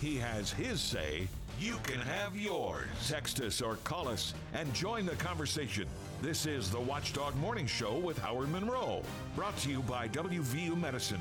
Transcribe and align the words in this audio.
He 0.00 0.16
has 0.18 0.52
his 0.52 0.80
say. 0.80 1.28
You 1.58 1.76
can 1.82 1.98
have 2.00 2.36
yours. 2.36 2.86
Text 3.08 3.40
us 3.40 3.62
or 3.62 3.76
call 3.76 4.08
us 4.08 4.34
and 4.52 4.72
join 4.74 5.06
the 5.06 5.16
conversation. 5.16 5.86
This 6.20 6.44
is 6.44 6.70
the 6.70 6.80
Watchdog 6.80 7.34
Morning 7.36 7.66
Show 7.66 7.94
with 7.94 8.18
Howard 8.18 8.50
Monroe. 8.50 9.02
Brought 9.34 9.56
to 9.58 9.70
you 9.70 9.80
by 9.82 10.08
WVU 10.08 10.78
Medicine. 10.78 11.20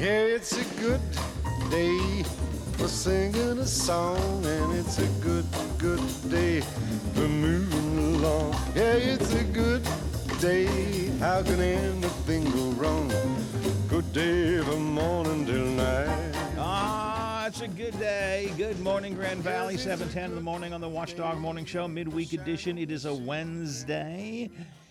Yeah, 0.00 0.20
it's 0.36 0.58
a 0.58 0.80
good 0.80 1.00
day 1.70 2.24
for 2.84 2.88
singing 2.90 3.58
a 3.58 3.66
song, 3.66 4.44
and 4.44 4.74
it's 4.74 4.98
a 4.98 5.06
good, 5.22 5.46
good 5.78 6.02
day 6.28 6.60
for 7.14 7.26
moving 7.26 8.16
along. 8.16 8.52
Yeah, 8.74 8.92
it's 8.92 9.32
a 9.32 9.42
good 9.42 9.82
day. 10.38 10.66
How 11.18 11.42
can 11.42 11.62
anything 11.62 12.44
go 12.50 12.72
wrong? 12.72 13.10
Good 13.88 14.12
day 14.12 14.60
from 14.60 14.92
morning 14.92 15.46
till 15.46 15.64
night. 15.64 16.34
Ah, 16.58 17.46
it's 17.46 17.62
a 17.62 17.68
good 17.68 17.98
day. 17.98 18.52
Good 18.58 18.78
morning, 18.80 19.14
Grand 19.14 19.40
Valley. 19.40 19.78
710 19.78 20.24
in 20.30 20.34
the 20.34 20.42
morning 20.42 20.74
on 20.74 20.82
the 20.82 20.88
Watchdog 20.88 21.38
Morning 21.38 21.64
Show, 21.64 21.88
midweek 21.88 22.34
edition. 22.34 22.76
It 22.76 22.90
is 22.90 23.06
a 23.06 23.14
Wednesday. 23.14 24.50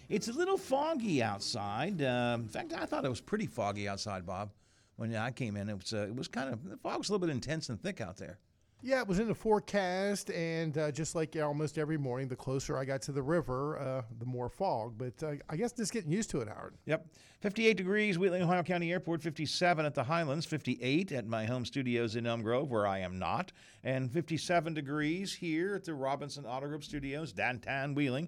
It's 0.09 0.29
a 0.29 0.34
little 0.34 0.57
foggy 0.57 1.21
outside. 1.21 2.01
Uh, 2.01 2.37
in 2.39 2.48
fact, 2.48 2.73
I 2.73 2.87
thought 2.87 3.05
it 3.05 3.09
was 3.09 3.21
pretty 3.21 3.45
foggy 3.45 3.87
outside, 3.87 4.25
Bob. 4.25 4.49
When 4.95 5.15
I 5.15 5.31
came 5.31 5.57
in, 5.57 5.70
it 5.70 5.75
was 5.77 5.93
uh, 5.93 6.07
it 6.07 6.15
was 6.15 6.27
kind 6.27 6.53
of 6.53 6.63
the 6.63 6.77
fog 6.77 6.97
was 6.97 7.09
a 7.09 7.13
little 7.13 7.25
bit 7.25 7.34
intense 7.34 7.70
and 7.70 7.81
thick 7.81 8.01
out 8.01 8.17
there. 8.17 8.39
Yeah, 8.85 8.99
it 8.99 9.07
was 9.07 9.20
in 9.20 9.29
the 9.29 9.35
forecast, 9.35 10.29
and 10.31 10.77
uh, 10.77 10.91
just 10.91 11.15
like 11.15 11.38
almost 11.41 11.77
every 11.77 11.97
morning, 11.97 12.27
the 12.27 12.35
closer 12.35 12.77
I 12.77 12.84
got 12.84 13.01
to 13.03 13.13
the 13.13 13.21
river, 13.21 13.79
uh, 13.79 14.01
the 14.20 14.25
more 14.25 14.49
fog. 14.49 14.95
But 14.98 15.23
uh, 15.23 15.35
I 15.49 15.55
guess 15.55 15.71
just 15.71 15.93
getting 15.93 16.11
used 16.11 16.29
to 16.31 16.41
it, 16.41 16.49
Howard. 16.49 16.75
Yep. 16.85 17.07
58 17.39 17.77
degrees, 17.77 18.20
Wheeling, 18.20 18.43
Ohio 18.43 18.62
County 18.62 18.91
Airport, 18.91 19.21
57 19.21 19.85
at 19.85 19.95
the 19.95 20.03
Highlands, 20.03 20.45
58 20.45 21.13
at 21.13 21.25
my 21.25 21.46
home 21.46 21.63
studios 21.63 22.18
in 22.18 22.27
Elm 22.27 22.41
Grove, 22.41 22.71
where 22.71 22.85
I 22.85 22.99
am 22.99 23.18
not, 23.18 23.53
and 23.85 24.12
57 24.12 24.73
degrees 24.73 25.34
here 25.34 25.75
at 25.75 25.85
the 25.85 25.93
Robinson 25.93 26.46
Auto 26.46 26.68
Group 26.68 26.84
Studios, 26.84 27.31
downtown 27.31 27.96
Wheeling. 27.96 28.27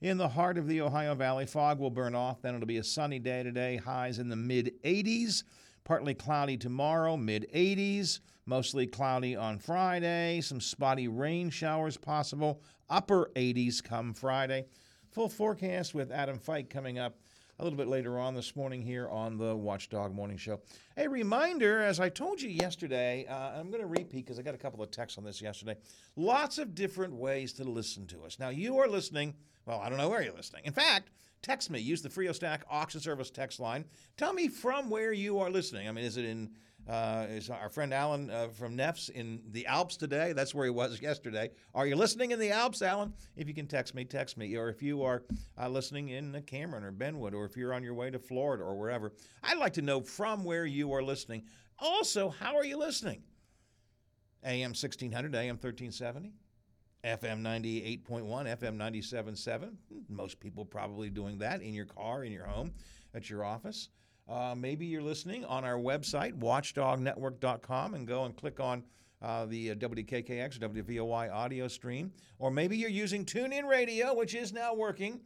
In 0.00 0.18
the 0.18 0.28
heart 0.28 0.58
of 0.58 0.66
the 0.66 0.80
Ohio 0.80 1.14
Valley, 1.14 1.46
fog 1.46 1.78
will 1.78 1.90
burn 1.90 2.16
off. 2.16 2.42
Then 2.42 2.56
it'll 2.56 2.66
be 2.66 2.78
a 2.78 2.84
sunny 2.84 3.20
day 3.20 3.44
today, 3.44 3.76
highs 3.76 4.18
in 4.18 4.28
the 4.28 4.34
mid 4.34 4.72
80s. 4.82 5.44
Partly 5.84 6.14
cloudy 6.14 6.56
tomorrow, 6.56 7.16
mid 7.16 7.46
80s. 7.54 8.20
Mostly 8.46 8.86
cloudy 8.86 9.36
on 9.36 9.58
Friday. 9.58 10.40
Some 10.40 10.60
spotty 10.60 11.08
rain 11.08 11.50
showers 11.50 11.96
possible. 11.96 12.62
Upper 12.90 13.30
80s 13.36 13.82
come 13.82 14.14
Friday. 14.14 14.66
Full 15.10 15.28
forecast 15.28 15.94
with 15.94 16.10
Adam 16.10 16.38
Fike 16.38 16.70
coming 16.70 16.98
up 16.98 17.18
a 17.62 17.64
little 17.64 17.76
bit 17.76 17.86
later 17.86 18.18
on 18.18 18.34
this 18.34 18.56
morning 18.56 18.82
here 18.82 19.08
on 19.08 19.38
the 19.38 19.54
Watchdog 19.54 20.12
Morning 20.12 20.36
Show. 20.36 20.58
A 20.96 21.06
reminder, 21.06 21.80
as 21.80 22.00
I 22.00 22.08
told 22.08 22.42
you 22.42 22.48
yesterday, 22.48 23.24
uh, 23.28 23.52
I'm 23.56 23.70
going 23.70 23.80
to 23.80 23.86
repeat 23.86 24.26
because 24.26 24.40
I 24.40 24.42
got 24.42 24.56
a 24.56 24.58
couple 24.58 24.82
of 24.82 24.90
texts 24.90 25.16
on 25.16 25.22
this 25.22 25.40
yesterday. 25.40 25.76
Lots 26.16 26.58
of 26.58 26.74
different 26.74 27.14
ways 27.14 27.52
to 27.54 27.64
listen 27.64 28.08
to 28.08 28.24
us. 28.24 28.40
Now, 28.40 28.48
you 28.48 28.78
are 28.78 28.88
listening. 28.88 29.34
Well, 29.64 29.78
I 29.78 29.88
don't 29.88 29.98
know 29.98 30.08
where 30.08 30.22
you're 30.22 30.34
listening. 30.34 30.62
In 30.64 30.72
fact, 30.72 31.10
text 31.40 31.70
me. 31.70 31.78
Use 31.78 32.02
the 32.02 32.08
FreeOStack 32.08 32.62
auction 32.68 32.98
service 32.98 33.30
text 33.30 33.60
line. 33.60 33.84
Tell 34.16 34.32
me 34.32 34.48
from 34.48 34.90
where 34.90 35.12
you 35.12 35.38
are 35.38 35.48
listening. 35.48 35.88
I 35.88 35.92
mean, 35.92 36.04
is 36.04 36.16
it 36.16 36.24
in? 36.24 36.50
Uh, 36.88 37.26
is 37.28 37.48
our 37.48 37.68
friend 37.68 37.94
Alan 37.94 38.28
uh, 38.28 38.48
from 38.48 38.76
Neffs 38.76 39.08
in 39.08 39.40
the 39.50 39.66
Alps 39.66 39.96
today? 39.96 40.32
That's 40.32 40.54
where 40.54 40.64
he 40.64 40.70
was 40.70 41.00
yesterday. 41.00 41.50
Are 41.74 41.86
you 41.86 41.94
listening 41.94 42.32
in 42.32 42.40
the 42.40 42.50
Alps, 42.50 42.82
Alan? 42.82 43.12
If 43.36 43.46
you 43.46 43.54
can 43.54 43.66
text 43.66 43.94
me, 43.94 44.04
text 44.04 44.36
me. 44.36 44.56
Or 44.56 44.68
if 44.68 44.82
you 44.82 45.02
are 45.02 45.22
uh, 45.60 45.68
listening 45.68 46.08
in 46.08 46.42
Cameron 46.46 46.82
or 46.82 46.90
Benwood, 46.90 47.34
or 47.34 47.44
if 47.44 47.56
you're 47.56 47.72
on 47.72 47.84
your 47.84 47.94
way 47.94 48.10
to 48.10 48.18
Florida 48.18 48.64
or 48.64 48.76
wherever, 48.76 49.12
I'd 49.44 49.58
like 49.58 49.74
to 49.74 49.82
know 49.82 50.00
from 50.00 50.42
where 50.42 50.66
you 50.66 50.92
are 50.92 51.02
listening. 51.02 51.44
Also, 51.78 52.28
how 52.28 52.56
are 52.56 52.64
you 52.64 52.76
listening? 52.76 53.22
AM 54.44 54.70
1600, 54.70 55.34
AM 55.34 55.54
1370. 55.54 56.32
FM 57.04 57.42
98.1, 57.42 58.06
FM 58.06 58.76
97.7. 58.76 59.72
Most 60.08 60.38
people 60.38 60.64
probably 60.64 61.10
doing 61.10 61.38
that 61.38 61.60
in 61.60 61.74
your 61.74 61.84
car, 61.84 62.22
in 62.22 62.30
your 62.30 62.46
home, 62.46 62.72
at 63.12 63.28
your 63.28 63.44
office. 63.44 63.88
Uh, 64.32 64.54
maybe 64.54 64.86
you're 64.86 65.02
listening 65.02 65.44
on 65.44 65.62
our 65.62 65.76
website, 65.76 66.32
watchdognetwork.com, 66.38 67.92
and 67.92 68.06
go 68.06 68.24
and 68.24 68.34
click 68.34 68.60
on 68.60 68.82
uh, 69.20 69.44
the 69.44 69.72
uh, 69.72 69.74
WKKX, 69.74 70.58
WVOY 70.58 71.30
audio 71.30 71.68
stream. 71.68 72.10
Or 72.38 72.50
maybe 72.50 72.78
you're 72.78 72.88
using 72.88 73.26
TuneIn 73.26 73.68
Radio, 73.68 74.14
which 74.14 74.34
is 74.34 74.50
now 74.50 74.72
working. 74.72 75.20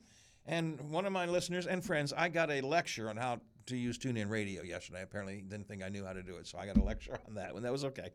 And 0.45 0.81
one 0.91 1.07
of 1.07 1.13
my 1.13 1.25
listeners 1.25 1.69
and 1.69 1.85
friends, 1.85 2.13
I 2.13 2.29
got 2.29 2.51
a 2.51 2.61
lecture 2.63 3.09
on 3.09 3.17
how 3.17 3.39
to 3.67 3.77
use 3.77 3.97
TuneIn 3.97 4.29
Radio 4.29 4.65
yesterday. 4.65 5.03
Apparently, 5.03 5.41
didn't 5.41 5.69
think 5.69 5.85
I 5.85 5.89
knew 5.89 6.05
how 6.05 6.13
to 6.13 6.23
do 6.25 6.35
it, 6.39 6.49
so 6.49 6.59
I 6.59 6.67
got 6.67 6.77
a 6.77 6.83
lecture 6.83 7.17
on 7.29 7.35
that, 7.37 7.55
and 7.55 7.65
that 7.65 7.71
was 7.71 7.85
okay. 7.85 8.11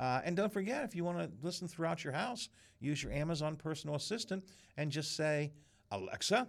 Uh, 0.00 0.20
and 0.24 0.36
don't 0.36 0.52
forget, 0.52 0.82
if 0.82 0.96
you 0.96 1.04
want 1.04 1.18
to 1.18 1.30
listen 1.42 1.68
throughout 1.68 2.02
your 2.02 2.12
house, 2.12 2.48
use 2.80 3.04
your 3.04 3.12
Amazon 3.12 3.54
personal 3.54 3.94
assistant 3.94 4.44
and 4.76 4.90
just 4.90 5.14
say, 5.14 5.52
Alexa, 5.92 6.48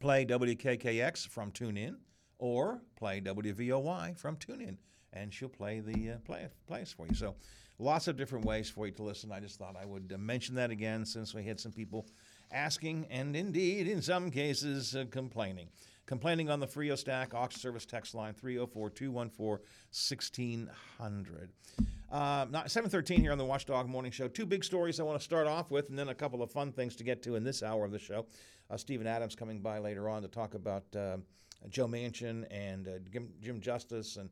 play 0.00 0.26
WKKX 0.26 1.28
from 1.28 1.52
TuneIn, 1.52 1.94
or 2.38 2.82
play 2.96 3.20
WVOY 3.20 4.16
from 4.18 4.36
TuneIn, 4.36 4.76
and 5.12 5.32
she'll 5.32 5.48
play 5.48 5.80
the 5.80 6.12
uh, 6.12 6.18
play 6.24 6.48
plays 6.66 6.92
for 6.92 7.06
you. 7.06 7.14
So, 7.14 7.34
lots 7.78 8.08
of 8.08 8.16
different 8.16 8.44
ways 8.44 8.70
for 8.70 8.86
you 8.86 8.92
to 8.92 9.02
listen. 9.02 9.32
I 9.32 9.40
just 9.40 9.58
thought 9.58 9.76
I 9.80 9.84
would 9.84 10.12
uh, 10.14 10.18
mention 10.18 10.54
that 10.56 10.70
again 10.70 11.04
since 11.04 11.34
we 11.34 11.44
had 11.44 11.60
some 11.60 11.72
people 11.72 12.06
asking, 12.52 13.06
and 13.10 13.36
indeed, 13.36 13.88
in 13.88 14.02
some 14.02 14.30
cases, 14.30 14.94
uh, 14.94 15.04
complaining. 15.10 15.68
Complaining 16.06 16.48
on 16.48 16.58
the 16.58 16.66
FreeOStack 16.66 17.34
auction 17.34 17.60
service 17.60 17.84
text 17.84 18.14
line 18.14 18.32
304 18.32 18.88
214 18.88 19.58
1600. 19.92 21.50
Uh, 22.10 22.46
713 22.46 23.20
here 23.20 23.32
on 23.32 23.36
the 23.36 23.44
Watchdog 23.44 23.86
Morning 23.86 24.10
Show. 24.10 24.28
Two 24.28 24.46
big 24.46 24.64
stories 24.64 24.98
I 24.98 25.02
want 25.02 25.18
to 25.18 25.24
start 25.24 25.46
off 25.46 25.70
with, 25.70 25.90
and 25.90 25.98
then 25.98 26.08
a 26.08 26.14
couple 26.14 26.42
of 26.42 26.50
fun 26.50 26.72
things 26.72 26.96
to 26.96 27.04
get 27.04 27.22
to 27.24 27.34
in 27.34 27.44
this 27.44 27.62
hour 27.62 27.84
of 27.84 27.92
the 27.92 27.98
show. 27.98 28.24
Uh, 28.70 28.78
Stephen 28.78 29.06
Adams 29.06 29.34
coming 29.34 29.60
by 29.60 29.78
later 29.78 30.08
on 30.08 30.22
to 30.22 30.28
talk 30.28 30.54
about 30.54 30.84
uh, 30.96 31.18
Joe 31.68 31.86
Manchin 31.86 32.46
and 32.50 32.88
uh, 32.88 32.92
Jim, 33.10 33.30
Jim, 33.40 33.60
Justice 33.60 34.16
and 34.16 34.30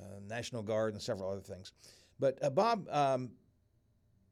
uh, 0.00 0.20
National 0.26 0.62
Guard 0.62 0.92
and 0.92 1.02
several 1.02 1.30
other 1.30 1.40
things. 1.40 1.72
But 2.18 2.38
uh, 2.42 2.50
Bob, 2.50 2.88
um, 2.90 3.30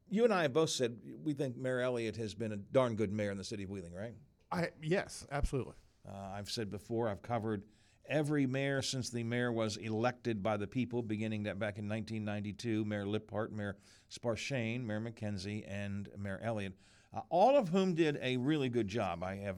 you 0.09 0.23
and 0.23 0.33
I 0.33 0.43
have 0.43 0.53
both 0.53 0.69
said 0.69 0.97
we 1.23 1.33
think 1.33 1.57
Mayor 1.57 1.81
Elliott 1.81 2.15
has 2.17 2.33
been 2.33 2.51
a 2.51 2.57
darn 2.57 2.95
good 2.95 3.11
mayor 3.11 3.31
in 3.31 3.37
the 3.37 3.43
city 3.43 3.63
of 3.63 3.69
Wheeling, 3.69 3.93
right? 3.93 4.13
I 4.51 4.69
yes, 4.81 5.25
absolutely. 5.31 5.75
Uh, 6.07 6.33
I've 6.33 6.49
said 6.49 6.69
before, 6.69 7.09
I've 7.09 7.21
covered 7.21 7.63
every 8.07 8.45
mayor 8.45 8.81
since 8.81 9.09
the 9.09 9.23
mayor 9.23 9.51
was 9.51 9.77
elected 9.77 10.43
by 10.43 10.57
the 10.57 10.67
people, 10.67 11.01
beginning 11.01 11.43
that 11.43 11.57
back 11.57 11.77
in 11.77 11.89
1992. 11.89 12.85
Mayor 12.85 13.05
Lipphardt, 13.05 13.51
Mayor 13.51 13.77
Sparachane, 14.11 14.85
Mayor 14.85 15.01
McKenzie, 15.01 15.63
and 15.67 16.09
Mayor 16.17 16.39
Elliott, 16.43 16.73
uh, 17.13 17.21
all 17.29 17.57
of 17.57 17.69
whom 17.69 17.95
did 17.95 18.19
a 18.21 18.37
really 18.37 18.69
good 18.69 18.87
job. 18.87 19.23
I 19.23 19.37
have 19.37 19.57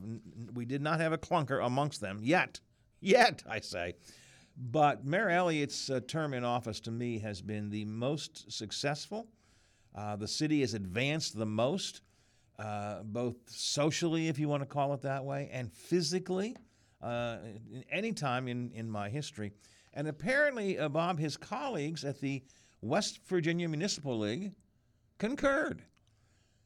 we 0.53 0.65
did 0.65 0.81
not 0.81 0.99
have 0.99 1.13
a 1.13 1.17
clunker 1.17 1.65
amongst 1.65 2.01
them 2.01 2.19
yet, 2.21 2.59
yet 2.99 3.43
I 3.47 3.59
say. 3.59 3.95
But 4.57 5.05
Mayor 5.05 5.29
Elliott's 5.29 5.89
uh, 5.89 5.99
term 6.07 6.33
in 6.33 6.43
office 6.43 6.79
to 6.81 6.91
me 6.91 7.19
has 7.19 7.41
been 7.41 7.69
the 7.69 7.85
most 7.85 8.51
successful. 8.51 9.27
Uh, 9.93 10.15
the 10.15 10.27
city 10.27 10.61
has 10.61 10.73
advanced 10.73 11.37
the 11.37 11.45
most 11.45 12.01
uh, 12.57 13.03
both 13.03 13.35
socially, 13.45 14.29
if 14.29 14.39
you 14.39 14.49
want 14.49 14.63
to 14.63 14.67
call 14.67 14.93
it 14.93 15.01
that 15.03 15.23
way, 15.23 15.47
and 15.51 15.71
physically, 15.71 16.55
uh, 17.03 17.37
any 17.91 18.11
time 18.11 18.47
in, 18.47 18.71
in 18.71 18.89
my 18.89 19.09
history. 19.09 19.51
And 19.93 20.07
apparently, 20.07 20.79
uh, 20.79 20.89
Bob, 20.89 21.19
his 21.19 21.37
colleagues 21.37 22.03
at 22.03 22.19
the 22.19 22.43
West 22.81 23.19
Virginia 23.27 23.67
Municipal 23.69 24.17
League 24.17 24.53
concurred 25.19 25.83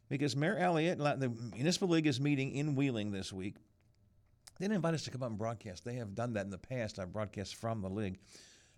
because 0.10 0.36
Mayor 0.36 0.58
Elliott, 0.58 0.98
the 0.98 1.32
Municipal 1.54 1.90
League 1.90 2.08
is 2.08 2.20
meeting 2.20 2.52
in 2.52 2.76
Wheeling 2.76 3.12
this 3.12 3.32
week. 3.32 3.56
They 4.62 4.68
didn't 4.68 4.76
invite 4.76 4.94
us 4.94 5.02
to 5.06 5.10
come 5.10 5.24
up 5.24 5.30
and 5.30 5.40
broadcast. 5.40 5.84
They 5.84 5.96
have 5.96 6.14
done 6.14 6.34
that 6.34 6.46
in 6.46 6.52
the 6.52 6.58
past. 6.60 7.00
I've 7.00 7.12
broadcast 7.12 7.56
from 7.56 7.82
the 7.82 7.90
league. 7.90 8.20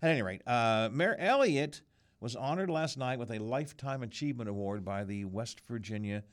At 0.00 0.12
any 0.12 0.22
rate, 0.22 0.40
uh, 0.46 0.88
Mayor 0.90 1.14
Elliott 1.18 1.82
was 2.20 2.34
honored 2.34 2.70
last 2.70 2.96
night 2.96 3.18
with 3.18 3.30
a 3.30 3.38
Lifetime 3.38 4.02
Achievement 4.02 4.48
Award 4.48 4.82
by 4.82 5.04
the 5.04 5.26
West 5.26 5.60
Virginia 5.68 6.24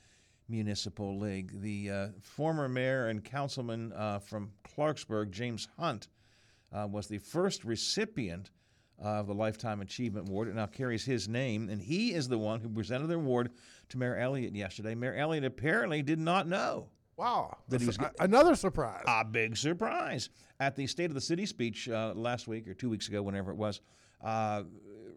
Municipal 0.48 1.20
League. 1.20 1.60
The 1.60 1.92
uh, 1.92 2.08
former 2.22 2.70
mayor 2.70 3.10
and 3.10 3.26
councilman 3.26 3.92
uh, 3.92 4.20
from 4.20 4.52
Clarksburg, 4.64 5.32
James 5.32 5.68
Hunt, 5.78 6.08
uh, 6.72 6.88
was 6.90 7.08
the 7.08 7.18
first 7.18 7.66
recipient 7.66 8.52
of 9.00 9.28
the 9.28 9.34
Lifetime 9.34 9.82
Achievement 9.82 10.30
Award. 10.30 10.48
It 10.48 10.56
now 10.56 10.68
carries 10.68 11.04
his 11.04 11.28
name, 11.28 11.68
and 11.68 11.82
he 11.82 12.14
is 12.14 12.30
the 12.30 12.38
one 12.38 12.62
who 12.62 12.70
presented 12.70 13.08
the 13.08 13.16
award 13.16 13.52
to 13.90 13.98
Mayor 13.98 14.16
Elliott 14.16 14.56
yesterday. 14.56 14.96
Mayor 14.96 15.16
Elliott 15.16 15.44
apparently 15.44 16.02
did 16.02 16.20
not 16.20 16.48
know. 16.48 16.88
Wow. 17.22 17.56
That 17.70 17.82
he 17.82 17.88
was 17.88 18.00
another 18.20 18.56
surprise. 18.56 19.04
A 19.06 19.24
big 19.24 19.56
surprise. 19.56 20.30
At 20.60 20.76
the 20.76 20.88
State 20.88 21.06
of 21.06 21.14
the 21.14 21.22
City 21.22 21.46
speech 21.46 21.88
uh, 21.88 22.14
last 22.16 22.48
week 22.48 22.68
or 22.68 22.74
two 22.74 22.90
weeks 22.90 23.08
ago, 23.10 23.22
whenever 23.22 23.52
it 23.52 23.58
was, 23.58 23.80
uh, 24.24 24.64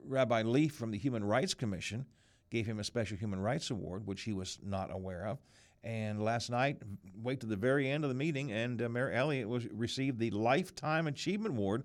Rabbi 0.07 0.43
Lief 0.43 0.75
from 0.75 0.91
the 0.91 0.99
Human 0.99 1.25
Rights 1.25 1.55
Commission 1.55 2.05
gave 2.51 2.67
him 2.67 2.79
a 2.79 2.85
special 2.85 3.17
human 3.17 3.41
rights 3.41 3.71
award, 3.71 4.07
which 4.07 4.21
he 4.21 4.35
was 4.35 4.59
not 4.63 4.93
aware 4.93 5.27
of. 5.27 5.39
And 5.83 6.23
last 6.23 6.51
night, 6.51 6.77
wait 7.23 7.41
to 7.41 7.47
the 7.47 7.57
very 7.57 7.91
end 7.91 8.05
of 8.05 8.11
the 8.11 8.15
meeting, 8.15 8.53
and 8.53 8.83
uh, 8.83 8.89
Mayor 8.91 9.11
Elliott 9.11 9.49
was 9.49 9.67
received 9.73 10.19
the 10.19 10.31
Lifetime 10.31 11.07
Achievement 11.07 11.55
Award 11.55 11.85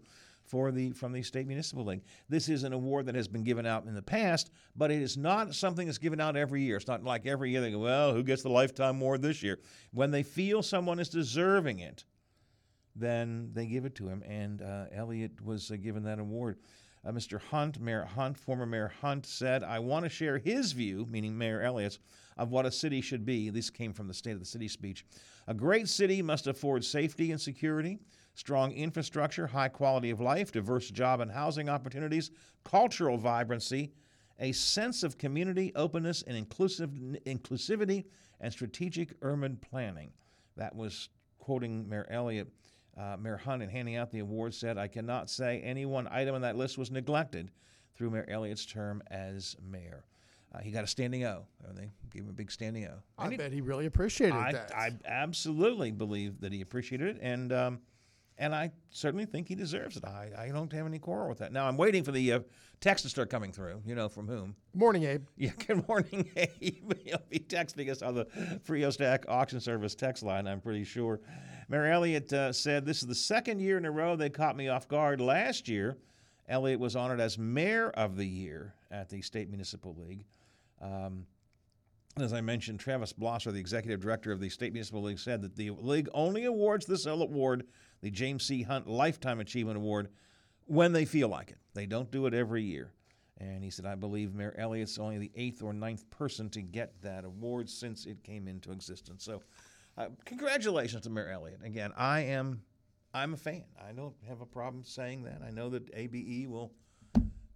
for 0.50 0.72
the 0.72 0.92
from 0.92 1.12
the 1.12 1.22
State 1.22 1.48
Municipal 1.48 1.86
League. 1.86 2.02
This 2.28 2.50
is 2.50 2.64
an 2.64 2.74
award 2.74 3.06
that 3.06 3.16
has 3.16 3.28
been 3.28 3.44
given 3.44 3.66
out 3.66 3.86
in 3.86 3.94
the 3.94 4.02
past, 4.02 4.50
but 4.76 4.90
it 4.90 5.02
is 5.02 5.16
not 5.16 5.54
something 5.54 5.86
that's 5.86 6.00
given 6.00 6.20
out 6.20 6.36
every 6.36 6.64
year. 6.64 6.78
It's 6.78 6.88
not 6.88 7.04
like 7.04 7.28
every 7.28 7.52
year 7.52 7.62
they 7.62 7.72
go, 7.72 7.80
well, 7.80 8.14
who 8.14 8.24
gets 8.24 8.42
the 8.42 8.50
Lifetime 8.50 9.00
Award 9.00 9.22
this 9.22 9.44
year? 9.44 9.60
When 9.92 10.10
they 10.10 10.24
feel 10.24 10.64
someone 10.64 11.00
is 11.00 11.10
deserving 11.10 11.80
it, 11.80 12.04
then 12.96 13.52
they 13.54 13.68
give 13.68 13.86
it 13.86 13.96
to 13.96 14.08
him. 14.08 14.24
And 14.28 14.62
uh, 14.62 14.86
Elliott 14.92 15.40
was 15.44 15.70
uh, 15.70 15.76
given 15.76 16.04
that 16.04 16.20
award. 16.20 16.58
Uh, 17.06 17.12
Mr. 17.12 17.40
Hunt, 17.40 17.80
Mayor 17.80 18.04
Hunt, 18.04 18.38
former 18.38 18.66
Mayor 18.66 18.92
Hunt, 19.02 19.26
said, 19.26 19.64
I 19.64 19.80
want 19.80 20.04
to 20.04 20.10
share 20.10 20.38
his 20.38 20.74
view, 20.74 21.06
meaning 21.10 21.38
Mayor 21.38 21.62
Elliott's, 21.62 22.00
of 22.38 22.52
what 22.52 22.66
a 22.66 22.72
city 22.72 23.02
should 23.02 23.26
be. 23.26 23.50
This 23.50 23.70
came 23.70 23.94
from 23.94 24.08
the 24.08 24.14
State 24.14 24.34
of 24.34 24.40
the 24.40 24.46
City 24.46 24.68
speech. 24.68 25.06
A 25.48 25.54
great 25.54 25.88
city 25.88 26.22
must 26.22 26.48
afford 26.48 26.84
safety 26.84 27.32
and 27.32 27.40
security, 27.40 28.00
strong 28.34 28.72
infrastructure, 28.72 29.48
high 29.48 29.68
quality 29.70 30.10
of 30.10 30.20
life, 30.22 30.52
diverse 30.52 30.90
job 30.90 31.20
and 31.20 31.32
housing 31.32 31.70
opportunities, 31.70 32.32
cultural 32.64 33.18
vibrancy, 33.18 33.92
a 34.40 34.52
sense 34.54 35.04
of 35.04 35.18
community, 35.18 35.72
openness, 35.76 36.22
and 36.26 36.38
inclusive, 36.38 36.92
inclusivity, 37.26 38.06
and 38.40 38.54
strategic 38.54 39.14
urban 39.22 39.58
planning. 39.58 40.12
That 40.56 40.76
was 40.76 41.10
quoting 41.40 41.88
Mayor 41.90 42.08
Elliott. 42.10 42.48
Uh, 42.98 43.16
Mayor 43.18 43.38
Hunt, 43.38 43.64
in 43.64 43.70
handing 43.70 43.96
out 43.96 44.12
the 44.12 44.20
award, 44.20 44.54
said, 44.54 44.78
I 44.78 44.88
cannot 44.88 45.30
say 45.30 45.62
any 45.62 45.86
one 45.86 46.08
item 46.12 46.36
on 46.36 46.42
that 46.42 46.58
list 46.58 46.78
was 46.78 46.92
neglected 46.92 47.52
through 47.96 48.10
Mayor 48.10 48.26
Elliott's 48.30 48.66
term 48.66 49.02
as 49.10 49.56
mayor. 49.62 50.06
Uh, 50.54 50.60
he 50.60 50.72
got 50.72 50.84
a 50.84 50.88
standing 50.88 51.24
O. 51.26 51.46
They 51.76 51.92
gave 52.12 52.24
him 52.24 52.30
a 52.30 52.34
big 52.34 52.52
standing 52.52 52.86
O. 52.86 52.96
I 53.18 53.24
And 53.24 53.32
he- 53.34 53.38
bet 53.38 53.52
he 53.54 53.62
really 53.62 53.86
appreciated 53.86 54.36
I, 54.36 54.52
that. 54.52 54.72
I 54.76 54.92
absolutely 55.06 55.92
believe 55.92 56.42
that 56.42 56.52
he 56.52 56.62
appreciated 56.62 57.16
it, 57.18 57.20
and 57.22 57.54
um, 57.54 57.80
and 58.40 58.56
I 58.56 58.72
certainly 58.90 59.26
think 59.26 59.50
he 59.50 59.54
deserves 59.56 59.98
it. 59.98 60.06
I, 60.06 60.32
I 60.38 60.48
don't 60.48 60.72
have 60.72 60.88
any 60.88 60.98
quarrel 60.98 61.30
with 61.30 61.40
that. 61.40 61.52
Now 61.52 61.68
I'm 61.68 61.78
waiting 61.78 62.04
for 62.04 62.12
the 62.12 62.34
uh, 62.34 62.40
text 62.80 63.04
to 63.04 63.10
start 63.10 63.30
coming 63.30 63.52
through. 63.52 63.82
You 63.86 63.96
know 63.96 64.08
from 64.08 64.28
whom? 64.28 64.56
Morning, 64.74 65.04
Abe. 65.04 65.26
Yeah. 65.38 65.52
Good 65.68 65.88
morning, 65.88 66.30
Abe. 66.36 66.94
He'll 67.04 67.22
be 67.30 67.40
texting 67.40 67.92
us 67.92 68.02
on 68.02 68.16
the 68.16 68.26
Frio 68.64 68.90
Stack 68.90 69.26
Auction 69.28 69.60
Service 69.60 69.94
text 69.94 70.24
line. 70.24 70.48
I'm 70.48 70.62
pretty 70.62 70.86
sure. 70.86 71.20
Mayor 71.68 71.86
Elliott 71.88 72.32
uh, 72.34 72.52
said 72.54 72.86
this 72.86 73.02
is 73.02 73.08
the 73.08 73.14
second 73.14 73.60
year 73.60 73.78
in 73.78 73.86
a 73.86 73.92
row 73.92 74.16
they 74.16 74.30
caught 74.30 74.56
me 74.56 74.70
off 74.70 74.88
guard. 74.88 75.20
Last 75.22 75.68
year, 75.68 75.98
Elliott 76.48 76.80
was 76.80 76.96
honored 76.96 77.20
as 77.20 77.38
Mayor 77.38 77.90
of 77.92 78.16
the 78.16 78.26
Year 78.26 78.74
at 78.90 79.10
the 79.10 79.22
State 79.22 79.50
Municipal 79.50 79.96
League. 80.00 80.26
Um, 80.82 81.26
as 82.18 82.34
I 82.34 82.42
mentioned, 82.42 82.80
Travis 82.80 83.14
Blosser, 83.14 83.52
the 83.52 83.60
executive 83.60 84.02
director 84.02 84.32
of 84.32 84.40
the 84.40 84.50
State 84.50 84.74
Municipal 84.74 85.04
League, 85.04 85.20
said 85.20 85.42
that 85.42 85.56
the 85.56 85.72
league 85.72 86.10
only 86.14 86.46
awards 86.46 86.86
this 86.86 87.06
award, 87.06 87.66
the 88.02 88.12
James 88.12 88.46
C. 88.46 88.64
Hunt 88.64 88.88
Lifetime 88.88 89.40
Achievement 89.40 89.78
Award, 89.78 90.10
when 90.66 90.92
they 90.92 91.06
feel 91.06 91.30
like 91.30 91.52
it. 91.52 91.58
They 91.74 91.86
don't 91.86 92.12
do 92.12 92.26
it 92.26 92.34
every 92.34 92.64
year. 92.64 92.92
And 93.38 93.64
he 93.64 93.70
said, 93.70 93.86
I 93.86 93.96
believe 93.96 94.34
Mayor 94.34 94.54
Elliott's 94.58 95.00
only 95.00 95.18
the 95.18 95.32
eighth 95.36 95.64
or 95.64 95.72
ninth 95.72 96.10
person 96.10 96.50
to 96.50 96.62
get 96.62 97.02
that 97.02 97.24
award 97.24 97.70
since 97.70 98.06
it 98.06 98.22
came 98.24 98.48
into 98.48 98.72
existence. 98.72 99.24
So, 99.24 99.42
uh, 99.98 100.08
congratulations 100.26 101.04
to 101.04 101.10
Mayor 101.10 101.30
Elliott. 101.30 101.62
Again, 101.64 101.94
I 101.96 102.22
am, 102.22 102.62
I'm 103.14 103.34
a 103.34 103.38
fan. 103.38 103.64
I 103.88 103.94
don't 103.94 104.16
have 104.28 104.42
a 104.42 104.46
problem 104.46 104.84
saying 104.84 105.24
that. 105.24 105.42
I 105.46 105.52
know 105.52 105.70
that 105.70 105.90
ABE 105.94 106.50
will 106.50 106.74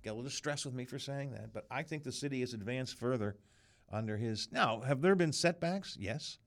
get 0.03 0.11
a 0.11 0.13
little 0.13 0.29
stressed 0.29 0.65
with 0.65 0.73
me 0.73 0.85
for 0.85 0.99
saying 0.99 1.31
that, 1.31 1.53
but 1.53 1.65
I 1.69 1.83
think 1.83 2.03
the 2.03 2.11
city 2.11 2.39
has 2.41 2.53
advanced 2.53 2.97
further 2.97 3.35
under 3.93 4.17
his. 4.17 4.49
Now, 4.51 4.81
have 4.81 5.01
there 5.01 5.15
been 5.15 5.31
setbacks? 5.31 5.95
Yes. 5.99 6.39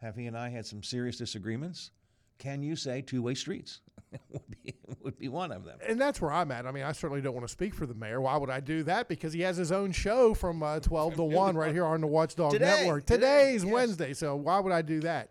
Have 0.00 0.14
he 0.14 0.26
and 0.26 0.36
I 0.36 0.50
had 0.50 0.66
some 0.66 0.82
serious 0.82 1.16
disagreements? 1.16 1.90
Can 2.38 2.62
you 2.62 2.76
say 2.76 3.02
two-way 3.02 3.34
streets 3.34 3.80
would 4.30 4.48
be 4.62 4.74
would 5.02 5.18
be 5.18 5.28
one 5.28 5.50
of 5.50 5.64
them? 5.64 5.78
And 5.84 6.00
that's 6.00 6.20
where 6.20 6.32
I'm 6.32 6.52
at. 6.52 6.66
I 6.66 6.70
mean, 6.70 6.84
I 6.84 6.92
certainly 6.92 7.20
don't 7.20 7.34
want 7.34 7.46
to 7.46 7.52
speak 7.52 7.74
for 7.74 7.86
the 7.86 7.94
mayor. 7.94 8.20
Why 8.20 8.36
would 8.36 8.50
I 8.50 8.60
do 8.60 8.84
that? 8.84 9.08
Because 9.08 9.32
he 9.32 9.40
has 9.40 9.56
his 9.56 9.72
own 9.72 9.90
show 9.90 10.34
from 10.34 10.62
uh, 10.62 10.78
12 10.80 11.16
to 11.16 11.22
1 11.24 11.56
right 11.56 11.72
here 11.72 11.84
on 11.84 12.00
the 12.00 12.06
Watchdog 12.06 12.52
Today, 12.52 12.82
Network. 12.82 13.06
today, 13.06 13.16
Today's 13.20 13.64
yes. 13.64 13.72
Wednesday, 13.72 14.14
so 14.14 14.36
why 14.36 14.60
would 14.60 14.72
I 14.72 14.82
do 14.82 15.00
that? 15.00 15.30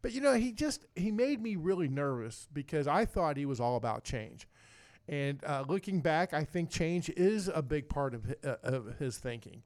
But 0.00 0.12
you 0.12 0.20
know, 0.20 0.34
he 0.34 0.52
just 0.52 0.86
he 0.94 1.10
made 1.10 1.42
me 1.42 1.56
really 1.56 1.88
nervous 1.88 2.48
because 2.52 2.86
I 2.86 3.04
thought 3.04 3.36
he 3.36 3.44
was 3.44 3.60
all 3.60 3.76
about 3.76 4.04
change. 4.04 4.46
And 5.08 5.44
uh, 5.44 5.64
looking 5.68 6.00
back, 6.00 6.32
I 6.32 6.44
think 6.44 6.70
change 6.70 7.10
is 7.10 7.48
a 7.52 7.62
big 7.62 7.88
part 7.88 8.14
of, 8.14 8.34
uh, 8.44 8.56
of 8.62 8.98
his 8.98 9.18
thinking. 9.18 9.62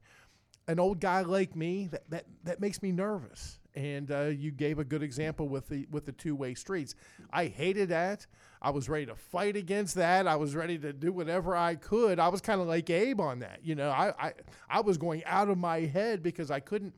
An 0.71 0.79
old 0.79 1.01
guy 1.01 1.21
like 1.21 1.53
me, 1.53 1.87
that, 1.91 2.09
that, 2.09 2.25
that 2.45 2.61
makes 2.61 2.81
me 2.81 2.93
nervous. 2.93 3.59
And 3.75 4.09
uh, 4.09 4.25
you 4.27 4.51
gave 4.51 4.79
a 4.79 4.85
good 4.85 5.03
example 5.03 5.49
with 5.49 5.67
the 5.67 5.85
with 5.91 6.05
the 6.05 6.11
two 6.13 6.35
way 6.35 6.53
streets. 6.53 6.95
I 7.31 7.45
hated 7.45 7.89
that. 7.89 8.25
I 8.61 8.69
was 8.69 8.87
ready 8.87 9.05
to 9.05 9.15
fight 9.15 9.55
against 9.55 9.95
that. 9.95 10.27
I 10.27 10.35
was 10.35 10.55
ready 10.55 10.77
to 10.79 10.93
do 10.93 11.11
whatever 11.11 11.55
I 11.55 11.75
could. 11.75 12.19
I 12.19 12.27
was 12.29 12.41
kind 12.41 12.61
of 12.61 12.67
like 12.67 12.89
Abe 12.89 13.19
on 13.19 13.39
that. 13.39 13.59
You 13.63 13.75
know, 13.75 13.89
I, 13.89 14.13
I 14.19 14.33
I 14.69 14.81
was 14.81 14.97
going 14.97 15.23
out 15.25 15.49
of 15.49 15.57
my 15.57 15.79
head 15.79 16.21
because 16.21 16.51
I 16.51 16.59
couldn't 16.59 16.93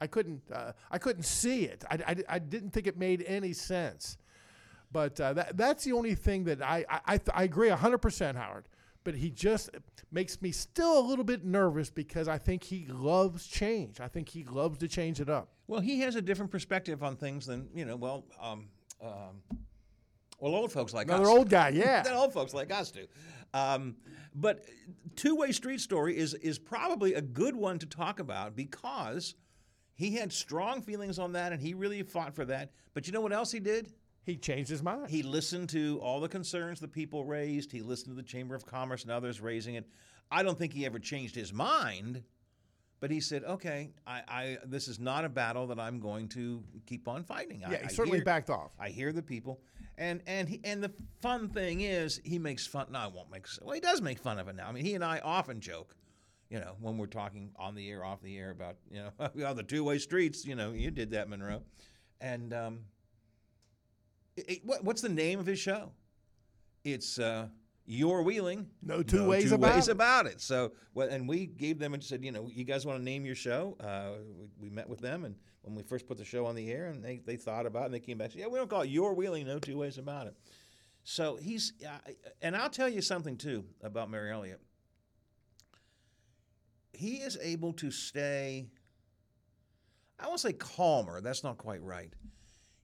I 0.00 0.06
couldn't 0.06 0.42
uh, 0.52 0.72
I 0.90 0.98
couldn't 0.98 1.24
see 1.24 1.64
it. 1.64 1.84
I, 1.90 1.98
I, 2.06 2.16
I 2.28 2.38
didn't 2.38 2.70
think 2.70 2.86
it 2.86 2.96
made 2.96 3.24
any 3.26 3.52
sense. 3.52 4.18
But 4.92 5.20
uh, 5.20 5.32
that, 5.34 5.56
that's 5.56 5.84
the 5.84 5.92
only 5.92 6.14
thing 6.14 6.44
that 6.44 6.62
I, 6.62 6.84
I, 6.88 7.00
I, 7.14 7.20
I 7.34 7.42
agree 7.44 7.68
100%, 7.68 8.36
Howard. 8.36 8.68
But 9.06 9.14
he 9.14 9.30
just 9.30 9.70
makes 10.10 10.42
me 10.42 10.50
still 10.50 10.98
a 10.98 11.04
little 11.06 11.24
bit 11.24 11.44
nervous 11.44 11.90
because 11.90 12.26
I 12.26 12.38
think 12.38 12.64
he 12.64 12.86
loves 12.88 13.46
change. 13.46 14.00
I 14.00 14.08
think 14.08 14.28
he 14.28 14.42
loves 14.42 14.78
to 14.78 14.88
change 14.88 15.20
it 15.20 15.30
up. 15.30 15.50
Well, 15.68 15.78
he 15.78 16.00
has 16.00 16.16
a 16.16 16.20
different 16.20 16.50
perspective 16.50 17.04
on 17.04 17.14
things 17.14 17.46
than 17.46 17.68
you 17.72 17.84
know. 17.84 17.94
Well, 17.94 18.24
um, 18.42 18.66
um, 19.00 19.42
well, 20.40 20.56
old 20.56 20.72
folks 20.72 20.92
like 20.92 21.06
Another 21.06 21.22
us. 21.22 21.28
old 21.28 21.48
guy, 21.48 21.68
yeah. 21.68 22.02
than 22.04 22.14
old 22.14 22.32
folks 22.32 22.52
like 22.52 22.72
us 22.72 22.90
do. 22.90 23.06
Um, 23.54 23.94
but 24.34 24.64
two-way 25.14 25.52
street 25.52 25.80
story 25.80 26.18
is 26.18 26.34
is 26.34 26.58
probably 26.58 27.14
a 27.14 27.22
good 27.22 27.54
one 27.54 27.78
to 27.78 27.86
talk 27.86 28.18
about 28.18 28.56
because 28.56 29.36
he 29.94 30.16
had 30.16 30.32
strong 30.32 30.82
feelings 30.82 31.20
on 31.20 31.34
that 31.34 31.52
and 31.52 31.62
he 31.62 31.74
really 31.74 32.02
fought 32.02 32.34
for 32.34 32.44
that. 32.46 32.72
But 32.92 33.06
you 33.06 33.12
know 33.12 33.20
what 33.20 33.32
else 33.32 33.52
he 33.52 33.60
did? 33.60 33.92
He 34.26 34.36
changed 34.36 34.68
his 34.68 34.82
mind. 34.82 35.08
He 35.08 35.22
listened 35.22 35.68
to 35.68 36.00
all 36.02 36.18
the 36.18 36.28
concerns 36.28 36.80
the 36.80 36.88
people 36.88 37.24
raised. 37.24 37.70
He 37.70 37.80
listened 37.80 38.16
to 38.16 38.20
the 38.20 38.26
Chamber 38.26 38.56
of 38.56 38.66
Commerce 38.66 39.04
and 39.04 39.12
others 39.12 39.40
raising 39.40 39.76
it. 39.76 39.86
I 40.32 40.42
don't 40.42 40.58
think 40.58 40.72
he 40.72 40.84
ever 40.84 40.98
changed 40.98 41.36
his 41.36 41.52
mind, 41.52 42.24
but 42.98 43.12
he 43.12 43.20
said, 43.20 43.44
"Okay, 43.44 43.92
I, 44.04 44.22
I 44.26 44.58
this 44.66 44.88
is 44.88 44.98
not 44.98 45.24
a 45.24 45.28
battle 45.28 45.68
that 45.68 45.78
I'm 45.78 46.00
going 46.00 46.26
to 46.30 46.60
keep 46.86 47.06
on 47.06 47.22
fighting." 47.22 47.62
I, 47.64 47.70
yeah, 47.70 47.78
he 47.78 47.84
I 47.84 47.86
certainly 47.86 48.18
hear- 48.18 48.24
backed 48.24 48.50
off. 48.50 48.72
I 48.80 48.88
hear 48.88 49.12
the 49.12 49.22
people, 49.22 49.60
and 49.96 50.20
and 50.26 50.48
he, 50.48 50.60
and 50.64 50.82
the 50.82 50.92
fun 51.22 51.48
thing 51.48 51.82
is 51.82 52.20
he 52.24 52.40
makes 52.40 52.66
fun. 52.66 52.88
No, 52.90 52.98
I 52.98 53.06
won't 53.06 53.30
make. 53.30 53.46
Well, 53.62 53.74
he 53.74 53.80
does 53.80 54.02
make 54.02 54.18
fun 54.18 54.40
of 54.40 54.48
it 54.48 54.56
now. 54.56 54.66
I 54.66 54.72
mean, 54.72 54.84
he 54.84 54.96
and 54.96 55.04
I 55.04 55.20
often 55.20 55.60
joke, 55.60 55.94
you 56.50 56.58
know, 56.58 56.74
when 56.80 56.98
we're 56.98 57.06
talking 57.06 57.52
on 57.54 57.76
the 57.76 57.88
air, 57.88 58.04
off 58.04 58.20
the 58.22 58.36
air 58.36 58.50
about 58.50 58.74
you 58.90 59.04
know, 59.36 59.54
the 59.54 59.62
two 59.62 59.84
way 59.84 59.98
streets. 59.98 60.44
You 60.44 60.56
know, 60.56 60.72
you 60.72 60.90
did 60.90 61.12
that, 61.12 61.28
Monroe, 61.28 61.62
and 62.20 62.52
um, 62.52 62.80
it- 64.36 64.50
it- 64.50 64.64
what, 64.64 64.84
what's 64.84 65.02
the 65.02 65.08
name 65.08 65.38
of 65.38 65.46
his 65.46 65.58
show? 65.58 65.92
It's 66.84 67.18
uh, 67.18 67.48
Your 67.84 68.22
Wheeling. 68.22 68.68
No 68.82 69.02
two 69.02 69.26
ways 69.26 69.52
about 69.52 69.74
ways 69.74 69.88
it. 69.88 69.92
about 69.92 70.26
it. 70.26 70.40
So, 70.40 70.72
well, 70.94 71.08
and 71.08 71.28
we 71.28 71.46
gave 71.46 71.78
them 71.78 71.94
and 71.94 72.02
said, 72.02 72.24
you 72.24 72.32
know, 72.32 72.48
you 72.52 72.64
guys 72.64 72.86
want 72.86 72.98
to 72.98 73.04
name 73.04 73.24
your 73.24 73.34
show? 73.34 73.76
Uh, 73.80 74.18
we, 74.58 74.68
we 74.68 74.70
met 74.74 74.88
with 74.88 75.00
them, 75.00 75.24
and 75.24 75.34
when 75.62 75.74
we 75.74 75.82
first 75.82 76.06
put 76.06 76.16
the 76.16 76.24
show 76.24 76.46
on 76.46 76.54
the 76.54 76.70
air, 76.70 76.86
and 76.86 77.02
they, 77.04 77.20
they 77.24 77.36
thought 77.36 77.66
about 77.66 77.82
it, 77.82 77.84
and 77.86 77.94
they 77.94 78.00
came 78.00 78.18
back 78.18 78.26
and 78.26 78.32
said, 78.34 78.40
yeah, 78.42 78.46
we 78.46 78.58
don't 78.58 78.70
call 78.70 78.82
it 78.82 78.88
Your 78.90 79.14
Wheeling, 79.14 79.46
no 79.46 79.58
two 79.58 79.78
ways 79.78 79.98
about 79.98 80.26
it. 80.28 80.34
So 81.02 81.36
he's, 81.36 81.72
uh, 81.84 81.98
and 82.42 82.56
I'll 82.56 82.70
tell 82.70 82.88
you 82.88 83.00
something 83.02 83.36
too 83.36 83.64
about 83.82 84.10
Mayor 84.10 84.28
Elliott. 84.28 84.60
He 86.92 87.16
is 87.16 87.36
able 87.42 87.72
to 87.74 87.90
stay, 87.90 88.68
I 90.18 90.26
won't 90.28 90.40
say 90.40 90.52
calmer, 90.52 91.20
that's 91.20 91.44
not 91.44 91.58
quite 91.58 91.82
right. 91.82 92.12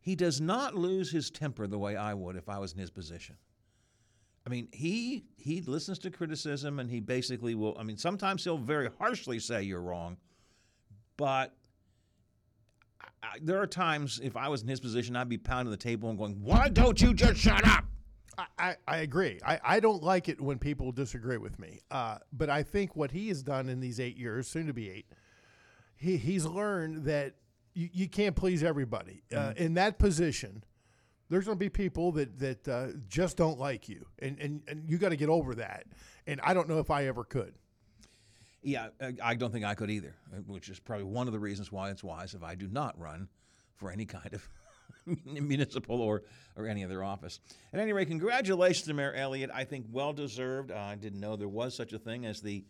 He 0.03 0.17
does 0.17 0.41
not 0.41 0.75
lose 0.75 1.13
his 1.13 1.31
temper 1.31 1.69
the 1.69 1.79
way 1.79 1.97
I 1.97 2.13
would 2.13 2.35
if 2.35 2.49
I 2.49 2.59
was 2.59 2.73
in 2.73 2.81
his 2.81 2.91
position. 2.91 3.37
I 4.45 4.51
mean, 4.51 4.67
he 4.73 5.25
he 5.37 5.61
listens 5.61 6.01
to 6.01 6.11
criticism 6.11 6.81
and 6.81 6.91
he 6.91 6.99
basically 6.99 7.55
will. 7.55 7.77
I 7.79 7.85
mean, 7.85 7.97
sometimes 7.97 8.43
he'll 8.43 8.59
very 8.59 8.91
harshly 8.99 9.39
say 9.39 9.63
you're 9.63 9.81
wrong, 9.81 10.17
but 11.17 11.55
I, 13.23 13.39
there 13.41 13.63
are 13.63 13.67
times 13.67 14.21
if 14.21 14.37
I 14.37 14.49
was 14.49 14.63
in 14.63 14.69
his 14.69 14.81
position, 14.81 15.15
I'd 15.15 15.29
be 15.29 15.39
pounding 15.39 15.71
the 15.71 15.77
table 15.77 16.11
and 16.11 16.19
going, 16.19 16.43
"Why 16.43 16.69
don't 16.69 17.01
you 17.01 17.15
just 17.15 17.39
shut 17.39 17.65
up?" 17.65 17.85
I, 18.37 18.47
I, 18.59 18.77
I 18.89 18.97
agree. 18.99 19.39
I, 19.47 19.61
I 19.63 19.81
don't 19.81 20.03
like 20.03 20.29
it 20.29 20.41
when 20.41 20.59
people 20.59 20.91
disagree 20.91 21.37
with 21.37 21.61
me. 21.61 21.79
Uh, 21.93 22.19
but 22.33 22.51
I 22.51 22.65
think 22.65 22.97
what 22.97 23.13
he 23.13 23.29
has 23.29 23.45
done 23.45 23.69
in 23.69 23.79
these 23.79 24.01
eight 24.01 24.17
years, 24.17 24.49
soon 24.49 24.67
to 24.67 24.73
be 24.73 24.91
eight, 24.91 25.07
he, 25.95 26.17
he's 26.17 26.45
learned 26.45 27.05
that 27.05 27.35
you, 27.75 27.89
you 27.93 28.09
can't 28.09 28.37
please 28.37 28.63
everybody. 28.63 29.23
Uh, 29.35 29.53
in 29.57 29.75
that 29.75 29.99
position, 29.99 30.63
there's 31.29 31.47
going 31.47 31.57
to 31.59 31.65
be 31.65 31.69
people 31.71 32.13
that, 32.13 32.39
that 32.39 32.69
uh, 32.69 32.87
just 33.09 33.37
don't 33.37 33.59
like 33.59 33.89
you. 33.89 34.07
And, 34.19 34.39
and, 34.39 34.63
and 34.69 34.89
you 34.89 34.99
got 34.99 35.11
to 35.11 35.17
get 35.17 35.29
over 35.29 35.55
that. 35.57 35.85
And 36.27 36.41
I 36.43 36.53
don't 36.55 36.69
know 36.69 36.79
if 36.79 36.91
I 36.91 37.07
ever 37.07 37.25
could. 37.25 37.55
Yeah, 38.63 38.89
I- 39.01 39.15
I 39.23 39.35
don't 39.35 39.51
think 39.51 39.65
I 39.65 39.75
could 39.75 39.91
either, 39.91 40.15
uh, 40.33 40.37
which 40.47 40.69
is 40.69 40.79
probably 40.79 41.05
one 41.05 41.27
of 41.27 41.33
the 41.33 41.39
reasons 41.41 41.73
why 41.73 41.91
it's 41.91 42.05
wise 42.05 42.35
if 42.35 42.43
I 42.43 42.55
do 42.55 42.69
not 42.69 42.99
run 42.99 43.29
for 43.77 43.91
any 43.91 44.05
kind 44.05 44.33
of 44.35 44.49
municipal 45.25 46.01
or, 46.01 46.23
or 46.57 46.67
any 46.67 46.85
other 46.85 47.03
office. 47.03 47.41
At 47.73 47.81
any 47.81 47.93
rate, 47.93 48.09
congratulations 48.09 48.87
to 48.87 48.95
Mayor 48.95 49.15
Elliott. 49.15 49.51
I 49.53 49.65
think 49.65 49.87
well 49.91 50.13
deserved. 50.13 50.71
Uh, 50.71 50.77
I 50.77 50.95
didn't 50.95 51.19
know 51.21 51.35
there 51.37 51.49
was 51.49 51.75
such 51.75 51.93
a 51.93 51.99
thing 51.99 52.25
as 52.27 52.41
the, 52.41 52.65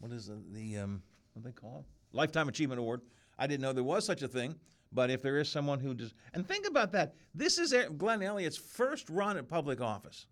what 0.00 0.12
is 0.12 0.26
the, 0.26 0.38
the 0.52 0.78
um, 0.78 1.02
what 1.32 1.44
do 1.44 1.48
they 1.48 1.52
call 1.54 1.78
it? 1.86 2.16
Lifetime 2.16 2.48
Achievement 2.48 2.80
Award. 2.80 3.00
I 3.38 3.46
didn't 3.46 3.62
know 3.62 3.72
there 3.72 3.84
was 3.84 4.04
such 4.04 4.22
a 4.22 4.28
thing. 4.28 4.56
But 4.92 5.10
if 5.10 5.22
there 5.22 5.38
is 5.38 5.48
someone 5.48 5.80
who 5.80 5.94
does, 5.94 6.14
and 6.32 6.46
think 6.46 6.66
about 6.66 6.92
that, 6.92 7.14
this 7.34 7.58
is 7.58 7.74
Glenn 7.98 8.22
Elliott's 8.22 8.56
first 8.56 9.10
run 9.10 9.36
at 9.36 9.46
public 9.48 9.80
office. 9.80 10.26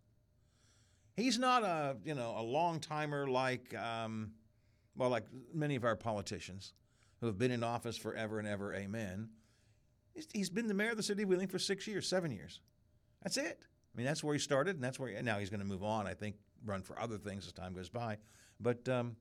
He's 1.15 1.39
not 1.39 1.63
a 1.63 1.97
you 2.05 2.15
know 2.15 2.35
a 2.39 2.43
long 2.43 2.81
timer 2.81 3.27
like 3.27 3.75
um, 3.77 4.33
well 4.97 5.11
like 5.11 5.25
many 5.53 5.77
of 5.77 5.85
our 5.85 5.97
politicians 5.97 6.73
who 7.21 7.27
have 7.27 7.39
been 7.39 7.51
in 7.51 7.63
office 7.63 7.97
forever 7.97 8.39
and 8.39 8.49
ever. 8.49 8.75
Amen. 8.75 9.29
He's, 10.15 10.29
he's 10.33 10.51
been 10.51 10.69
the 10.69 10.75
mayor 10.75 10.91
of 10.91 10.97
the 10.97 11.03
city 11.03 11.23
of 11.23 11.29
Wheeling 11.29 11.49
for 11.49 11.59
six 11.59 11.87
years, 11.87 12.09
seven 12.09 12.31
years. 12.31 12.61
That's 13.23 13.37
it. 13.37 13.61
I 13.63 13.97
mean, 13.97 14.07
that's 14.07 14.23
where 14.23 14.35
he 14.35 14.41
started, 14.41 14.77
and 14.77 14.85
that's 14.85 14.99
where 14.99 15.11
he, 15.11 15.21
now 15.23 15.39
he's 15.39 15.51
going 15.51 15.61
to 15.61 15.67
move 15.67 15.83
on. 15.83 16.07
I 16.07 16.15
think 16.15 16.37
run 16.65 16.83
for 16.83 16.99
other 17.01 17.19
things 17.19 17.47
as 17.47 17.53
time 17.53 17.75
goes 17.75 17.89
by. 17.89 18.19
But 18.61 18.89
um, 18.89 19.17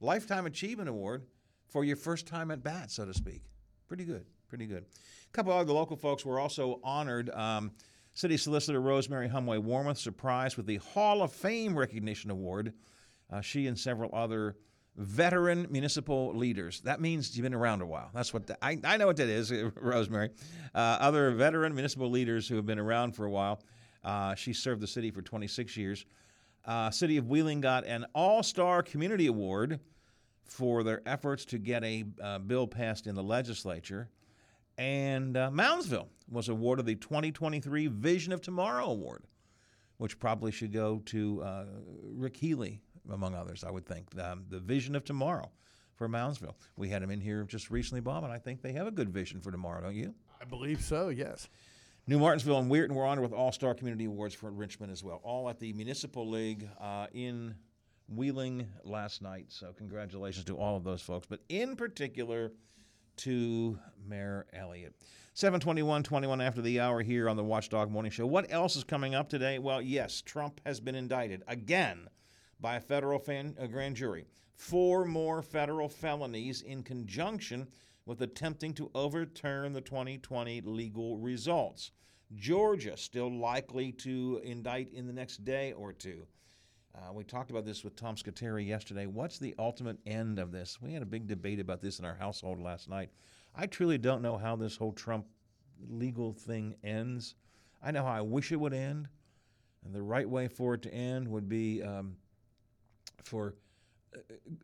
lifetime 0.00 0.46
achievement 0.46 0.88
award 0.88 1.24
for 1.68 1.84
your 1.84 1.96
first 1.96 2.26
time 2.26 2.50
at 2.50 2.62
bat, 2.62 2.90
so 2.90 3.04
to 3.04 3.14
speak. 3.14 3.42
Pretty 3.88 4.04
good. 4.04 4.26
Pretty 4.48 4.66
good. 4.66 4.84
A 4.84 5.32
couple 5.32 5.52
of 5.52 5.58
other 5.58 5.72
local 5.72 5.96
folks 5.96 6.24
were 6.24 6.38
also 6.38 6.80
honored. 6.82 7.30
Um, 7.30 7.72
City 8.12 8.36
Solicitor 8.36 8.80
Rosemary 8.80 9.28
Humway 9.28 9.62
Warmuth 9.62 9.98
surprised 9.98 10.56
with 10.56 10.66
the 10.66 10.76
Hall 10.76 11.22
of 11.22 11.32
Fame 11.32 11.76
Recognition 11.76 12.30
Award. 12.30 12.72
Uh, 13.30 13.40
she 13.40 13.66
and 13.66 13.78
several 13.78 14.14
other 14.14 14.56
veteran 14.96 15.66
municipal 15.70 16.32
leaders. 16.36 16.80
That 16.82 17.00
means 17.00 17.36
you've 17.36 17.42
been 17.42 17.54
around 17.54 17.82
a 17.82 17.86
while. 17.86 18.10
That's 18.14 18.32
what 18.32 18.46
the, 18.46 18.56
I, 18.64 18.78
I 18.84 18.96
know 18.96 19.06
what 19.06 19.16
that 19.16 19.28
is, 19.28 19.52
Rosemary. 19.74 20.30
Uh, 20.74 20.78
other 20.78 21.32
veteran 21.32 21.74
municipal 21.74 22.08
leaders 22.08 22.46
who 22.46 22.54
have 22.56 22.66
been 22.66 22.78
around 22.78 23.16
for 23.16 23.24
a 23.24 23.30
while. 23.30 23.60
Uh, 24.04 24.34
she 24.34 24.52
served 24.52 24.80
the 24.80 24.86
city 24.86 25.10
for 25.10 25.22
26 25.22 25.76
years. 25.76 26.06
Uh, 26.64 26.90
city 26.90 27.16
of 27.16 27.28
Wheeling 27.28 27.60
got 27.60 27.84
an 27.84 28.06
All 28.14 28.42
Star 28.42 28.82
Community 28.82 29.26
Award 29.26 29.80
for 30.44 30.82
their 30.82 31.02
efforts 31.06 31.44
to 31.46 31.58
get 31.58 31.82
a 31.84 32.04
uh, 32.22 32.38
bill 32.38 32.66
passed 32.66 33.06
in 33.06 33.14
the 33.14 33.22
legislature. 33.22 34.08
And 34.76 35.36
uh, 35.36 35.50
Moundsville 35.50 36.08
was 36.28 36.48
awarded 36.48 36.86
the 36.86 36.96
2023 36.96 37.86
Vision 37.88 38.32
of 38.32 38.40
Tomorrow 38.40 38.86
Award, 38.86 39.24
which 39.98 40.18
probably 40.18 40.50
should 40.50 40.72
go 40.72 41.00
to 41.06 41.42
uh, 41.42 41.64
Rick 42.02 42.36
Healy, 42.36 42.80
among 43.10 43.34
others, 43.34 43.64
I 43.64 43.70
would 43.70 43.86
think. 43.86 44.06
Um, 44.20 44.44
the 44.48 44.58
Vision 44.58 44.96
of 44.96 45.04
Tomorrow 45.04 45.50
for 45.94 46.08
Moundsville. 46.08 46.54
We 46.76 46.88
had 46.88 47.02
him 47.02 47.10
in 47.10 47.20
here 47.20 47.44
just 47.44 47.70
recently, 47.70 48.00
Bob, 48.00 48.24
and 48.24 48.32
I 48.32 48.38
think 48.38 48.62
they 48.62 48.72
have 48.72 48.86
a 48.86 48.90
good 48.90 49.10
vision 49.10 49.40
for 49.40 49.50
tomorrow, 49.50 49.80
don't 49.82 49.94
you? 49.94 50.14
I 50.40 50.44
believe 50.44 50.80
so. 50.80 51.08
Yes. 51.08 51.48
New 52.06 52.18
Martinsville 52.18 52.58
and 52.58 52.70
Weirton 52.70 52.92
were 52.92 53.06
honored 53.06 53.22
with 53.22 53.32
All 53.32 53.52
Star 53.52 53.74
Community 53.74 54.04
Awards 54.04 54.34
for 54.34 54.50
Richmond 54.50 54.92
as 54.92 55.02
well, 55.02 55.20
all 55.22 55.48
at 55.48 55.58
the 55.58 55.72
Municipal 55.72 56.28
League 56.28 56.68
uh, 56.80 57.06
in 57.14 57.54
Wheeling 58.08 58.68
last 58.84 59.22
night. 59.22 59.46
So, 59.48 59.72
congratulations 59.72 60.44
to 60.46 60.56
all 60.56 60.76
of 60.76 60.84
those 60.84 61.02
folks, 61.02 61.26
but 61.28 61.40
in 61.48 61.76
particular 61.76 62.52
to 63.16 63.78
Mayor 64.06 64.46
Elliott. 64.52 64.94
721, 65.34 66.02
21 66.02 66.40
after 66.40 66.62
the 66.62 66.80
hour 66.80 67.02
here 67.02 67.28
on 67.28 67.36
the 67.36 67.44
Watchdog 67.44 67.90
Morning 67.90 68.12
Show. 68.12 68.26
What 68.26 68.52
else 68.52 68.76
is 68.76 68.84
coming 68.84 69.14
up 69.14 69.28
today? 69.28 69.58
Well, 69.58 69.82
yes, 69.82 70.22
Trump 70.22 70.60
has 70.64 70.80
been 70.80 70.94
indicted 70.94 71.42
again 71.48 72.08
by 72.60 72.76
a 72.76 72.80
federal 72.80 73.18
fan, 73.18 73.56
a 73.58 73.66
grand 73.66 73.96
jury. 73.96 74.26
Four 74.54 75.04
more 75.04 75.42
federal 75.42 75.88
felonies 75.88 76.62
in 76.62 76.82
conjunction 76.82 77.66
with 78.06 78.22
attempting 78.22 78.74
to 78.74 78.90
overturn 78.94 79.72
the 79.72 79.80
2020 79.80 80.60
legal 80.60 81.18
results. 81.18 81.90
Georgia 82.36 82.96
still 82.96 83.32
likely 83.32 83.92
to 83.92 84.40
indict 84.44 84.92
in 84.92 85.06
the 85.06 85.12
next 85.12 85.44
day 85.44 85.72
or 85.72 85.92
two. 85.92 86.26
Uh, 86.94 87.12
we 87.12 87.24
talked 87.24 87.50
about 87.50 87.64
this 87.64 87.82
with 87.82 87.96
Tom 87.96 88.14
Scuteri 88.14 88.66
yesterday. 88.66 89.06
What's 89.06 89.38
the 89.38 89.54
ultimate 89.58 89.98
end 90.06 90.38
of 90.38 90.52
this? 90.52 90.80
We 90.80 90.92
had 90.92 91.02
a 91.02 91.06
big 91.06 91.26
debate 91.26 91.58
about 91.58 91.80
this 91.80 91.98
in 91.98 92.04
our 92.04 92.14
household 92.14 92.60
last 92.60 92.88
night. 92.88 93.10
I 93.56 93.66
truly 93.66 93.98
don't 93.98 94.22
know 94.22 94.36
how 94.36 94.54
this 94.54 94.76
whole 94.76 94.92
Trump 94.92 95.26
legal 95.88 96.32
thing 96.32 96.76
ends. 96.84 97.34
I 97.82 97.90
know 97.90 98.04
how 98.04 98.12
I 98.12 98.20
wish 98.20 98.52
it 98.52 98.56
would 98.60 98.72
end, 98.72 99.08
and 99.84 99.92
the 99.92 100.02
right 100.02 100.28
way 100.28 100.46
for 100.46 100.74
it 100.74 100.82
to 100.82 100.94
end 100.94 101.26
would 101.28 101.48
be 101.48 101.82
um, 101.82 102.16
for 103.24 103.56
uh, 104.14 104.18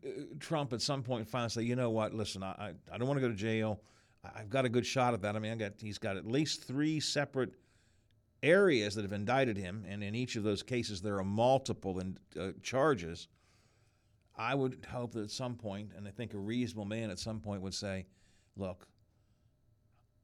uh, 0.07 0.09
Trump 0.39 0.71
at 0.71 0.81
some 0.81 1.03
point 1.03 1.27
finally 1.27 1.49
say, 1.49 1.63
you 1.63 1.75
know 1.75 1.89
what? 1.89 2.13
Listen, 2.13 2.43
I 2.43 2.51
I, 2.51 2.73
I 2.93 2.97
don't 2.97 3.07
want 3.07 3.17
to 3.17 3.21
go 3.21 3.29
to 3.29 3.35
jail. 3.35 3.81
I- 4.23 4.39
I've 4.39 4.49
got 4.49 4.63
a 4.63 4.69
good 4.69 4.85
shot 4.85 5.13
at 5.13 5.21
that. 5.21 5.35
I 5.35 5.39
mean, 5.39 5.51
I 5.51 5.55
got 5.55 5.73
he's 5.81 5.97
got 5.97 6.15
at 6.15 6.25
least 6.25 6.63
three 6.63 6.99
separate 7.01 7.53
areas 8.43 8.95
that 8.95 9.03
have 9.03 9.13
indicted 9.13 9.57
him, 9.57 9.85
and 9.87 10.03
in 10.03 10.15
each 10.15 10.35
of 10.35 10.43
those 10.43 10.63
cases 10.63 11.01
there 11.01 11.17
are 11.17 11.23
multiple 11.23 11.99
in, 11.99 12.17
uh, 12.39 12.51
charges. 12.61 13.27
I 14.35 14.55
would 14.55 14.85
hope 14.89 15.13
that 15.13 15.23
at 15.23 15.31
some 15.31 15.55
point, 15.55 15.91
and 15.95 16.07
I 16.07 16.11
think 16.11 16.33
a 16.33 16.37
reasonable 16.37 16.85
man 16.85 17.11
at 17.11 17.19
some 17.19 17.39
point 17.39 17.61
would 17.61 17.73
say, 17.73 18.07
"Look, 18.55 18.87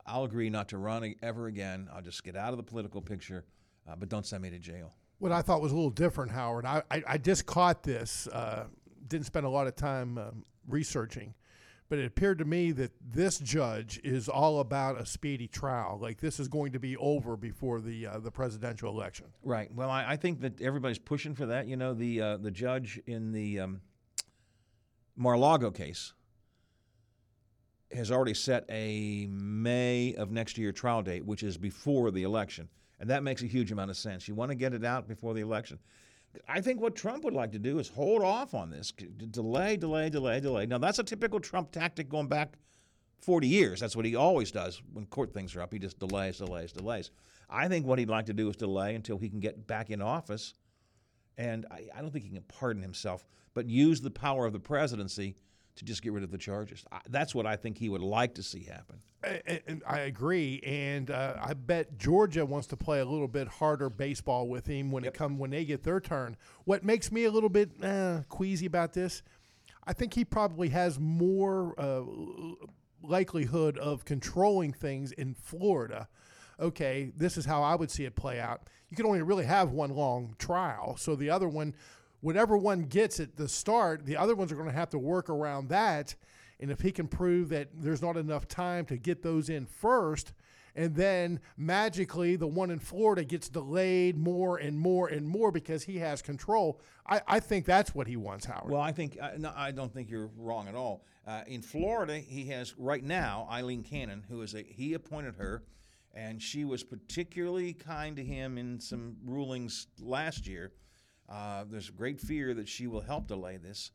I'll 0.05 0.23
agree 0.23 0.49
not 0.49 0.69
to 0.69 0.77
run 0.77 1.13
ever 1.21 1.47
again. 1.47 1.89
I'll 1.91 2.01
just 2.01 2.23
get 2.23 2.35
out 2.35 2.51
of 2.51 2.57
the 2.57 2.63
political 2.63 3.01
picture, 3.01 3.45
uh, 3.87 3.95
but 3.95 4.09
don't 4.09 4.25
send 4.25 4.41
me 4.43 4.49
to 4.49 4.59
jail." 4.59 4.93
What 5.19 5.31
I 5.31 5.41
thought 5.41 5.61
was 5.61 5.71
a 5.71 5.75
little 5.75 5.89
different, 5.89 6.31
Howard. 6.31 6.65
I, 6.65 6.83
I, 6.89 7.03
I 7.07 7.17
just 7.17 7.45
caught 7.45 7.83
this. 7.83 8.27
Uh, 8.27 8.67
didn't 9.07 9.25
spend 9.25 9.45
a 9.45 9.49
lot 9.49 9.67
of 9.67 9.75
time 9.75 10.17
um, 10.17 10.45
researching, 10.67 11.33
but 11.89 11.99
it 11.99 12.05
appeared 12.05 12.37
to 12.39 12.45
me 12.45 12.71
that 12.71 12.91
this 13.01 13.39
judge 13.39 13.99
is 14.03 14.27
all 14.27 14.59
about 14.59 14.99
a 14.99 15.05
speedy 15.05 15.47
trial. 15.47 15.97
Like 16.01 16.19
this 16.19 16.39
is 16.39 16.47
going 16.47 16.73
to 16.73 16.79
be 16.79 16.97
over 16.97 17.37
before 17.37 17.79
the 17.79 18.07
uh, 18.07 18.19
the 18.19 18.31
presidential 18.31 18.91
election. 18.91 19.27
Right. 19.43 19.73
Well, 19.73 19.89
I, 19.89 20.11
I 20.11 20.15
think 20.17 20.41
that 20.41 20.61
everybody's 20.61 20.99
pushing 20.99 21.33
for 21.33 21.45
that. 21.45 21.67
You 21.67 21.77
know, 21.77 21.93
the 21.93 22.21
uh, 22.21 22.37
the 22.37 22.51
judge 22.51 22.99
in 23.05 23.31
the 23.31 23.59
um, 23.61 23.81
Mar-a-Lago 25.15 25.71
case 25.71 26.13
has 27.93 28.11
already 28.11 28.33
set 28.33 28.65
a 28.69 29.27
May 29.29 30.13
of 30.15 30.29
next 30.29 30.57
year 30.57 30.73
trial 30.73 31.01
date, 31.01 31.25
which 31.25 31.41
is 31.41 31.57
before 31.57 32.11
the 32.11 32.23
election, 32.23 32.67
and 32.99 33.09
that 33.09 33.23
makes 33.23 33.43
a 33.43 33.47
huge 33.47 33.71
amount 33.71 33.91
of 33.91 33.97
sense. 33.97 34.27
You 34.27 34.35
want 34.35 34.51
to 34.51 34.55
get 34.55 34.73
it 34.73 34.83
out 34.83 35.07
before 35.07 35.33
the 35.33 35.41
election. 35.41 35.79
I 36.47 36.61
think 36.61 36.81
what 36.81 36.95
Trump 36.95 37.23
would 37.23 37.33
like 37.33 37.51
to 37.53 37.59
do 37.59 37.79
is 37.79 37.87
hold 37.87 38.21
off 38.21 38.53
on 38.53 38.69
this, 38.69 38.91
delay, 38.91 39.77
delay, 39.77 40.09
delay, 40.09 40.39
delay. 40.39 40.65
Now 40.65 40.77
that's 40.77 40.99
a 40.99 41.03
typical 41.03 41.39
Trump 41.39 41.71
tactic 41.71 42.09
going 42.09 42.27
back 42.27 42.57
40 43.21 43.47
years. 43.47 43.79
That's 43.79 43.95
what 43.95 44.05
he 44.05 44.15
always 44.15 44.51
does 44.51 44.81
when 44.93 45.05
court 45.07 45.33
things 45.33 45.55
are 45.55 45.61
up. 45.61 45.73
He 45.73 45.79
just 45.79 45.99
delays, 45.99 46.37
delays, 46.37 46.71
delays. 46.71 47.11
I 47.49 47.67
think 47.67 47.85
what 47.85 47.99
he'd 47.99 48.09
like 48.09 48.25
to 48.27 48.33
do 48.33 48.49
is 48.49 48.55
delay 48.55 48.95
until 48.95 49.17
he 49.17 49.29
can 49.29 49.39
get 49.39 49.67
back 49.67 49.89
in 49.89 50.01
office. 50.01 50.53
And 51.37 51.65
I, 51.71 51.87
I 51.95 52.01
don't 52.01 52.11
think 52.11 52.25
he 52.25 52.31
can 52.31 52.43
pardon 52.43 52.81
himself, 52.81 53.25
but 53.53 53.67
use 53.67 54.01
the 54.01 54.11
power 54.11 54.45
of 54.45 54.53
the 54.53 54.59
presidency 54.59 55.35
to 55.77 55.85
just 55.85 56.01
get 56.01 56.11
rid 56.13 56.23
of 56.23 56.31
the 56.31 56.37
charges. 56.37 56.85
I, 56.91 56.99
that's 57.09 57.33
what 57.33 57.45
I 57.45 57.55
think 57.55 57.77
he 57.77 57.89
would 57.89 58.01
like 58.01 58.35
to 58.35 58.43
see 58.43 58.63
happen. 58.63 58.97
And, 59.23 59.61
and 59.67 59.83
I 59.87 59.99
agree, 60.01 60.61
and 60.65 61.09
uh, 61.09 61.35
I 61.41 61.53
bet 61.53 61.97
Georgia 61.97 62.45
wants 62.45 62.67
to 62.67 62.77
play 62.77 62.99
a 62.99 63.05
little 63.05 63.27
bit 63.27 63.47
harder 63.47 63.89
baseball 63.89 64.47
with 64.47 64.67
him 64.67 64.91
when 64.91 65.03
it 65.03 65.13
come 65.13 65.39
when 65.39 65.49
they 65.49 65.65
get 65.65 65.83
their 65.83 65.99
turn. 65.99 66.37
What 66.65 66.83
makes 66.83 67.11
me 67.11 67.23
a 67.25 67.31
little 67.31 67.49
bit 67.49 67.71
uh, 67.83 68.21
queasy 68.29 68.67
about 68.67 68.93
this, 68.93 69.23
I 69.85 69.93
think 69.93 70.13
he 70.13 70.23
probably 70.23 70.69
has 70.69 70.99
more 70.99 71.73
uh, 71.79 72.03
likelihood 73.01 73.77
of 73.77 74.05
controlling 74.05 74.73
things 74.73 75.11
in 75.13 75.33
Florida. 75.33 76.07
Okay, 76.59 77.11
this 77.15 77.37
is 77.37 77.45
how 77.45 77.63
I 77.63 77.75
would 77.75 77.91
see 77.91 78.05
it 78.05 78.15
play 78.15 78.39
out. 78.39 78.61
You 78.89 78.97
can 78.97 79.05
only 79.05 79.21
really 79.21 79.45
have 79.45 79.71
one 79.71 79.91
long 79.95 80.35
trial, 80.39 80.95
so 80.97 81.15
the 81.15 81.29
other 81.29 81.47
one, 81.47 81.75
whatever 82.27 82.57
one 82.57 82.83
gets 82.83 83.21
at 83.21 83.37
the 83.37 83.47
start, 83.47 84.05
the 84.05 84.17
other 84.17 84.35
ones 84.35 84.51
are 84.51 84.55
going 84.55 84.67
to 84.67 84.73
have 84.73 84.89
to 84.89 84.99
work 84.99 85.29
around 85.29 85.69
that. 85.69 86.13
And 86.59 86.69
if 86.69 86.81
he 86.81 86.91
can 86.91 87.07
prove 87.07 87.47
that 87.49 87.69
there's 87.73 88.01
not 88.01 88.17
enough 88.17 88.49
time 88.49 88.83
to 88.87 88.97
get 88.97 89.23
those 89.23 89.47
in 89.49 89.65
first, 89.65 90.33
and 90.75 90.93
then 90.93 91.39
magically 91.55 92.35
the 92.35 92.45
one 92.45 92.69
in 92.69 92.79
Florida 92.79 93.23
gets 93.23 93.47
delayed 93.47 94.17
more 94.17 94.57
and 94.57 94.77
more 94.77 95.07
and 95.07 95.25
more 95.25 95.53
because 95.53 95.83
he 95.83 95.99
has 95.99 96.21
control, 96.21 96.81
I, 97.07 97.21
I 97.29 97.39
think 97.39 97.63
that's 97.63 97.95
what 97.95 98.07
he 98.07 98.17
wants, 98.17 98.45
Howard. 98.45 98.71
Well, 98.71 98.81
I 98.81 98.91
think 98.91 99.17
uh, 99.21 99.31
no, 99.37 99.53
I 99.55 99.71
don't 99.71 99.93
think 99.93 100.09
you're 100.09 100.29
wrong 100.35 100.67
at 100.67 100.75
all. 100.75 101.05
Uh, 101.25 101.43
in 101.47 101.61
Florida, 101.61 102.17
he 102.19 102.43
has 102.47 102.77
right 102.77 103.05
now 103.05 103.47
Aileen 103.49 103.83
Cannon, 103.83 104.21
who 104.27 104.41
is 104.41 104.53
a 104.53 104.63
he 104.63 104.95
appointed 104.95 105.35
her, 105.35 105.63
and 106.13 106.41
she 106.41 106.65
was 106.65 106.83
particularly 106.83 107.71
kind 107.71 108.17
to 108.17 108.23
him 108.23 108.57
in 108.57 108.81
some 108.81 109.15
rulings 109.23 109.87
last 110.01 110.45
year. 110.45 110.73
Uh, 111.29 111.65
there's 111.69 111.89
great 111.89 112.19
fear 112.19 112.53
that 112.53 112.67
she 112.67 112.87
will 112.87 113.01
help 113.01 113.27
delay 113.27 113.57
this. 113.57 113.91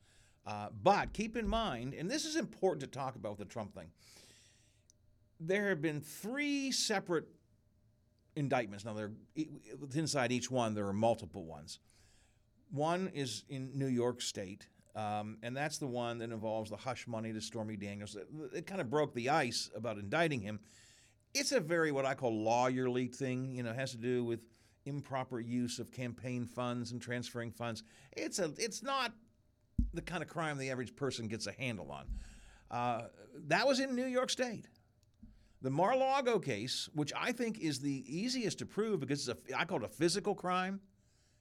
Uh, 0.46 0.68
but 0.82 1.12
keep 1.12 1.36
in 1.36 1.48
mind, 1.48 1.94
and 1.94 2.10
this 2.10 2.24
is 2.24 2.36
important 2.36 2.80
to 2.80 2.86
talk 2.86 3.16
about 3.16 3.38
with 3.38 3.48
the 3.48 3.52
Trump 3.52 3.74
thing. 3.74 3.88
There 5.38 5.68
have 5.68 5.80
been 5.80 6.00
three 6.00 6.72
separate 6.72 7.28
indictments. 8.36 8.84
Now, 8.84 8.96
inside 9.94 10.32
each 10.32 10.50
one 10.50 10.74
there 10.74 10.86
are 10.86 10.92
multiple 10.92 11.44
ones. 11.44 11.80
One 12.70 13.10
is 13.14 13.44
in 13.48 13.70
New 13.74 13.86
York 13.86 14.20
State, 14.20 14.68
Um, 14.94 15.38
and 15.42 15.56
that's 15.56 15.78
the 15.78 15.86
one 15.86 16.18
that 16.18 16.30
involves 16.30 16.70
the 16.70 16.76
hush 16.76 17.06
money 17.06 17.32
to 17.32 17.40
Stormy 17.40 17.76
Daniels. 17.76 18.14
It, 18.14 18.28
it 18.54 18.66
kind 18.66 18.80
of 18.80 18.90
broke 18.90 19.14
the 19.14 19.30
ice 19.30 19.70
about 19.74 19.96
indicting 19.98 20.40
him. 20.40 20.60
It's 21.34 21.52
a 21.52 21.60
very 21.60 21.92
what 21.92 22.04
I 22.04 22.14
call 22.14 22.44
lawyerly 22.44 23.14
thing. 23.14 23.52
You 23.52 23.62
know, 23.62 23.72
has 23.72 23.92
to 23.92 23.96
do 23.96 24.22
with 24.24 24.40
improper 24.86 25.40
use 25.40 25.78
of 25.78 25.90
campaign 25.92 26.44
funds 26.46 26.92
and 26.92 27.00
transferring 27.00 27.50
funds. 27.50 27.82
It's 28.12 28.38
a 28.38 28.52
it's 28.58 28.82
not 28.82 29.12
the 29.94 30.02
kind 30.02 30.22
of 30.22 30.28
crime 30.28 30.58
the 30.58 30.70
average 30.70 30.96
person 30.96 31.28
gets 31.28 31.46
a 31.46 31.52
handle 31.52 31.90
on. 31.90 32.06
Uh, 32.70 33.08
that 33.46 33.66
was 33.66 33.80
in 33.80 33.94
New 33.94 34.06
York 34.06 34.30
State. 34.30 34.68
The 35.60 35.70
Mar-Lago 35.70 36.40
case, 36.40 36.88
which 36.94 37.12
I 37.16 37.30
think 37.30 37.60
is 37.60 37.78
the 37.78 38.04
easiest 38.08 38.58
to 38.58 38.66
prove 38.66 39.00
because 39.00 39.28
it's 39.28 39.52
a, 39.52 39.58
I 39.58 39.64
call 39.64 39.78
it 39.78 39.84
a 39.84 39.88
physical 39.88 40.34
crime. 40.34 40.80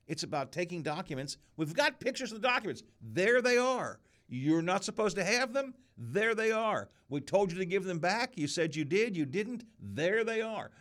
It's 0.08 0.24
about 0.24 0.52
taking 0.52 0.84
documents. 0.84 1.38
We've 1.58 1.74
got 1.74 2.00
pictures 2.00 2.32
of 2.32 2.42
the 2.42 2.48
documents. 2.48 2.84
There 3.02 3.42
they 3.42 3.58
are. 3.58 4.00
You're 4.28 4.62
not 4.62 4.84
supposed 4.84 5.16
to 5.18 5.24
have 5.24 5.54
them. 5.54 5.74
There 5.98 6.36
they 6.36 6.52
are. 6.52 6.90
We 7.10 7.22
told 7.22 7.52
you 7.52 7.58
to 7.60 7.66
give 7.66 7.84
them 7.84 8.00
back. 8.00 8.34
You 8.36 8.48
said 8.48 8.76
you 8.76 8.86
did. 8.86 9.16
You 9.16 9.26
didn't. 9.26 9.64
There 9.80 10.24
they 10.24 10.42
are. 10.42 10.72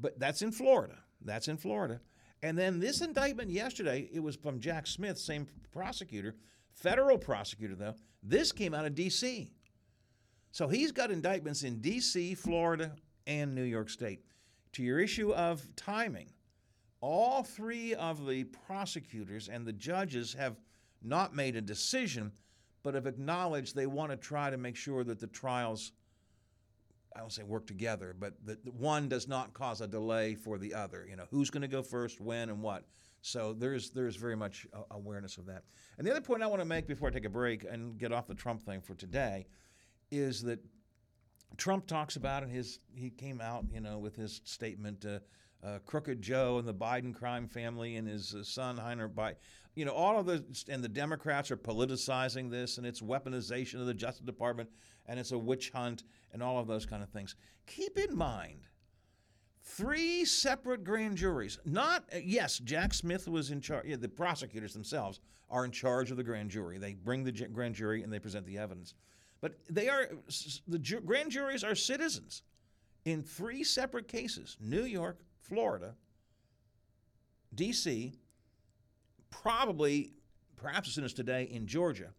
But 0.00 0.18
that's 0.18 0.42
in 0.42 0.52
Florida. 0.52 0.98
That's 1.24 1.48
in 1.48 1.56
Florida. 1.56 2.00
And 2.42 2.56
then 2.56 2.78
this 2.78 3.00
indictment 3.00 3.50
yesterday, 3.50 4.08
it 4.12 4.20
was 4.20 4.36
from 4.36 4.60
Jack 4.60 4.86
Smith, 4.86 5.18
same 5.18 5.46
prosecutor, 5.72 6.36
federal 6.72 7.18
prosecutor, 7.18 7.74
though. 7.74 7.94
This 8.22 8.52
came 8.52 8.74
out 8.74 8.84
of 8.84 8.94
D.C. 8.94 9.50
So 10.52 10.68
he's 10.68 10.92
got 10.92 11.10
indictments 11.10 11.62
in 11.62 11.80
D.C., 11.80 12.34
Florida, 12.34 12.92
and 13.26 13.54
New 13.54 13.64
York 13.64 13.90
State. 13.90 14.20
To 14.72 14.82
your 14.82 15.00
issue 15.00 15.32
of 15.32 15.66
timing, 15.76 16.30
all 17.00 17.42
three 17.42 17.94
of 17.94 18.26
the 18.26 18.44
prosecutors 18.44 19.48
and 19.48 19.66
the 19.66 19.72
judges 19.72 20.34
have 20.34 20.56
not 21.02 21.34
made 21.34 21.56
a 21.56 21.60
decision, 21.60 22.32
but 22.82 22.94
have 22.94 23.06
acknowledged 23.06 23.74
they 23.74 23.86
want 23.86 24.10
to 24.10 24.16
try 24.16 24.50
to 24.50 24.56
make 24.56 24.76
sure 24.76 25.04
that 25.04 25.20
the 25.20 25.26
trials, 25.28 25.92
I 27.16 27.20
don't 27.20 27.32
say 27.32 27.42
work 27.42 27.66
together, 27.66 28.14
but 28.18 28.34
that 28.44 28.58
one 28.74 29.08
does 29.08 29.28
not 29.28 29.54
cause 29.54 29.80
a 29.80 29.88
delay 29.88 30.34
for 30.34 30.58
the 30.58 30.74
other. 30.74 31.06
You 31.08 31.16
know, 31.16 31.24
who's 31.30 31.50
going 31.50 31.62
to 31.62 31.68
go 31.68 31.82
first, 31.82 32.20
when, 32.20 32.50
and 32.50 32.62
what. 32.62 32.84
So 33.22 33.52
there's 33.52 33.90
there's 33.90 34.16
very 34.16 34.36
much 34.36 34.66
awareness 34.90 35.38
of 35.38 35.46
that. 35.46 35.64
And 35.96 36.06
the 36.06 36.10
other 36.10 36.20
point 36.20 36.42
I 36.42 36.46
want 36.46 36.60
to 36.60 36.66
make 36.66 36.86
before 36.86 37.08
I 37.08 37.10
take 37.10 37.24
a 37.24 37.30
break 37.30 37.64
and 37.68 37.98
get 37.98 38.12
off 38.12 38.26
the 38.26 38.34
Trump 38.34 38.62
thing 38.62 38.80
for 38.80 38.94
today 38.94 39.46
is 40.10 40.42
that 40.42 40.60
Trump 41.56 41.86
talks 41.86 42.16
about 42.16 42.42
in 42.42 42.48
his 42.48 42.78
he 42.94 43.10
came 43.10 43.40
out 43.40 43.64
you 43.72 43.80
know 43.80 43.98
with 43.98 44.16
his 44.16 44.40
statement. 44.44 45.04
Uh, 45.04 45.18
uh, 45.64 45.80
Crooked 45.84 46.22
Joe 46.22 46.58
and 46.58 46.68
the 46.68 46.74
Biden 46.74 47.12
crime 47.12 47.48
family 47.48 47.96
and 47.96 48.06
his 48.06 48.32
uh, 48.32 48.44
son 48.44 48.76
Hunter 48.76 49.08
Biden. 49.08 49.34
You 49.78 49.84
know, 49.84 49.92
all 49.92 50.18
of 50.18 50.26
the 50.26 50.44
and 50.68 50.82
the 50.82 50.88
Democrats 50.88 51.52
are 51.52 51.56
politicizing 51.56 52.50
this, 52.50 52.78
and 52.78 52.86
it's 52.86 53.00
weaponization 53.00 53.78
of 53.78 53.86
the 53.86 53.94
Justice 53.94 54.24
Department, 54.24 54.68
and 55.06 55.20
it's 55.20 55.30
a 55.30 55.38
witch 55.38 55.70
hunt, 55.70 56.02
and 56.32 56.42
all 56.42 56.58
of 56.58 56.66
those 56.66 56.84
kind 56.84 57.00
of 57.00 57.10
things. 57.10 57.36
Keep 57.68 57.96
in 57.96 58.16
mind, 58.16 58.66
three 59.62 60.24
separate 60.24 60.82
grand 60.82 61.16
juries. 61.16 61.60
Not 61.64 62.02
yes, 62.24 62.58
Jack 62.58 62.92
Smith 62.92 63.28
was 63.28 63.52
in 63.52 63.60
charge. 63.60 63.86
Yeah, 63.86 63.94
the 63.94 64.08
prosecutors 64.08 64.72
themselves 64.72 65.20
are 65.48 65.64
in 65.64 65.70
charge 65.70 66.10
of 66.10 66.16
the 66.16 66.24
grand 66.24 66.50
jury. 66.50 66.78
They 66.78 66.94
bring 66.94 67.22
the 67.22 67.30
grand 67.30 67.76
jury 67.76 68.02
and 68.02 68.12
they 68.12 68.18
present 68.18 68.46
the 68.46 68.58
evidence, 68.58 68.94
but 69.40 69.60
they 69.70 69.88
are 69.88 70.08
the 70.66 70.80
ju- 70.80 71.02
grand 71.02 71.30
juries 71.30 71.62
are 71.62 71.76
citizens 71.76 72.42
in 73.04 73.22
three 73.22 73.62
separate 73.62 74.08
cases: 74.08 74.56
New 74.60 74.82
York, 74.82 75.20
Florida, 75.38 75.94
D.C., 77.54 78.18
probably, 79.30 80.12
perhaps 80.56 80.88
as 80.88 80.94
soon 80.94 81.04
as 81.04 81.12
today, 81.12 81.44
in 81.44 81.66
Georgia, 81.66 82.12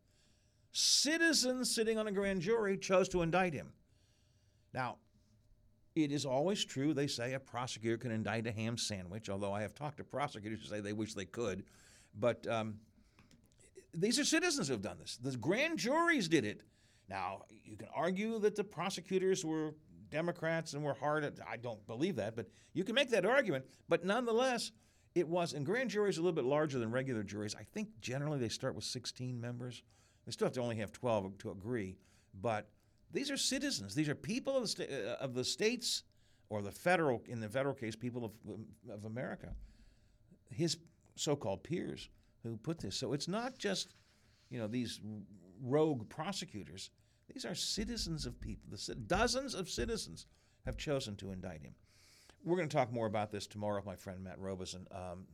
citizens 0.71 1.73
sitting 1.73 1.97
on 1.97 2.07
a 2.07 2.11
grand 2.11 2.41
jury 2.41 2.77
chose 2.77 3.09
to 3.09 3.21
indict 3.21 3.53
him. 3.53 3.71
Now, 4.73 4.97
it 5.95 6.11
is 6.11 6.25
always 6.25 6.63
true, 6.63 6.93
they 6.93 7.07
say, 7.07 7.33
a 7.33 7.39
prosecutor 7.39 7.97
can 7.97 8.11
indict 8.11 8.47
a 8.47 8.51
ham 8.51 8.77
sandwich, 8.77 9.29
although 9.29 9.53
I 9.53 9.61
have 9.61 9.73
talked 9.73 9.97
to 9.97 10.03
prosecutors 10.03 10.61
who 10.61 10.67
say 10.67 10.79
they 10.79 10.93
wish 10.93 11.13
they 11.13 11.25
could. 11.25 11.63
But 12.17 12.45
um, 12.47 12.75
these 13.93 14.19
are 14.19 14.25
citizens 14.25 14.67
who 14.67 14.73
have 14.73 14.81
done 14.81 14.97
this. 14.99 15.17
The 15.17 15.35
grand 15.37 15.79
juries 15.79 16.27
did 16.27 16.45
it. 16.45 16.61
Now, 17.09 17.41
you 17.65 17.75
can 17.75 17.87
argue 17.93 18.39
that 18.39 18.55
the 18.55 18.63
prosecutors 18.63 19.43
were 19.43 19.73
Democrats 20.11 20.73
and 20.73 20.83
were 20.83 20.93
hard 20.93 21.23
at. 21.23 21.39
I 21.47 21.57
don't 21.57 21.85
believe 21.87 22.15
that, 22.17 22.35
but 22.35 22.47
you 22.73 22.83
can 22.83 22.95
make 22.95 23.09
that 23.09 23.25
argument. 23.25 23.65
But 23.87 24.05
nonetheless, 24.05 24.71
it 25.15 25.27
was. 25.27 25.53
And 25.53 25.65
grand 25.65 25.89
juries 25.89 26.17
are 26.17 26.21
a 26.21 26.23
little 26.23 26.35
bit 26.35 26.45
larger 26.45 26.79
than 26.79 26.91
regular 26.91 27.23
juries. 27.23 27.55
I 27.55 27.63
think 27.63 27.89
generally 28.01 28.39
they 28.39 28.49
start 28.49 28.75
with 28.75 28.83
16 28.83 29.39
members. 29.39 29.83
They 30.25 30.31
still 30.31 30.45
have 30.45 30.53
to 30.53 30.61
only 30.61 30.77
have 30.77 30.91
12 30.91 31.37
to 31.39 31.51
agree. 31.51 31.97
But 32.41 32.69
these 33.11 33.31
are 33.31 33.37
citizens. 33.37 33.95
These 33.95 34.09
are 34.09 34.15
people 34.15 34.55
of 34.55 34.63
the, 34.63 34.67
sta- 34.67 34.85
uh, 34.85 35.23
of 35.23 35.33
the 35.33 35.43
states 35.43 36.03
or 36.49 36.61
the 36.61 36.71
federal, 36.71 37.21
in 37.27 37.39
the 37.39 37.49
federal 37.49 37.75
case, 37.75 37.95
people 37.95 38.25
of, 38.25 38.31
of 38.91 39.05
America. 39.05 39.53
His 40.49 40.77
so-called 41.15 41.63
peers 41.63 42.09
who 42.43 42.57
put 42.57 42.79
this. 42.79 42.95
So 42.95 43.13
it's 43.13 43.27
not 43.27 43.57
just, 43.57 43.93
you 44.49 44.59
know, 44.59 44.67
these 44.67 45.01
rogue 45.61 46.07
prosecutors. 46.09 46.91
These 47.33 47.45
are 47.45 47.55
citizens 47.55 48.25
of 48.25 48.39
people. 48.39 48.69
The, 48.71 48.95
dozens 48.95 49.53
of 49.53 49.69
citizens 49.69 50.25
have 50.65 50.77
chosen 50.77 51.15
to 51.17 51.31
indict 51.31 51.61
him. 51.61 51.73
We're 52.45 52.55
going 52.55 52.69
to 52.69 52.75
talk 52.75 52.91
more 52.91 53.05
about 53.05 53.31
this 53.31 53.47
tomorrow 53.47 53.75
with 53.75 53.85
my 53.85 53.95
friend 53.95 54.23
Matt 54.23 54.39
Robeson. 54.39 54.87
Um, 54.91 55.25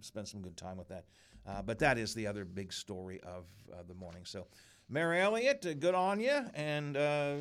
spend 0.00 0.28
some 0.28 0.40
good 0.40 0.56
time 0.56 0.76
with 0.76 0.88
that. 0.88 1.04
Uh, 1.46 1.60
but 1.60 1.78
that 1.80 1.98
is 1.98 2.14
the 2.14 2.26
other 2.26 2.44
big 2.44 2.72
story 2.72 3.20
of 3.24 3.46
uh, 3.72 3.82
the 3.88 3.94
morning. 3.94 4.22
So, 4.24 4.46
Mayor 4.88 5.14
Elliott, 5.14 5.66
uh, 5.66 5.74
good 5.74 5.94
on 5.94 6.20
you, 6.20 6.40
and 6.54 6.96
uh, 6.96 7.34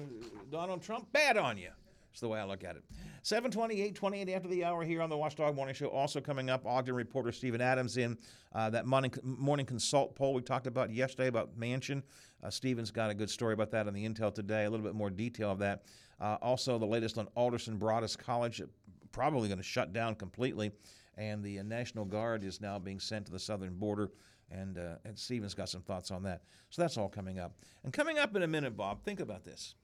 Donald 0.50 0.82
Trump, 0.82 1.12
bad 1.12 1.38
on 1.38 1.58
you. 1.58 1.70
That's 2.12 2.20
the 2.22 2.28
way 2.28 2.40
I 2.40 2.46
look 2.46 2.64
at 2.64 2.76
it. 2.76 2.84
728, 3.22 3.94
28 3.94 4.30
after 4.34 4.48
the 4.50 4.66
hour 4.66 4.84
here 4.84 5.02
on 5.02 5.10
the 5.10 5.16
Watchdog 5.16 5.56
Morning 5.56 5.76
Show. 5.76 5.88
Also 5.88 6.20
coming 6.20 6.50
up, 6.50 6.66
Ogden 6.66 6.96
reporter 6.96 7.32
Stephen 7.32 7.62
Adams 7.62 7.98
in 7.98 8.18
uh, 8.54 8.70
that 8.72 8.88
morning, 8.88 9.14
morning 9.24 9.66
consult 9.66 10.16
poll 10.16 10.34
we 10.34 10.42
talked 10.42 10.66
about 10.66 10.92
yesterday 10.92 11.28
about 11.28 11.58
Manchin. 11.58 12.02
Uh, 12.44 12.50
Stephen's 12.50 12.90
got 12.90 13.12
a 13.12 13.14
good 13.14 13.30
story 13.30 13.54
about 13.54 13.70
that 13.72 13.88
on 13.88 13.94
the 13.94 14.08
Intel 14.08 14.34
today, 14.34 14.66
a 14.66 14.70
little 14.70 14.86
bit 14.86 14.96
more 14.96 15.12
detail 15.12 15.52
of 15.52 15.60
that. 15.60 15.84
Uh, 16.20 16.38
also, 16.42 16.80
the 16.80 16.86
latest 16.86 17.18
on 17.18 17.28
Alderson 17.36 17.78
Broaddus 17.78 18.18
College, 18.18 18.62
probably 19.12 19.48
going 19.48 19.58
to 19.58 19.64
shut 19.64 19.94
down 19.94 20.16
completely. 20.16 20.72
And 21.18 21.44
the 21.44 21.62
National 21.64 22.06
Guard 22.06 22.44
is 22.44 22.62
now 22.62 22.80
being 22.80 23.00
sent 23.00 23.26
to 23.28 23.32
the 23.32 23.40
southern 23.40 23.76
border. 23.76 24.12
And, 24.50 24.78
uh, 24.78 24.96
and 25.06 25.18
Stephen's 25.18 25.54
got 25.54 25.70
some 25.70 25.82
thoughts 25.82 26.12
on 26.12 26.24
that. 26.24 26.44
So 26.70 26.82
that's 26.82 26.98
all 26.98 27.10
coming 27.10 27.40
up. 27.40 27.54
And 27.84 27.94
coming 27.94 28.18
up 28.18 28.36
in 28.36 28.44
a 28.44 28.48
minute, 28.48 28.76
Bob, 28.76 29.04
think 29.04 29.20
about 29.20 29.44
this. 29.46 29.76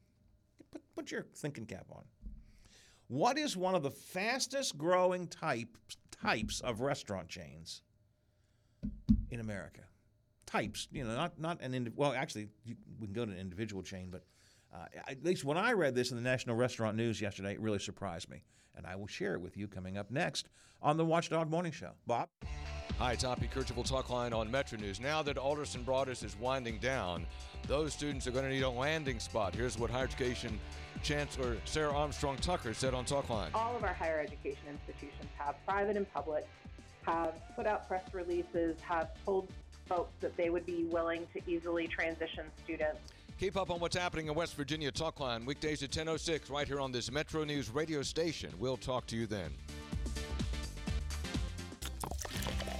Put, 0.72 0.82
put 0.96 1.12
your 1.12 1.26
thinking 1.36 1.66
cap 1.66 1.86
on. 1.92 2.04
What 3.08 3.38
is 3.38 3.56
one 3.56 3.76
of 3.76 3.84
the 3.84 3.92
fastest 3.92 4.78
growing 4.78 5.28
type, 5.28 5.78
types 6.12 6.60
of 6.60 6.82
restaurant 6.82 7.30
chains 7.30 7.82
in 9.32 9.40
America? 9.40 9.82
Types, 10.46 10.88
you 10.92 11.04
know, 11.04 11.16
not 11.16 11.40
not 11.40 11.62
an 11.62 11.74
indi- 11.74 11.92
well. 11.96 12.14
Actually, 12.14 12.48
you, 12.66 12.76
we 13.00 13.08
can 13.08 13.14
go 13.14 13.26
to 13.26 13.32
an 13.32 13.38
individual 13.38 13.84
chain, 13.84 14.10
but 14.10 14.24
uh, 14.78 14.86
at 15.08 15.24
least 15.24 15.44
when 15.44 15.58
I 15.58 15.74
read 15.74 15.96
this 15.96 16.12
in 16.12 16.18
the 16.18 16.24
National 16.24 16.56
Restaurant 16.56 16.98
News 16.98 17.22
yesterday, 17.22 17.54
it 17.54 17.60
really 17.60 17.80
surprised 17.80 18.30
me, 18.30 18.44
and 18.76 18.86
I 18.86 18.96
will 18.96 19.08
share 19.08 19.36
it 19.36 19.42
with 19.42 19.58
you 19.58 19.68
coming 19.68 19.98
up 19.98 20.12
next 20.12 20.50
on 20.82 20.98
the 20.98 21.06
Watchdog 21.06 21.50
Morning 21.50 21.72
Show. 21.72 21.92
Bob. 22.06 22.30
Hi, 23.00 23.16
Hoppy 23.16 23.48
Kercheval 23.48 23.88
Talk 23.88 24.10
Line 24.10 24.34
on 24.34 24.50
Metro 24.50 24.80
News. 24.80 25.00
Now 25.00 25.22
that 25.22 25.38
Alderson 25.38 25.84
Broaddus 25.84 26.24
is 26.24 26.36
winding 26.40 26.80
down, 26.80 27.28
those 27.68 27.94
students 27.94 28.26
are 28.26 28.32
going 28.32 28.46
to 28.46 28.50
need 28.50 28.64
a 28.64 28.70
landing 28.70 29.20
spot. 29.20 29.54
Here's 29.54 29.78
what 29.78 29.92
higher 29.92 30.06
education 30.06 30.60
Chancellor 31.04 31.58
Sarah 31.66 31.94
Armstrong 31.94 32.38
Tucker 32.38 32.74
said 32.74 32.96
on 32.96 33.06
Talkline. 33.06 33.50
All 33.54 33.76
of 33.76 33.84
our 33.84 33.94
higher 33.94 34.20
education 34.20 34.64
institutions 34.68 35.30
have, 35.38 35.56
private 35.68 35.96
and 35.96 36.12
public, 36.12 36.48
have 37.04 37.40
put 37.56 37.68
out 37.68 37.88
press 37.88 38.04
releases, 38.14 38.80
have 38.82 39.10
told 39.24 39.48
folks 39.88 40.12
that 40.22 40.36
they 40.36 40.50
would 40.50 40.66
be 40.66 40.86
willing 40.86 41.28
to 41.34 41.42
easily 41.50 41.88
transition 41.88 42.46
students. 42.64 43.00
Keep 43.40 43.56
up 43.56 43.70
on 43.70 43.80
what's 43.80 43.96
happening 43.96 44.28
in 44.28 44.34
West 44.34 44.56
Virginia 44.56 44.92
Talkline 44.92 45.46
weekdays 45.46 45.84
at 45.84 45.92
10:06 45.92 46.50
right 46.50 46.68
here 46.68 46.80
on 46.80 46.92
this 46.92 47.12
Metro 47.12 47.44
News 47.44 47.70
radio 47.70 48.02
station. 48.02 48.52
We'll 48.58 48.78
talk 48.78 49.06
to 49.08 49.16
you 49.16 49.28
then. 49.28 49.54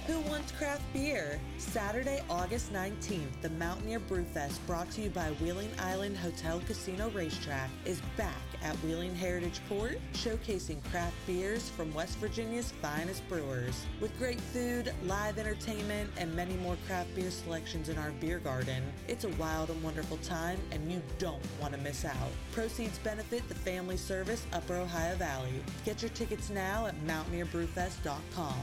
Who 0.08 0.20
wants 0.20 0.52
craft 0.52 0.90
beer? 0.94 1.38
Saturday, 1.58 2.22
August 2.30 2.72
19th, 2.72 3.42
the 3.42 3.50
Mountaineer 3.50 4.00
Brewfest, 4.00 4.56
brought 4.66 4.90
to 4.92 5.02
you 5.02 5.10
by 5.10 5.32
Wheeling 5.32 5.68
Island 5.78 6.16
Hotel 6.16 6.62
Casino 6.66 7.10
Racetrack, 7.10 7.68
is 7.84 8.00
back 8.16 8.40
at 8.62 8.74
Wheeling 8.76 9.14
Heritage 9.14 9.60
Port, 9.68 9.98
showcasing 10.14 10.82
craft 10.84 11.14
beers 11.26 11.68
from 11.68 11.92
West 11.92 12.16
Virginia's 12.16 12.72
finest 12.80 13.28
brewers. 13.28 13.84
With 14.00 14.16
great 14.18 14.40
food, 14.40 14.94
live 15.04 15.36
entertainment, 15.36 16.08
and 16.16 16.34
many 16.34 16.56
more 16.56 16.78
craft 16.86 17.14
beer 17.14 17.30
selections 17.30 17.90
in 17.90 17.98
our 17.98 18.12
beer 18.12 18.38
garden, 18.38 18.82
it's 19.08 19.24
a 19.24 19.30
wild 19.36 19.68
and 19.68 19.82
wonderful 19.82 20.16
time, 20.18 20.58
and 20.70 20.90
you 20.90 21.02
don't 21.18 21.44
want 21.60 21.74
to 21.74 21.80
miss 21.80 22.06
out. 22.06 22.30
Proceeds 22.52 22.96
benefit 23.00 23.46
the 23.50 23.54
Family 23.54 23.98
Service 23.98 24.46
Upper 24.54 24.76
Ohio 24.76 25.16
Valley. 25.16 25.52
Get 25.84 26.00
your 26.00 26.12
tickets 26.12 26.48
now 26.48 26.86
at 26.86 26.98
mountaineerbrewfest.com. 27.06 28.54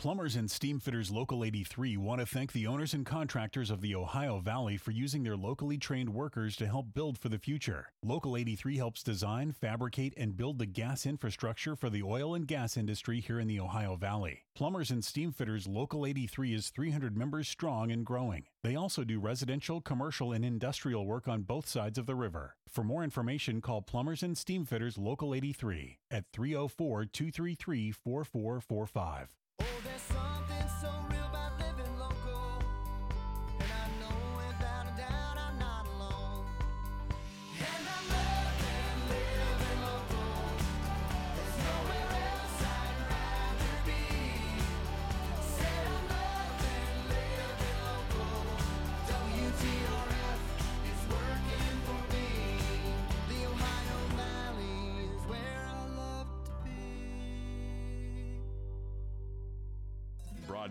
Plumbers 0.00 0.34
and 0.34 0.48
Steamfitters 0.48 1.12
Local 1.12 1.44
83 1.44 1.98
want 1.98 2.20
to 2.20 2.26
thank 2.26 2.52
the 2.52 2.66
owners 2.66 2.94
and 2.94 3.04
contractors 3.04 3.70
of 3.70 3.82
the 3.82 3.94
Ohio 3.94 4.40
Valley 4.40 4.78
for 4.78 4.92
using 4.92 5.22
their 5.22 5.36
locally 5.36 5.76
trained 5.76 6.14
workers 6.14 6.56
to 6.56 6.66
help 6.66 6.94
build 6.94 7.18
for 7.18 7.28
the 7.28 7.38
future. 7.38 7.92
Local 8.02 8.34
83 8.34 8.78
helps 8.78 9.02
design, 9.02 9.52
fabricate, 9.52 10.14
and 10.16 10.38
build 10.38 10.58
the 10.58 10.64
gas 10.64 11.04
infrastructure 11.04 11.76
for 11.76 11.90
the 11.90 12.02
oil 12.02 12.34
and 12.34 12.46
gas 12.46 12.78
industry 12.78 13.20
here 13.20 13.38
in 13.38 13.46
the 13.46 13.60
Ohio 13.60 13.94
Valley. 13.94 14.46
Plumbers 14.54 14.90
and 14.90 15.02
Steamfitters 15.02 15.68
Local 15.68 16.06
83 16.06 16.54
is 16.54 16.70
300 16.70 17.14
members 17.14 17.46
strong 17.46 17.92
and 17.92 18.06
growing. 18.06 18.44
They 18.62 18.76
also 18.76 19.04
do 19.04 19.20
residential, 19.20 19.82
commercial, 19.82 20.32
and 20.32 20.46
industrial 20.46 21.04
work 21.04 21.28
on 21.28 21.42
both 21.42 21.68
sides 21.68 21.98
of 21.98 22.06
the 22.06 22.14
river. 22.14 22.56
For 22.66 22.82
more 22.82 23.04
information, 23.04 23.60
call 23.60 23.82
Plumbers 23.82 24.22
and 24.22 24.34
Steamfitters 24.34 24.96
Local 24.96 25.34
83 25.34 25.98
at 26.10 26.24
304 26.32 27.04
233 27.04 27.92
4445. 27.92 29.36
There's 29.82 30.02
something 30.02 30.59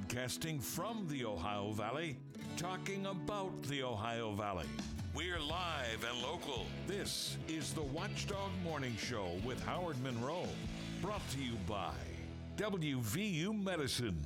Broadcasting 0.09 0.59
from 0.59 1.05
the 1.07 1.23
Ohio 1.23 1.71
Valley, 1.71 2.17
talking 2.57 3.05
about 3.05 3.61
the 3.63 3.83
Ohio 3.83 4.33
Valley. 4.33 4.65
We're 5.13 5.39
live 5.39 6.03
and 6.09 6.23
local. 6.23 6.65
This 6.87 7.37
is 7.47 7.73
the 7.73 7.83
Watchdog 7.83 8.49
Morning 8.63 8.95
Show 8.97 9.27
with 9.45 9.61
Howard 9.63 10.01
Monroe. 10.01 10.47
Brought 10.99 11.21
to 11.33 11.39
you 11.39 11.53
by 11.67 11.93
WVU 12.57 13.63
Medicine. 13.63 14.19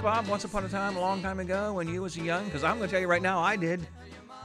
Bob? 0.00 0.28
Once 0.28 0.44
upon 0.44 0.64
a 0.64 0.68
time, 0.68 0.96
a 0.96 1.00
long 1.00 1.20
time 1.22 1.40
ago, 1.40 1.72
when 1.72 1.88
you 1.88 2.02
was 2.02 2.16
young? 2.16 2.44
Because 2.44 2.62
I'm 2.62 2.76
going 2.78 2.88
to 2.88 2.92
tell 2.92 3.00
you 3.00 3.08
right 3.08 3.22
now, 3.22 3.40
I 3.40 3.56
did. 3.56 3.86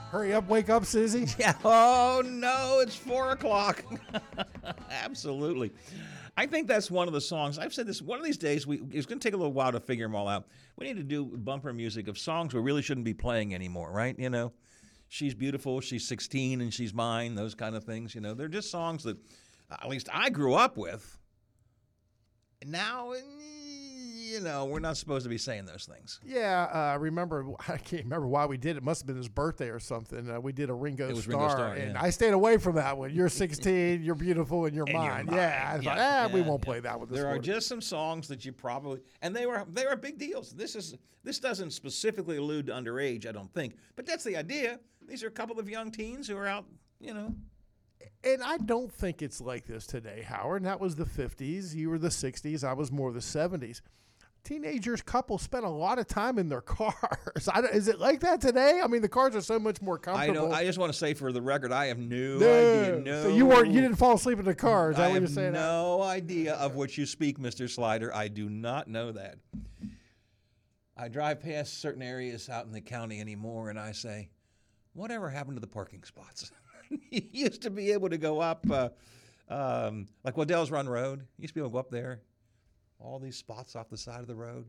Hurry 0.10 0.34
up, 0.34 0.48
wake 0.48 0.70
up, 0.70 0.86
Susie. 0.86 1.28
Yeah. 1.40 1.54
Oh 1.64 2.22
no, 2.26 2.80
it's 2.82 2.96
four 2.96 3.32
o'clock. 3.32 3.84
Absolutely. 4.92 5.72
I 6.38 6.46
think 6.48 6.68
that's 6.68 6.90
one 6.90 7.08
of 7.08 7.14
the 7.14 7.22
songs. 7.22 7.60
I've 7.60 7.74
said 7.74 7.88
this. 7.88 8.02
One 8.02 8.20
of 8.20 8.26
these 8.26 8.38
days, 8.38 8.66
we 8.66 8.82
it's 8.92 9.06
going 9.06 9.20
to 9.20 9.28
take 9.28 9.34
a 9.34 9.38
little 9.38 9.54
while 9.54 9.72
to 9.72 9.80
figure 9.80 10.06
them 10.06 10.16
all 10.16 10.28
out. 10.28 10.48
We 10.78 10.88
need 10.88 10.98
to 10.98 11.04
do 11.04 11.26
bumper 11.26 11.72
music 11.74 12.08
of 12.08 12.18
songs 12.18 12.54
we 12.54 12.62
really 12.62 12.82
shouldn't 12.82 13.06
be 13.06 13.14
playing 13.14 13.54
anymore, 13.54 13.92
right? 13.92 14.18
You 14.18 14.30
know, 14.30 14.54
she's 15.08 15.34
beautiful, 15.36 15.82
she's 15.82 16.08
16, 16.08 16.62
and 16.62 16.74
she's 16.74 16.94
mine. 16.94 17.36
Those 17.36 17.54
kind 17.56 17.76
of 17.76 17.84
things. 17.84 18.16
You 18.16 18.22
know, 18.22 18.34
they're 18.34 18.48
just 18.48 18.72
songs 18.72 19.04
that, 19.04 19.18
at 19.72 19.88
least 19.88 20.10
I 20.12 20.30
grew 20.30 20.56
up 20.56 20.78
with. 20.78 21.20
Now, 22.66 23.12
eh, 23.12 23.20
you 24.34 24.40
know, 24.40 24.66
we're 24.66 24.80
not 24.80 24.98
supposed 24.98 25.24
to 25.24 25.30
be 25.30 25.38
saying 25.38 25.66
those 25.66 25.86
things. 25.86 26.20
Yeah, 26.26 26.68
uh, 26.74 26.78
I 26.78 26.96
remember. 26.96 27.46
I 27.68 27.78
can't 27.78 28.04
remember 28.04 28.28
why 28.28 28.48
we 28.48 28.58
did 28.58 28.78
it. 28.78 28.84
Must 28.84 29.02
have 29.02 29.08
been 29.08 29.18
his 29.18 29.30
birthday 29.30 29.70
or 29.70 29.80
something. 29.80 30.30
Uh, 30.30 30.40
we 30.40 30.52
did 30.52 30.72
a 30.72 30.74
Ringo 30.74 31.08
It 31.08 31.16
was 31.16 31.26
Starr, 31.26 31.40
Ringo 31.40 31.54
Starr, 31.54 31.74
and 31.74 31.94
yeah. 31.94 32.02
I 32.02 32.10
stayed 32.10 32.34
away 32.34 32.58
from 32.58 32.76
that 32.76 32.98
one. 32.98 33.14
You're 33.14 33.30
16, 33.30 34.02
you're 34.02 34.16
beautiful, 34.16 34.66
and 34.66 34.76
you're 34.76 34.86
And 34.90 34.94
you're 34.94 35.02
mine. 35.02 35.30
Yeah, 35.32 35.72
I 35.72 35.78
was 35.78 35.86
like, 35.86 35.98
Yeah, 35.98 36.28
ah, 36.30 36.34
we 36.34 36.42
won't 36.42 36.62
yeah. 36.62 36.66
play 36.66 36.80
that 36.80 37.00
one. 37.00 37.08
This 37.08 37.20
There 37.20 37.28
are 37.28 37.38
just 37.38 37.68
some 37.68 37.82
songs 37.82 38.28
that 38.30 38.44
you 38.44 38.52
probably 38.52 39.02
and 39.22 39.36
they 39.36 39.46
were 39.46 39.66
they 39.72 39.86
were 39.86 39.96
big 39.96 40.18
deals. 40.18 40.52
This 40.52 40.76
is 40.76 40.96
this 41.24 41.40
doesn't 41.40 41.72
specifically 41.72 42.38
allude 42.38 42.68
to 42.68 42.74
underage, 42.74 43.28
I 43.28 43.32
don't 43.32 43.54
think, 43.54 43.76
but 43.96 44.06
that's 44.08 44.24
the 44.24 44.36
idea. 44.36 44.80
These 45.08 45.24
are 45.24 45.28
a 45.28 45.32
couple 45.32 45.60
of 45.60 45.70
young 45.70 45.92
teens 45.92 46.28
who 46.28 46.36
are 46.38 46.48
out, 46.48 46.66
you 47.00 47.14
know. 47.14 47.36
and 48.24 48.42
I 48.42 48.58
don't 48.58 48.92
think 48.92 49.22
it's 49.22 49.40
like 49.40 49.66
this 49.68 49.86
today, 49.86 50.24
Howard. 50.28 50.62
And 50.62 50.66
that 50.66 50.80
was 50.80 50.96
the 50.96 51.06
50s. 51.06 51.76
You 51.76 51.90
were 51.90 52.00
the 52.00 52.10
60s. 52.10 52.64
I 52.64 52.74
was 52.74 52.92
more 52.92 53.12
the 53.12 53.20
70s. 53.20 53.82
Teenagers, 54.44 55.02
couple 55.02 55.38
spent 55.38 55.64
a 55.64 55.70
lot 55.70 56.00
of 56.00 56.08
time 56.08 56.38
in 56.38 56.50
their 56.50 56.60
cars. 56.78 57.48
I 57.48 57.62
is 57.62 57.88
it 57.88 58.00
like 58.00 58.20
that 58.22 58.42
today? 58.42 58.82
I 58.84 58.88
mean, 58.88 59.02
the 59.02 59.08
cars 59.08 59.36
are 59.38 59.42
so 59.42 59.58
much 59.58 59.82
more 59.82 59.98
comfortable. 59.98 60.34
don't. 60.50 60.54
I 60.54 60.66
just 60.66 60.78
want 60.78 60.92
to 60.92 60.98
say 60.98 61.14
for 61.14 61.32
the 61.32 61.42
record, 61.42 61.72
I 61.72 61.86
have 61.86 61.98
no, 61.98 62.38
No. 62.40 62.82
idea. 62.84 63.00
No, 63.00 63.24
So 63.24 63.30
you 63.30 63.46
weren't. 63.46 63.72
You 63.72 63.80
didn't 63.80 63.96
fall 63.98 64.16
asleep 64.16 64.40
in 64.40 64.46
the 64.46 64.54
car. 64.54 64.92
Is 64.92 64.98
that 64.98 65.04
I 65.04 65.08
what 65.08 65.14
have 65.14 65.24
you're 65.24 65.30
saying? 65.30 65.54
no 65.54 66.02
idea 66.02 66.56
of 66.56 66.76
what 66.76 66.98
you 66.98 67.06
speak, 67.06 67.40
Mister 67.40 67.70
Slider. 67.70 68.14
I 68.14 68.28
do 68.28 68.50
not 68.50 68.90
know 68.90 69.14
that. 69.14 69.38
I 70.98 71.08
drive 71.08 71.42
past 71.42 71.80
certain 71.80 72.02
areas 72.02 72.50
out 72.50 72.66
in 72.66 72.74
the 72.74 72.82
county 72.82 73.22
anymore, 73.22 73.70
and 73.70 73.80
I 73.80 73.94
say, 73.94 74.30
"Whatever 74.94 75.30
happened 75.30 75.56
to 75.56 75.62
the 75.62 75.68
parking 75.68 76.04
spots?" 76.04 76.52
you 77.10 77.22
used 77.32 77.62
to 77.62 77.70
be 77.70 77.92
able 77.94 78.10
to 78.10 78.18
go 78.18 78.42
up, 78.42 78.66
uh, 78.70 78.90
um, 79.50 80.08
like 80.26 80.36
Waddles 80.36 80.70
Run 80.70 80.88
Road. 80.90 81.22
You 81.38 81.44
used 81.44 81.54
to 81.54 81.60
be 81.60 81.62
able 81.62 81.70
to 81.70 81.74
go 81.74 81.80
up 81.80 81.90
there. 81.92 82.20
All 83.04 83.20
these 83.20 83.36
spots 83.36 83.76
off 83.76 83.90
the 83.90 83.98
side 83.98 84.22
of 84.22 84.28
the 84.28 84.36
road. 84.36 84.66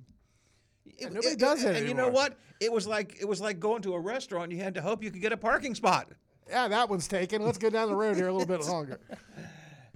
It- 0.84 1.12
nobody 1.12 1.36
does 1.36 1.62
that 1.62 1.76
And 1.76 1.88
you 1.88 1.94
know 1.94 2.08
what? 2.08 2.36
It 2.60 2.70
was 2.70 2.86
like 2.86 3.16
it 3.20 3.24
was 3.26 3.40
like 3.40 3.60
going 3.60 3.80
to 3.82 3.94
a 3.94 4.00
restaurant. 4.00 4.50
You 4.52 4.58
had 4.58 4.74
to 4.74 4.82
hope 4.82 5.02
you 5.02 5.10
could 5.10 5.22
get 5.22 5.32
a 5.32 5.36
parking 5.36 5.74
spot. 5.74 6.08
Yeah, 6.48 6.68
that 6.68 6.90
one's 6.90 7.08
taken. 7.08 7.42
Let's 7.42 7.56
go 7.58 7.70
down 7.70 7.88
the 7.88 7.94
road 7.96 8.16
here 8.16 8.28
a 8.28 8.32
little 8.32 8.46
bit 8.46 8.66
longer. 8.68 9.00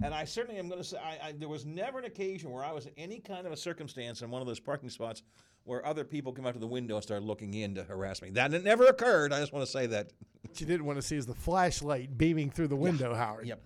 And 0.01 0.13
I 0.13 0.23
certainly 0.23 0.57
am 0.59 0.69
going 0.69 0.81
to 0.81 0.87
say 0.87 0.97
I, 0.97 1.27
I, 1.27 1.31
there 1.33 1.49
was 1.49 1.65
never 1.65 1.99
an 1.99 2.05
occasion 2.05 2.49
where 2.51 2.63
I 2.63 2.71
was 2.71 2.85
in 2.85 2.93
any 2.97 3.19
kind 3.19 3.45
of 3.45 3.51
a 3.51 3.57
circumstance 3.57 4.21
in 4.21 4.31
one 4.31 4.41
of 4.41 4.47
those 4.47 4.59
parking 4.59 4.89
spots 4.89 5.21
where 5.65 5.85
other 5.85 6.05
people 6.05 6.31
came 6.31 6.47
out 6.47 6.53
to 6.53 6.59
the 6.59 6.65
window 6.67 6.95
and 6.95 7.03
started 7.03 7.25
looking 7.25 7.53
in 7.53 7.75
to 7.75 7.83
harass 7.83 8.21
me. 8.21 8.29
That 8.31 8.49
never 8.63 8.85
occurred. 8.85 9.33
I 9.33 9.41
just 9.41 9.51
want 9.51 9.65
to 9.65 9.71
say 9.71 9.85
that. 9.87 10.11
What 10.47 10.59
you 10.59 10.65
didn't 10.65 10.85
want 10.85 10.97
to 10.97 11.01
see 11.01 11.17
is 11.17 11.25
the 11.27 11.35
flashlight 11.35 12.17
beaming 12.17 12.49
through 12.49 12.69
the 12.69 12.77
window, 12.77 13.13
Howard. 13.13 13.45
Yep. 13.45 13.61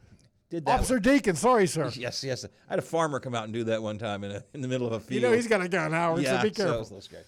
Did 0.54 0.66
that. 0.66 0.82
Officer 0.82 1.00
Deacon, 1.00 1.36
sorry, 1.36 1.66
sir. 1.66 1.92
Yes, 1.96 2.24
yes. 2.24 2.46
I 2.46 2.50
had 2.70 2.78
a 2.78 2.84
farmer 2.84 3.20
come 3.20 3.34
out 3.34 3.46
and 3.46 3.54
do 3.54 3.64
that 3.64 3.82
one 3.82 3.98
time 3.98 4.24
in, 4.24 4.34
a, 4.34 4.44
in 4.54 4.62
the 4.62 4.68
middle 4.68 4.86
of 4.86 4.94
a 4.94 5.00
field. 5.00 5.20
You 5.20 5.28
know 5.28 5.34
he's 5.34 5.48
got 5.48 5.62
a 5.62 5.68
gun, 5.68 5.92
Howard, 5.92 6.22
yeah, 6.22 6.38
so 6.38 6.44
be 6.44 6.52
careful. 6.52 6.78
was 6.78 6.92
a 6.92 6.94
little. 6.94 7.20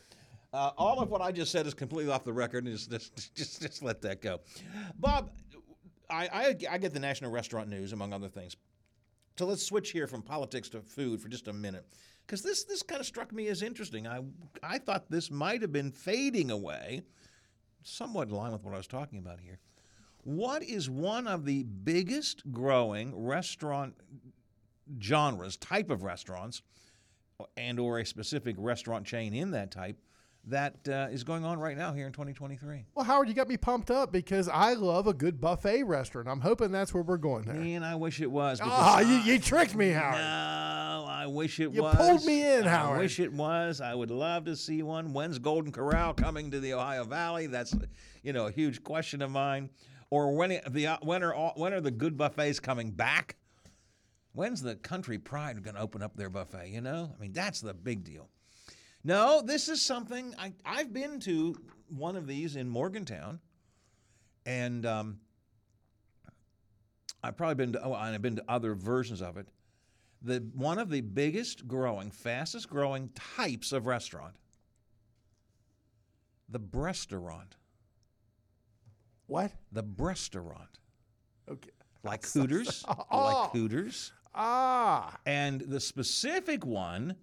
Uh, 0.53 0.69
all 0.77 0.99
of 0.99 1.09
what 1.09 1.21
I 1.21 1.31
just 1.31 1.51
said 1.51 1.65
is 1.65 1.73
completely 1.73 2.13
off 2.13 2.23
the 2.23 2.31
record, 2.31 2.65
and 2.65 2.77
just 2.77 2.91
just 2.91 3.35
just, 3.35 3.61
just 3.63 3.81
let 3.81 3.99
that 4.03 4.21
go. 4.21 4.41
Bob, 4.99 5.31
I, 6.07 6.27
I 6.27 6.73
I 6.75 6.77
get 6.77 6.93
the 6.93 6.99
national 6.99 7.31
restaurant 7.31 7.67
news 7.67 7.93
among 7.93 8.13
other 8.13 8.29
things. 8.29 8.55
So 9.39 9.47
let's 9.47 9.63
switch 9.63 9.89
here 9.89 10.05
from 10.05 10.21
politics 10.21 10.69
to 10.69 10.81
food 10.81 11.19
for 11.19 11.27
just 11.27 11.47
a 11.47 11.53
minute, 11.53 11.83
because 12.27 12.43
this 12.43 12.63
this 12.65 12.83
kind 12.83 12.99
of 12.99 13.07
struck 13.07 13.33
me 13.33 13.47
as 13.47 13.63
interesting. 13.63 14.05
I 14.05 14.21
I 14.61 14.77
thought 14.77 15.09
this 15.09 15.31
might 15.31 15.63
have 15.63 15.73
been 15.73 15.91
fading 15.91 16.51
away, 16.51 17.01
somewhat 17.81 18.27
in 18.27 18.35
line 18.35 18.51
with 18.51 18.63
what 18.63 18.75
I 18.75 18.77
was 18.77 18.85
talking 18.88 19.17
about 19.17 19.39
here. 19.39 19.57
What 20.25 20.63
is 20.63 20.89
one 20.89 21.27
of 21.27 21.45
the 21.45 21.61
biggest 21.63 22.51
growing 22.51 23.13
restaurant 23.15 23.93
genres, 24.99 25.55
type 25.57 25.91
of 25.91 26.01
restaurants, 26.01 26.63
and 27.55 27.79
or 27.79 27.99
a 27.99 28.05
specific 28.05 28.55
restaurant 28.57 29.05
chain 29.05 29.35
in 29.35 29.51
that 29.51 29.69
type 29.69 29.97
that 30.47 30.75
uh, 30.88 31.07
is 31.11 31.23
going 31.23 31.43
on 31.45 31.59
right 31.59 31.77
now 31.77 31.93
here 31.93 32.07
in 32.07 32.11
2023? 32.11 32.85
Well, 32.95 33.05
Howard, 33.05 33.27
you 33.27 33.35
got 33.35 33.47
me 33.47 33.55
pumped 33.55 33.91
up 33.91 34.11
because 34.11 34.49
I 34.49 34.73
love 34.73 35.05
a 35.05 35.13
good 35.13 35.39
buffet 35.39 35.83
restaurant. 35.83 36.27
I'm 36.27 36.41
hoping 36.41 36.71
that's 36.71 36.91
where 36.91 37.03
we're 37.03 37.17
going 37.17 37.43
there. 37.43 37.53
Man, 37.53 37.83
I 37.83 37.93
wish 37.93 38.19
it 38.19 38.31
was. 38.31 38.59
Ah, 38.63 38.97
because 38.99 39.27
you, 39.27 39.33
you 39.33 39.39
tricked 39.39 39.75
me, 39.75 39.89
Howard. 39.89 40.17
No, 40.17 41.05
I 41.07 41.27
wish 41.27 41.59
it 41.59 41.71
You 41.71 41.83
was. 41.83 41.93
You 41.93 41.99
pulled 41.99 42.25
me 42.25 42.51
in, 42.51 42.63
Howard. 42.63 42.97
I 42.97 43.01
wish 43.01 43.19
it 43.19 43.31
was. 43.31 43.79
I 43.79 43.93
would 43.93 44.09
love 44.09 44.45
to 44.45 44.55
see 44.55 44.81
one. 44.81 45.13
When's 45.13 45.38
Golden 45.38 45.71
Corral 45.71 46.15
coming 46.15 46.49
to 46.49 46.59
the 46.59 46.73
Ohio 46.73 47.03
Valley? 47.03 47.45
That's, 47.45 47.75
you 48.23 48.33
know, 48.33 48.47
a 48.47 48.51
huge 48.51 48.83
question 48.83 49.21
of 49.21 49.29
mine. 49.29 49.69
Or 50.15 50.34
when 50.34 50.62
the 50.69 50.88
uh, 50.88 50.97
when 51.01 51.23
are 51.23 51.51
when 51.58 51.73
are 51.73 51.82
the 51.82 51.91
good 51.91 52.15
buffets 52.15 52.62
coming 52.62 52.89
back? 52.89 53.36
When's 54.32 54.62
the 54.62 54.75
Country 54.75 55.17
Pride 55.17 55.62
going 55.62 55.75
to 55.75 55.82
open 55.82 56.01
up 56.01 56.15
their 56.15 56.30
buffet? 56.30 56.69
You 56.69 56.80
know, 56.80 57.13
I 57.13 57.21
mean, 57.21 57.34
that's 57.34 57.60
the 57.60 57.73
big 57.73 58.06
deal. 58.06 58.30
No, 59.04 59.41
this 59.41 59.67
is 59.67 59.82
something 59.82 60.34
I, 60.39 60.54
I've 60.63 60.93
been 60.93 61.19
to 61.21 61.58
one 61.89 62.15
of 62.15 62.28
these 62.28 62.56
in 62.56 62.69
Morgantown, 62.69 63.41
and 64.45 64.86
um, 64.86 65.19
I've 67.21 67.36
probably 67.36 67.56
been 67.56 67.73
to, 67.73 67.84
oh, 67.84 67.93
and 67.93 68.15
I've 68.15 68.21
been 68.21 68.38
to 68.38 68.45
other 68.47 68.73
versions 68.73 69.21
of 69.21 69.36
it. 69.36 69.49
The 70.21 70.38
one 70.54 70.80
of 70.80 70.89
the 70.89 71.01
biggest 71.01 71.67
growing, 71.67 72.10
fastest 72.10 72.69
growing 72.69 73.10
types 73.36 73.73
of 73.73 73.86
restaurant, 73.86 74.36
the 76.47 76.62
restaurant. 76.71 77.58
What? 79.27 79.51
The 79.71 79.83
restaurant. 79.97 80.79
Okay. 81.49 81.71
Like 82.03 82.25
Hooters. 82.33 82.83
Oh. 83.11 83.43
Like 83.43 83.51
Hooters. 83.51 84.11
Ah. 84.33 85.17
And 85.25 85.61
the 85.61 85.79
specific 85.79 86.65
one, 86.65 87.15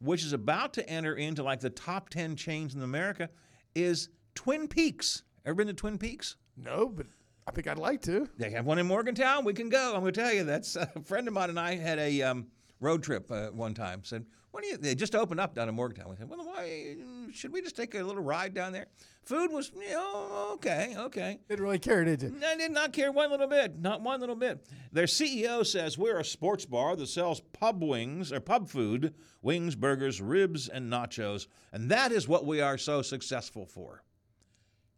which 0.00 0.24
is 0.24 0.32
about 0.32 0.72
to 0.74 0.88
enter 0.88 1.14
into 1.14 1.42
like 1.42 1.60
the 1.60 1.70
top 1.70 2.08
10 2.10 2.36
chains 2.36 2.74
in 2.74 2.82
America, 2.82 3.28
is 3.74 4.08
Twin 4.34 4.68
Peaks. 4.68 5.22
Ever 5.44 5.56
been 5.56 5.66
to 5.66 5.72
Twin 5.72 5.98
Peaks? 5.98 6.36
No, 6.56 6.88
but 6.88 7.06
I 7.46 7.50
think 7.52 7.66
I'd 7.66 7.78
like 7.78 8.02
to. 8.02 8.28
They 8.38 8.50
have 8.50 8.66
one 8.66 8.78
in 8.78 8.86
Morgantown. 8.86 9.44
We 9.44 9.54
can 9.54 9.68
go. 9.68 9.94
I'm 9.94 10.02
going 10.02 10.12
to 10.12 10.20
tell 10.20 10.32
you, 10.32 10.44
that's 10.44 10.76
a 10.76 10.86
friend 11.04 11.26
of 11.26 11.34
mine 11.34 11.50
and 11.50 11.58
I 11.58 11.76
had 11.76 11.98
a 11.98 12.22
um, 12.22 12.46
road 12.80 13.02
trip 13.02 13.30
uh, 13.30 13.48
one 13.48 13.74
time. 13.74 14.04
Said, 14.04 14.26
"What 14.50 14.62
do 14.62 14.68
you?" 14.68 14.76
They 14.76 14.94
just 14.94 15.14
opened 15.14 15.40
up 15.40 15.54
down 15.54 15.68
in 15.68 15.74
Morgantown. 15.74 16.10
We 16.10 16.16
said, 16.16 16.28
"Well, 16.28 16.44
why 16.44 16.96
should 17.32 17.52
we 17.52 17.62
just 17.62 17.76
take 17.76 17.94
a 17.94 18.02
little 18.02 18.22
ride 18.22 18.54
down 18.54 18.72
there?" 18.72 18.86
Food 19.22 19.52
was, 19.52 19.70
you 19.74 19.90
know, 19.90 20.50
okay, 20.54 20.94
okay. 20.96 21.38
Didn't 21.48 21.62
really 21.62 21.78
care, 21.78 22.04
did 22.04 22.22
you? 22.22 22.34
I 22.44 22.56
did 22.56 22.72
not 22.72 22.92
care 22.92 23.12
one 23.12 23.30
little 23.30 23.46
bit, 23.46 23.78
not 23.78 24.00
one 24.00 24.18
little 24.18 24.34
bit. 24.34 24.66
Their 24.92 25.06
CEO 25.06 25.64
says 25.64 25.98
we're 25.98 26.18
a 26.18 26.24
sports 26.24 26.64
bar 26.64 26.96
that 26.96 27.06
sells 27.06 27.40
pub 27.52 27.82
wings 27.82 28.32
or 28.32 28.40
pub 28.40 28.68
food, 28.68 29.14
wings, 29.42 29.76
burgers, 29.76 30.20
ribs, 30.20 30.68
and 30.68 30.90
nachos, 30.90 31.46
and 31.72 31.90
that 31.90 32.12
is 32.12 32.26
what 32.26 32.46
we 32.46 32.60
are 32.60 32.78
so 32.78 33.02
successful 33.02 33.66
for. 33.66 34.02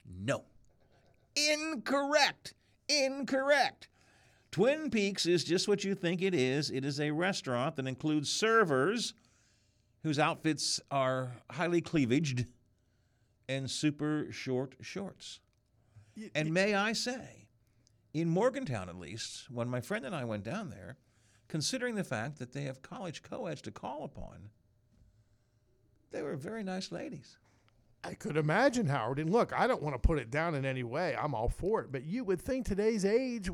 No. 0.07 0.45
Incorrect. 1.35 2.55
Incorrect. 2.89 3.89
Twin 4.51 4.91
Peaks 4.91 5.25
is 5.27 5.45
just 5.45 5.67
what 5.67 5.83
you 5.83 5.95
think 5.95 6.21
it 6.21 6.35
is. 6.35 6.71
It 6.71 6.85
is 6.85 7.01
a 7.01 7.11
restaurant 7.11 7.77
that 7.77 7.87
includes 7.87 8.31
servers 8.31 9.15
whose 10.03 10.19
outfits 10.19 10.81
are 10.91 11.33
highly 11.51 11.81
cleavaged 11.81 12.47
and 13.49 13.71
super 13.71 14.27
short 14.31 14.75
shorts. 14.81 15.41
And 16.35 16.53
may 16.53 16.75
I 16.75 16.93
say, 16.93 17.49
in 18.13 18.29
Morgantown 18.29 18.89
at 18.89 18.99
least, 18.99 19.51
when 19.51 19.69
my 19.69 19.81
friend 19.81 20.05
and 20.05 20.15
I 20.15 20.25
went 20.25 20.45
down 20.45 20.71
there, 20.71 20.99
considering 21.49 21.95
the 21.95 22.05
fact 22.05 22.39
that 22.39 22.53
they 22.53 22.63
have 22.63 22.83
college 22.83 23.23
co-eds 23.23 23.63
to 23.63 23.71
call 23.71 24.05
upon, 24.05 24.51
they 26.11 26.23
were 26.23 26.37
very 26.37 26.63
nice 26.63 26.93
ladies. 26.93 27.39
I 28.05 28.15
could 28.15 28.37
imagine, 28.37 28.87
Howard. 28.87 29.21
And 29.21 29.31
look, 29.31 29.53
I 29.57 29.67
don't 29.67 29.83
want 29.83 29.95
to 29.95 29.99
put 29.99 30.19
it 30.19 30.31
down 30.31 30.57
in 30.57 30.65
any 30.65 30.83
way. 30.83 31.17
I'm 31.17 31.35
all 31.35 31.49
for 31.49 31.81
it. 31.83 31.93
But 31.93 32.05
you 32.05 32.25
would 32.25 32.41
think 32.41 32.67
today's 32.67 33.05
age, 33.05 33.49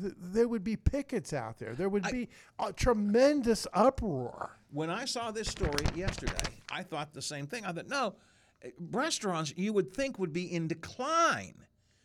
th- 0.00 0.14
there 0.18 0.46
would 0.46 0.62
be 0.62 0.76
pickets 0.76 1.32
out 1.32 1.58
there. 1.58 1.74
There 1.74 1.88
would 1.88 2.04
be 2.10 2.28
a 2.58 2.72
tremendous 2.72 3.66
uproar. 3.72 4.58
When 4.70 4.90
I 4.90 5.06
saw 5.06 5.30
this 5.30 5.48
story 5.48 5.86
yesterday, 5.94 6.34
I 6.70 6.82
thought 6.82 7.14
the 7.14 7.22
same 7.22 7.46
thing. 7.46 7.64
I 7.64 7.72
thought, 7.72 7.88
no, 7.88 8.16
eh, 8.62 8.70
restaurants 8.90 9.54
you 9.56 9.72
would 9.72 9.94
think 9.94 10.18
would 10.18 10.34
be 10.34 10.52
in 10.52 10.68
decline, 10.68 11.64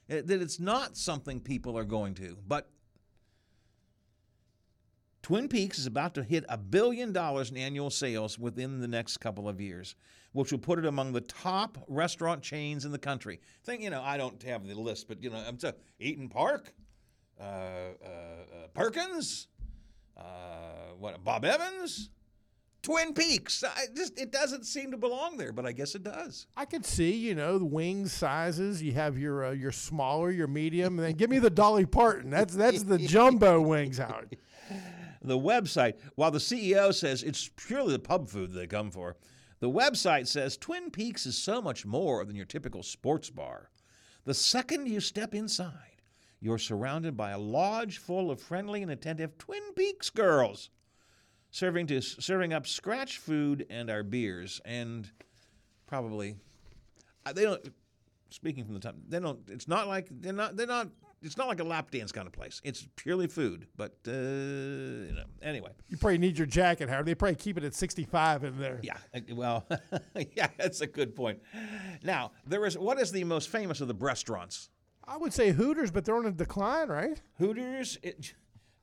eh, 0.10 0.22
that 0.24 0.42
it's 0.42 0.60
not 0.60 0.96
something 0.96 1.42
people 1.42 1.78
are 1.78 1.84
going 1.84 2.14
to. 2.16 2.38
But 2.48 2.70
Twin 5.22 5.48
Peaks 5.48 5.78
is 5.78 5.86
about 5.86 6.14
to 6.16 6.24
hit 6.24 6.46
a 6.50 6.58
billion 6.58 7.12
dollars 7.12 7.52
in 7.52 7.58
annual 7.58 7.90
sales 7.90 8.40
within 8.40 8.80
the 8.80 8.88
next 8.88 9.18
couple 9.18 9.50
of 9.50 9.60
years, 9.60 9.96
which 10.32 10.52
will 10.52 10.60
put 10.60 10.80
it 10.80 10.86
among 10.86 11.12
the 11.12 11.22
top 11.22 11.78
restaurant 11.88 12.42
chains 12.42 12.86
in 12.86 12.92
the 12.92 13.00
country. 13.00 13.40
Think, 13.64 13.82
you 13.82 13.90
know, 13.90 14.02
I 14.02 14.18
don't 14.18 14.42
have 14.44 14.66
the 14.66 14.76
list, 14.76 15.08
but 15.08 15.22
you 15.22 15.30
know, 15.30 15.44
I'm 15.46 15.58
t- 15.58 15.72
Eat'n 16.00 16.30
Park, 16.30 16.74
uh, 17.40 17.44
uh, 17.44 17.46
uh, 18.08 18.68
Perkins, 18.74 19.48
uh, 20.18 20.22
what, 20.98 21.24
Bob 21.24 21.46
Evans, 21.46 22.10
Twin 22.82 23.14
Peaks. 23.14 23.64
I 23.64 23.88
just 23.94 24.18
it 24.18 24.32
doesn't 24.32 24.66
seem 24.66 24.92
to 24.92 24.98
belong 24.98 25.38
there, 25.38 25.52
but 25.52 25.66
I 25.66 25.74
guess 25.74 25.96
it 25.96 26.04
does. 26.04 26.48
I 26.56 26.66
could 26.66 26.86
see, 26.86 27.12
you 27.12 27.36
know, 27.36 27.58
the 27.58 27.66
wing 27.66 28.08
sizes. 28.08 28.82
You 28.82 28.94
have 28.94 29.18
your 29.18 29.48
uh, 29.48 29.52
your 29.52 29.74
smaller, 29.74 30.32
your 30.32 30.48
medium, 30.48 30.98
and 30.98 31.08
then 31.08 31.16
give 31.16 31.30
me 31.30 31.40
the 31.40 31.50
Dolly 31.50 31.86
Parton. 31.86 32.30
That's 32.30 32.56
that's 32.56 32.84
the 32.84 32.98
jumbo 33.08 33.60
wings, 33.62 33.98
Howard. 33.98 34.38
The 35.30 35.38
website, 35.38 35.94
while 36.16 36.32
the 36.32 36.40
CEO 36.40 36.92
says 36.92 37.22
it's 37.22 37.52
purely 37.56 37.92
the 37.92 38.00
pub 38.00 38.30
food 38.30 38.52
they 38.52 38.66
come 38.66 38.90
for, 38.90 39.16
the 39.60 39.70
website 39.70 40.26
says 40.26 40.58
Twin 40.58 40.90
Peaks 40.90 41.28
is 41.28 41.38
so 41.38 41.62
much 41.62 41.86
more 41.86 42.26
than 42.26 42.36
your 42.36 42.48
typical 42.48 42.82
sports 42.82 43.30
bar. 43.30 43.70
The 44.26 44.34
second 44.34 44.88
you 44.88 45.00
step 45.00 45.36
inside, 45.36 46.02
you're 46.40 46.58
surrounded 46.58 47.16
by 47.16 47.30
a 47.30 47.38
lodge 47.38 48.00
full 48.00 48.32
of 48.32 48.42
friendly 48.42 48.82
and 48.82 48.90
attentive 48.90 49.38
Twin 49.38 49.62
Peaks 49.76 50.10
girls, 50.10 50.72
serving 51.52 51.86
to 51.88 52.02
serving 52.02 52.52
up 52.52 52.66
scratch 52.66 53.20
food 53.20 53.68
and 53.70 53.92
our 53.92 54.02
beers, 54.02 54.60
and 54.66 55.12
probably 55.86 56.38
uh, 57.28 57.34
they 57.34 57.44
don't. 57.44 57.70
Speaking 58.32 58.66
from 58.66 58.74
the 58.74 58.80
top, 58.80 58.96
they 59.08 59.20
don't. 59.20 59.42
It's 59.48 59.68
not 59.68 59.88
like 59.88 60.08
they're 60.10 60.34
not. 60.34 60.58
They're 60.58 60.66
not. 60.66 60.88
It's 61.22 61.38
not 61.38 61.48
like 61.48 61.60
a 61.60 61.64
lap 61.64 61.92
dance 61.92 62.12
kind 62.12 62.28
of 62.28 62.34
place. 62.34 62.62
It's 62.64 62.88
purely 62.96 63.28
food. 63.28 63.68
But 63.76 63.96
uh, 64.08 64.12
you 64.12 65.14
know. 65.14 65.26
Anyway. 65.42 65.72
You 65.90 65.98
probably 65.98 66.18
need 66.18 66.38
your 66.38 66.48
jacket, 66.48 66.90
Howard. 66.90 67.06
They 67.06 67.16
probably 67.16 67.36
keep 67.36 67.58
it 67.58 67.64
at 67.64 67.74
65 67.74 68.44
in 68.44 68.60
there. 68.60 68.80
Yeah. 68.82 68.98
uh, 69.14 69.20
Well. 69.34 69.66
yeah. 70.36 70.48
That's 70.58 70.82
a 70.82 70.88
good 70.88 71.16
point. 71.16 71.40
Now 72.04 72.32
there 72.46 72.66
is. 72.66 72.78
What 72.78 73.00
is 73.00 73.12
the 73.12 73.24
most 73.24 73.50
famous 73.50 73.82
of 73.82 73.88
the 73.88 73.96
restaurants? 73.96 74.70
I 75.06 75.18
would 75.18 75.34
say 75.34 75.52
Hooters, 75.52 75.92
but 75.92 76.06
they're 76.06 76.16
on 76.16 76.28
a 76.28 76.32
decline, 76.32 76.88
right? 76.88 77.20
Hooters. 77.40 77.98
It, 78.04 78.34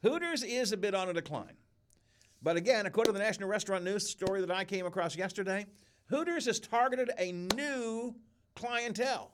Hooters 0.02 0.42
is 0.42 0.72
a 0.72 0.76
bit 0.76 0.94
on 0.94 1.08
a 1.08 1.12
decline. 1.12 1.54
But 2.42 2.56
again, 2.56 2.86
according 2.86 3.12
to 3.12 3.18
the 3.18 3.24
National 3.24 3.48
Restaurant 3.48 3.84
News 3.84 4.08
story 4.08 4.40
that 4.40 4.50
I 4.50 4.64
came 4.64 4.86
across 4.86 5.16
yesterday, 5.16 5.66
Hooters 6.10 6.46
has 6.46 6.60
targeted 6.60 7.10
a 7.18 7.32
new 7.32 8.14
clientele. 8.54 9.32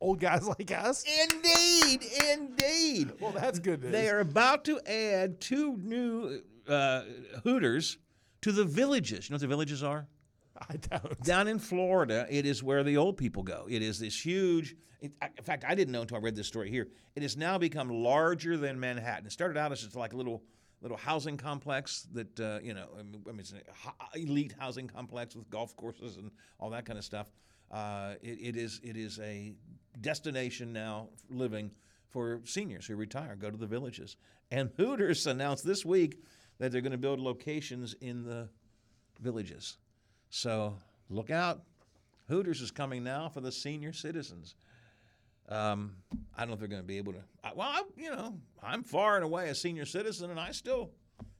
Old 0.00 0.20
guys 0.20 0.46
like 0.58 0.70
us. 0.72 1.04
Indeed, 1.24 2.02
indeed. 2.32 3.12
Well, 3.20 3.32
that's 3.32 3.58
good 3.58 3.82
news. 3.82 3.92
They 3.92 4.08
are 4.08 4.20
about 4.20 4.64
to 4.66 4.80
add 4.88 5.40
two 5.40 5.76
new 5.78 6.42
uh, 6.68 7.02
Hooters 7.44 7.98
to 8.42 8.52
the 8.52 8.64
villages. 8.64 9.28
You 9.28 9.32
know 9.32 9.36
what 9.36 9.40
the 9.42 9.46
villages 9.48 9.82
are? 9.82 10.06
I 10.70 10.76
don't. 10.76 11.20
Down 11.22 11.48
in 11.48 11.58
Florida, 11.58 12.26
it 12.30 12.46
is 12.46 12.62
where 12.62 12.82
the 12.82 12.96
old 12.96 13.16
people 13.16 13.42
go. 13.42 13.66
It 13.68 13.82
is 13.82 13.98
this 13.98 14.18
huge. 14.24 14.74
It, 15.00 15.12
I- 15.20 15.30
in 15.36 15.44
fact, 15.44 15.64
I 15.66 15.74
didn't 15.74 15.92
know 15.92 16.02
until 16.02 16.16
I 16.16 16.20
read 16.20 16.34
this 16.36 16.46
story 16.46 16.70
here. 16.70 16.88
It 17.14 17.22
has 17.22 17.36
now 17.36 17.58
become 17.58 17.88
larger 17.90 18.56
than 18.56 18.78
Manhattan. 18.80 19.26
It 19.26 19.32
started 19.32 19.56
out 19.58 19.72
as 19.72 19.82
just 19.82 19.96
like 19.96 20.12
a 20.12 20.16
little 20.16 20.42
little 20.82 20.96
housing 20.98 21.36
complex 21.38 22.06
that 22.12 22.38
uh, 22.40 22.58
you 22.62 22.74
know. 22.74 22.86
I 22.98 23.02
mean, 23.02 23.40
it's 23.40 23.52
an 23.52 23.60
elite 24.14 24.54
housing 24.58 24.88
complex 24.88 25.34
with 25.34 25.48
golf 25.50 25.74
courses 25.76 26.16
and 26.16 26.30
all 26.60 26.70
that 26.70 26.84
kind 26.84 26.98
of 26.98 27.04
stuff. 27.04 27.30
Uh, 27.70 28.14
it, 28.22 28.38
it 28.40 28.56
is 28.56 28.80
it 28.82 28.96
is 28.96 29.18
a 29.20 29.54
destination 30.00 30.72
now 30.72 31.08
for 31.28 31.34
living 31.34 31.70
for 32.16 32.40
seniors 32.44 32.86
who 32.86 32.96
retire, 32.96 33.36
go 33.36 33.50
to 33.50 33.56
the 33.58 33.66
villages. 33.66 34.16
And 34.50 34.70
Hooters 34.76 35.26
announced 35.26 35.66
this 35.66 35.84
week 35.84 36.22
that 36.58 36.72
they're 36.72 36.80
going 36.80 36.92
to 36.92 36.98
build 36.98 37.20
locations 37.20 37.94
in 38.00 38.24
the 38.24 38.48
villages. 39.20 39.76
So 40.30 40.78
look 41.10 41.30
out. 41.30 41.62
Hooters 42.28 42.60
is 42.60 42.70
coming 42.70 43.04
now 43.04 43.28
for 43.28 43.40
the 43.40 43.52
senior 43.52 43.92
citizens. 43.92 44.54
Um, 45.48 45.92
I 46.36 46.40
don't 46.40 46.48
know 46.48 46.54
if 46.54 46.58
they're 46.60 46.68
going 46.68 46.82
to 46.82 46.86
be 46.86 46.98
able 46.98 47.12
to. 47.12 47.20
I, 47.44 47.52
well, 47.54 47.68
I, 47.68 47.82
you 47.96 48.10
know, 48.10 48.38
I'm 48.62 48.82
far 48.82 49.16
and 49.16 49.24
away 49.24 49.48
a 49.50 49.54
senior 49.54 49.84
citizen, 49.84 50.30
and 50.30 50.40
I 50.40 50.50
still, 50.50 50.90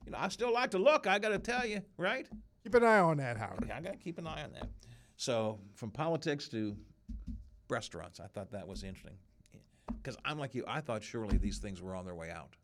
you 0.05 0.11
know, 0.11 0.17
I 0.19 0.29
still 0.29 0.53
like 0.53 0.71
to 0.71 0.77
look. 0.77 1.07
I 1.07 1.19
got 1.19 1.29
to 1.29 1.39
tell 1.39 1.65
you, 1.65 1.81
right? 1.97 2.27
Keep 2.63 2.75
an 2.75 2.83
eye 2.83 2.99
on 2.99 3.17
that, 3.17 3.37
Howard. 3.37 3.65
Yeah, 3.67 3.77
I 3.77 3.81
got 3.81 3.93
to 3.93 3.99
keep 3.99 4.17
an 4.17 4.27
eye 4.27 4.43
on 4.43 4.53
that. 4.53 4.69
So 5.17 5.59
from 5.73 5.91
politics 5.91 6.47
to 6.49 6.77
restaurants, 7.69 8.19
I 8.19 8.27
thought 8.27 8.51
that 8.51 8.67
was 8.67 8.83
interesting. 8.83 9.17
Because 9.87 10.17
I'm 10.23 10.37
like 10.37 10.55
you, 10.55 10.63
I 10.67 10.79
thought 10.79 11.03
surely 11.03 11.37
these 11.37 11.57
things 11.57 11.81
were 11.81 11.95
on 11.95 12.05
their 12.05 12.15
way 12.15 12.29
out. 12.29 12.55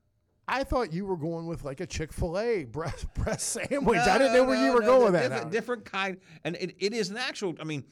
I 0.47 0.63
thought 0.63 0.93
you 0.93 1.05
were 1.05 1.17
going 1.17 1.47
with 1.47 1.63
like 1.63 1.79
a 1.79 1.87
Chick 1.87 2.13
Fil 2.13 2.37
A 2.37 2.63
breast 2.65 3.11
breast 3.15 3.49
sandwich. 3.49 3.99
I 3.99 4.17
didn't 4.17 4.33
know 4.33 4.43
where 4.43 4.63
you 4.63 4.73
were 4.73 4.81
going 4.81 5.11
with 5.11 5.13
that. 5.13 5.29
Different, 5.29 5.51
different 5.51 5.85
kind, 5.85 6.17
and 6.43 6.55
it, 6.57 6.75
it 6.79 6.93
is 6.93 7.09
an 7.09 7.17
actual. 7.17 7.55
I 7.59 7.63
mean, 7.63 7.83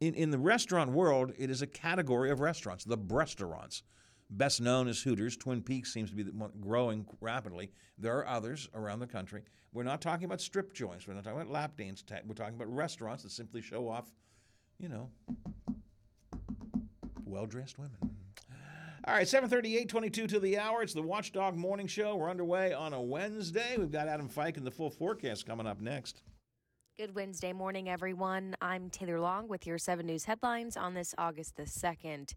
in 0.00 0.14
in 0.14 0.30
the 0.30 0.38
restaurant 0.38 0.90
world, 0.90 1.32
it 1.38 1.50
is 1.50 1.62
a 1.62 1.66
category 1.66 2.30
of 2.30 2.40
restaurants, 2.40 2.84
the 2.84 2.98
restaurants. 2.98 3.82
Best 4.32 4.60
known 4.60 4.86
as 4.86 5.02
Hooters, 5.02 5.36
Twin 5.36 5.60
Peaks 5.60 5.92
seems 5.92 6.10
to 6.10 6.16
be 6.16 6.24
growing 6.60 7.04
rapidly. 7.20 7.70
There 7.98 8.18
are 8.18 8.26
others 8.26 8.68
around 8.74 9.00
the 9.00 9.06
country. 9.08 9.42
We're 9.72 9.84
not 9.84 10.00
talking 10.00 10.24
about 10.24 10.40
strip 10.40 10.72
joints. 10.72 11.06
We're 11.06 11.14
not 11.14 11.24
talking 11.24 11.40
about 11.40 11.52
lap 11.52 11.76
dance. 11.76 12.02
We're 12.26 12.34
talking 12.34 12.54
about 12.54 12.74
restaurants 12.74 13.22
that 13.22 13.30
simply 13.30 13.62
show 13.62 13.88
off, 13.88 14.10
you 14.78 14.88
know, 14.88 15.10
well-dressed 17.24 17.78
women. 17.78 17.96
All 19.04 19.14
right, 19.14 19.26
738, 19.26 19.88
22 19.88 20.26
to 20.26 20.40
the 20.40 20.58
hour. 20.58 20.82
It's 20.82 20.92
the 20.92 21.02
Watchdog 21.02 21.56
Morning 21.56 21.86
Show. 21.86 22.16
We're 22.16 22.28
underway 22.28 22.72
on 22.72 22.92
a 22.92 23.00
Wednesday. 23.00 23.76
We've 23.78 23.90
got 23.90 24.08
Adam 24.08 24.28
Fike 24.28 24.56
and 24.56 24.66
the 24.66 24.70
full 24.70 24.90
forecast 24.90 25.46
coming 25.46 25.66
up 25.66 25.80
next. 25.80 26.22
Good 26.98 27.14
Wednesday 27.14 27.52
morning, 27.52 27.88
everyone. 27.88 28.56
I'm 28.60 28.90
Taylor 28.90 29.20
Long 29.20 29.48
with 29.48 29.66
your 29.66 29.78
7 29.78 30.04
News 30.04 30.24
headlines 30.24 30.76
on 30.76 30.94
this 30.94 31.14
August 31.16 31.56
the 31.56 31.62
2nd. 31.62 32.34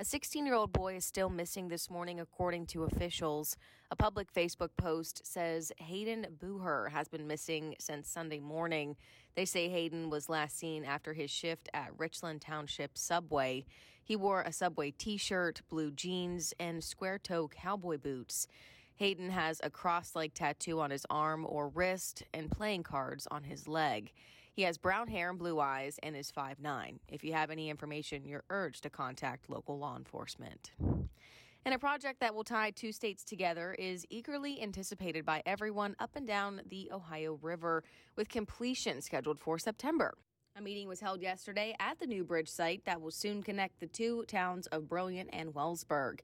A 0.00 0.04
16 0.04 0.46
year 0.46 0.54
old 0.54 0.72
boy 0.72 0.94
is 0.94 1.04
still 1.04 1.28
missing 1.28 1.66
this 1.66 1.90
morning, 1.90 2.20
according 2.20 2.66
to 2.66 2.84
officials. 2.84 3.56
A 3.90 3.96
public 3.96 4.32
Facebook 4.32 4.68
post 4.76 5.26
says 5.26 5.72
Hayden 5.78 6.24
Booher 6.40 6.88
has 6.92 7.08
been 7.08 7.26
missing 7.26 7.74
since 7.80 8.08
Sunday 8.08 8.38
morning. 8.38 8.94
They 9.34 9.44
say 9.44 9.68
Hayden 9.68 10.08
was 10.08 10.28
last 10.28 10.56
seen 10.56 10.84
after 10.84 11.14
his 11.14 11.32
shift 11.32 11.68
at 11.74 11.90
Richland 11.98 12.42
Township 12.42 12.96
Subway. 12.96 13.64
He 14.04 14.14
wore 14.14 14.42
a 14.42 14.52
Subway 14.52 14.92
t 14.92 15.16
shirt, 15.16 15.62
blue 15.68 15.90
jeans, 15.90 16.54
and 16.60 16.84
square 16.84 17.18
toe 17.18 17.48
cowboy 17.48 17.98
boots. 17.98 18.46
Hayden 18.98 19.30
has 19.30 19.60
a 19.64 19.70
cross 19.70 20.14
leg 20.14 20.32
tattoo 20.32 20.78
on 20.78 20.92
his 20.92 21.06
arm 21.10 21.44
or 21.44 21.70
wrist 21.70 22.22
and 22.32 22.52
playing 22.52 22.84
cards 22.84 23.26
on 23.32 23.42
his 23.42 23.66
leg. 23.66 24.12
He 24.58 24.64
has 24.64 24.76
brown 24.76 25.06
hair 25.06 25.30
and 25.30 25.38
blue 25.38 25.60
eyes 25.60 26.00
and 26.02 26.16
is 26.16 26.32
5'9. 26.32 26.98
If 27.06 27.22
you 27.22 27.32
have 27.32 27.52
any 27.52 27.70
information, 27.70 28.24
you're 28.24 28.42
urged 28.50 28.82
to 28.82 28.90
contact 28.90 29.48
local 29.48 29.78
law 29.78 29.96
enforcement. 29.96 30.72
And 31.64 31.72
a 31.72 31.78
project 31.78 32.18
that 32.18 32.34
will 32.34 32.42
tie 32.42 32.72
two 32.72 32.90
states 32.90 33.22
together 33.22 33.76
is 33.78 34.04
eagerly 34.10 34.60
anticipated 34.60 35.24
by 35.24 35.44
everyone 35.46 35.94
up 36.00 36.16
and 36.16 36.26
down 36.26 36.60
the 36.68 36.90
Ohio 36.90 37.38
River, 37.40 37.84
with 38.16 38.28
completion 38.28 39.00
scheduled 39.00 39.38
for 39.38 39.60
September. 39.60 40.14
A 40.56 40.60
meeting 40.60 40.88
was 40.88 40.98
held 40.98 41.22
yesterday 41.22 41.76
at 41.78 42.00
the 42.00 42.06
new 42.08 42.24
bridge 42.24 42.48
site 42.48 42.84
that 42.84 43.00
will 43.00 43.12
soon 43.12 43.44
connect 43.44 43.78
the 43.78 43.86
two 43.86 44.24
towns 44.26 44.66
of 44.66 44.88
Brilliant 44.88 45.30
and 45.32 45.54
Wellsburg. 45.54 46.18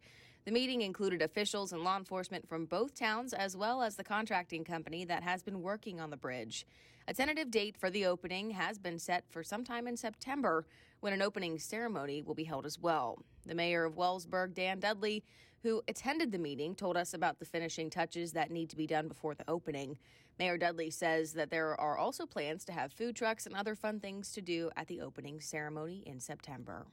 The 0.45 0.51
meeting 0.51 0.83
included 0.83 1.23
officials 1.23 1.73
and 1.73 1.85
law 1.85 1.97
enforcement 1.97 2.49
from 2.49 2.67
both 2.67 2.99
towns, 2.99 3.33
as 3.33 3.57
well 3.57 3.81
as 3.81 3.95
the 3.95 4.03
contracting 4.03 4.65
company 4.65 5.05
that 5.05 5.23
has 5.23 5.45
been 5.45 5.63
working 5.63 6.01
on 6.01 6.11
the 6.11 6.17
bridge. 6.17 6.67
A 7.07 7.13
tentative 7.13 7.51
date 7.51 7.77
for 7.77 7.91
the 7.91 8.07
opening 8.07 8.51
has 8.53 8.79
been 8.79 8.99
set 8.99 9.25
for 9.29 9.45
sometime 9.45 9.87
in 9.87 9.97
September, 9.97 10.65
when 11.01 11.13
an 11.13 11.21
opening 11.21 11.59
ceremony 11.59 12.23
will 12.23 12.35
be 12.35 12.45
held 12.45 12.65
as 12.65 12.79
well. 12.79 13.19
The 13.45 13.55
mayor 13.55 13.85
of 13.85 13.97
Wellsburg, 13.97 14.55
Dan 14.55 14.81
Dudley, 14.81 15.23
who 15.63 15.83
attended 15.87 16.33
the 16.33 16.39
meeting, 16.39 16.75
told 16.75 16.97
us 16.97 17.13
about 17.13 17.39
the 17.39 17.45
finishing 17.45 17.91
touches 17.91 18.33
that 18.33 18.51
need 18.51 18.71
to 18.71 18.77
be 18.77 18.87
done 18.87 19.07
before 19.07 19.35
the 19.35 19.45
opening. 19.49 19.99
Mayor 20.39 20.57
Dudley 20.57 20.89
says 20.89 21.35
that 21.35 21.51
there 21.51 21.79
are 21.79 21.99
also 21.99 22.25
plans 22.25 22.65
to 22.65 22.73
have 22.73 22.91
food 22.91 23.15
trucks 23.15 23.45
and 23.45 23.55
other 23.55 23.75
fun 23.75 24.01
things 24.01 24.33
to 24.33 24.41
do 24.41 24.71
at 24.75 24.87
the 24.87 25.03
opening 25.03 25.43
ceremony 25.43 26.03
in 26.07 26.21
September. 26.21 26.87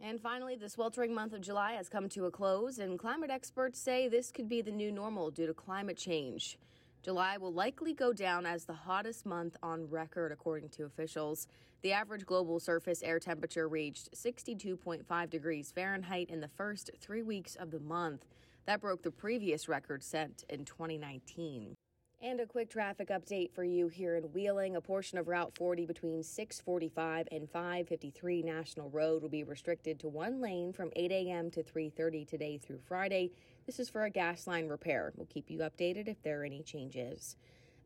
And 0.00 0.20
finally, 0.20 0.56
the 0.56 0.68
sweltering 0.68 1.14
month 1.14 1.34
of 1.34 1.40
July 1.40 1.74
has 1.74 1.88
come 1.88 2.08
to 2.08 2.24
a 2.24 2.32
close, 2.32 2.80
and 2.80 2.98
climate 2.98 3.30
experts 3.30 3.78
say 3.78 4.08
this 4.08 4.32
could 4.32 4.48
be 4.48 4.60
the 4.60 4.72
new 4.72 4.90
normal 4.90 5.30
due 5.30 5.46
to 5.46 5.54
climate 5.54 5.96
change. 5.96 6.58
July 7.02 7.38
will 7.38 7.52
likely 7.52 7.94
go 7.94 8.12
down 8.12 8.44
as 8.44 8.64
the 8.64 8.74
hottest 8.74 9.24
month 9.24 9.56
on 9.62 9.88
record, 9.88 10.32
according 10.32 10.68
to 10.68 10.84
officials. 10.84 11.46
The 11.82 11.92
average 11.92 12.26
global 12.26 12.60
surface 12.60 13.02
air 13.02 13.18
temperature 13.18 13.68
reached 13.68 14.14
62.5 14.14 15.30
degrees 15.30 15.72
Fahrenheit 15.74 16.28
in 16.28 16.40
the 16.40 16.48
first 16.48 16.90
three 17.00 17.22
weeks 17.22 17.56
of 17.56 17.70
the 17.70 17.80
month. 17.80 18.26
That 18.66 18.82
broke 18.82 19.02
the 19.02 19.10
previous 19.10 19.66
record 19.66 20.02
set 20.02 20.44
in 20.50 20.66
2019. 20.66 21.74
And 22.22 22.38
a 22.38 22.46
quick 22.46 22.68
traffic 22.68 23.08
update 23.08 23.50
for 23.54 23.64
you 23.64 23.88
here 23.88 24.16
in 24.16 24.24
Wheeling. 24.24 24.76
A 24.76 24.80
portion 24.82 25.16
of 25.16 25.26
Route 25.26 25.54
40 25.56 25.86
between 25.86 26.22
645 26.22 27.28
and 27.32 27.48
553 27.48 28.42
National 28.42 28.90
Road 28.90 29.22
will 29.22 29.30
be 29.30 29.42
restricted 29.42 29.98
to 30.00 30.08
one 30.08 30.38
lane 30.38 30.70
from 30.74 30.90
8 30.94 31.10
a.m. 31.10 31.50
to 31.52 31.62
3:30 31.62 32.28
today 32.28 32.58
through 32.58 32.80
Friday. 32.86 33.32
This 33.64 33.80
is 33.80 33.88
for 33.88 34.04
a 34.04 34.10
gas 34.10 34.46
line 34.46 34.68
repair. 34.68 35.14
We'll 35.16 35.28
keep 35.28 35.48
you 35.48 35.60
updated 35.60 36.08
if 36.08 36.22
there 36.22 36.42
are 36.42 36.44
any 36.44 36.62
changes. 36.62 37.36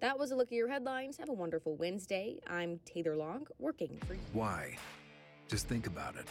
That 0.01 0.19
was 0.19 0.33
a 0.33 0.37
look 0.37 0.49
at 0.49 0.53
your 0.53 0.69
headlines. 0.69 1.17
Have 1.19 1.29
a 1.29 1.33
wonderful 1.33 1.77
Wednesday. 1.77 2.41
I'm 2.49 2.81
Taylor 2.85 3.17
Long, 3.17 3.47
working 3.61 4.01
for 4.05 4.15
you. 4.15 4.21
Why? 4.33 4.77
Just 5.47 5.69
think 5.69 5.87
about 5.87 6.17
it. 6.17 6.27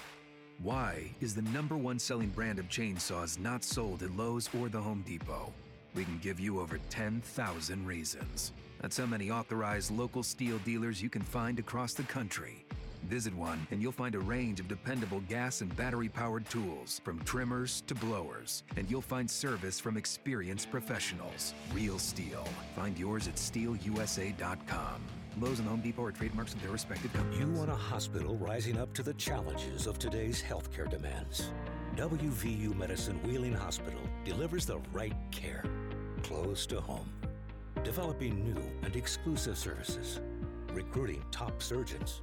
Why 0.61 1.09
is 1.21 1.35
the 1.35 1.41
number 1.41 1.77
one 1.77 1.99
selling 1.99 2.29
brand 2.31 2.59
of 2.59 2.67
chainsaws 2.67 3.39
not 3.39 3.63
sold 3.63 4.03
at 4.03 4.11
Lowe's 4.17 4.49
or 4.59 4.67
the 4.67 4.81
Home 4.81 5.03
Depot? 5.07 5.53
We 5.95 6.05
can 6.05 6.17
give 6.19 6.39
you 6.39 6.59
over 6.59 6.79
10,000 6.89 7.85
reasons. 7.85 8.51
That's 8.81 8.97
how 8.97 9.05
many 9.05 9.31
authorized 9.31 9.91
local 9.91 10.23
STIHL 10.23 10.63
dealers 10.63 11.01
you 11.01 11.09
can 11.09 11.21
find 11.21 11.59
across 11.59 11.93
the 11.93 12.03
country. 12.03 12.65
Visit 13.03 13.35
one 13.35 13.67
and 13.71 13.81
you'll 13.81 13.91
find 13.91 14.15
a 14.15 14.19
range 14.19 14.59
of 14.59 14.67
dependable 14.67 15.21
gas 15.29 15.61
and 15.61 15.75
battery 15.75 16.09
powered 16.09 16.49
tools, 16.49 17.01
from 17.03 17.19
trimmers 17.23 17.81
to 17.87 17.95
blowers. 17.95 18.63
And 18.75 18.89
you'll 18.89 19.01
find 19.01 19.29
service 19.29 19.79
from 19.79 19.97
experienced 19.97 20.71
professionals. 20.71 21.53
Real 21.73 21.99
STIHL. 21.99 22.47
Find 22.75 22.97
yours 22.97 23.27
at 23.27 23.35
stihlusa.com. 23.35 25.01
Lowe's 25.39 25.59
and 25.59 25.67
Home 25.67 25.81
Depot 25.81 26.03
are 26.03 26.11
trademarks 26.11 26.53
of 26.53 26.61
their 26.61 26.71
respective 26.71 27.11
companies. 27.13 27.39
You 27.39 27.47
want 27.53 27.71
a 27.71 27.75
hospital 27.75 28.35
rising 28.37 28.77
up 28.77 28.93
to 28.93 29.03
the 29.03 29.13
challenges 29.15 29.87
of 29.87 29.97
today's 29.97 30.41
healthcare 30.41 30.89
demands. 30.89 31.51
WVU 31.95 32.75
Medicine 32.75 33.21
Wheeling 33.21 33.53
Hospital 33.53 33.99
delivers 34.25 34.65
the 34.65 34.79
right 34.91 35.15
care 35.31 35.63
close 36.23 36.65
to 36.65 36.81
home. 36.81 37.07
Developing 37.83 38.43
new 38.43 38.61
and 38.83 38.95
exclusive 38.95 39.57
services, 39.57 40.19
recruiting 40.73 41.23
top 41.29 41.61
surgeons, 41.61 42.21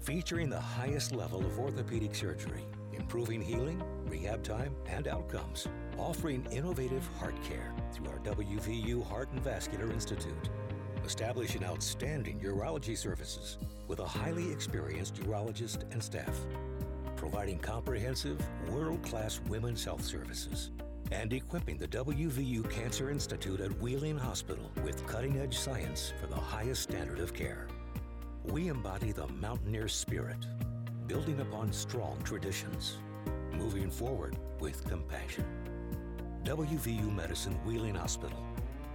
featuring 0.00 0.48
the 0.48 0.60
highest 0.60 1.14
level 1.14 1.44
of 1.44 1.58
orthopedic 1.58 2.14
surgery, 2.14 2.64
improving 2.94 3.42
healing, 3.42 3.82
rehab 4.06 4.42
time, 4.42 4.74
and 4.86 5.06
outcomes, 5.06 5.68
offering 5.98 6.46
innovative 6.50 7.06
heart 7.18 7.36
care 7.42 7.74
through 7.92 8.08
our 8.08 8.18
WVU 8.20 9.06
Heart 9.06 9.32
and 9.32 9.42
Vascular 9.42 9.92
Institute 9.92 10.48
establishing 11.04 11.64
outstanding 11.64 12.38
urology 12.38 12.96
services 12.96 13.58
with 13.88 14.00
a 14.00 14.06
highly 14.06 14.52
experienced 14.52 15.14
urologist 15.16 15.90
and 15.92 16.02
staff, 16.02 16.46
providing 17.20 17.58
comprehensive, 17.58 18.40
world 18.70 19.02
class 19.02 19.42
women's 19.46 19.84
health 19.84 20.02
services, 20.02 20.70
and 21.12 21.34
equipping 21.34 21.76
the 21.76 21.86
WVU 21.86 22.68
Cancer 22.70 23.10
Institute 23.10 23.60
at 23.60 23.78
Wheeling 23.78 24.16
Hospital 24.16 24.70
with 24.82 25.06
cutting 25.06 25.38
edge 25.38 25.58
science 25.58 26.14
for 26.18 26.28
the 26.28 26.40
highest 26.40 26.82
standard 26.82 27.18
of 27.18 27.34
care. 27.34 27.68
We 28.46 28.68
embody 28.68 29.12
the 29.12 29.26
mountaineer 29.26 29.86
spirit, 29.86 30.38
building 31.06 31.40
upon 31.40 31.74
strong 31.74 32.18
traditions, 32.24 32.96
moving 33.52 33.90
forward 33.90 34.38
with 34.58 34.88
compassion. 34.88 35.44
WVU 36.44 37.14
Medicine 37.14 37.60
Wheeling 37.66 37.96
Hospital, 37.96 38.42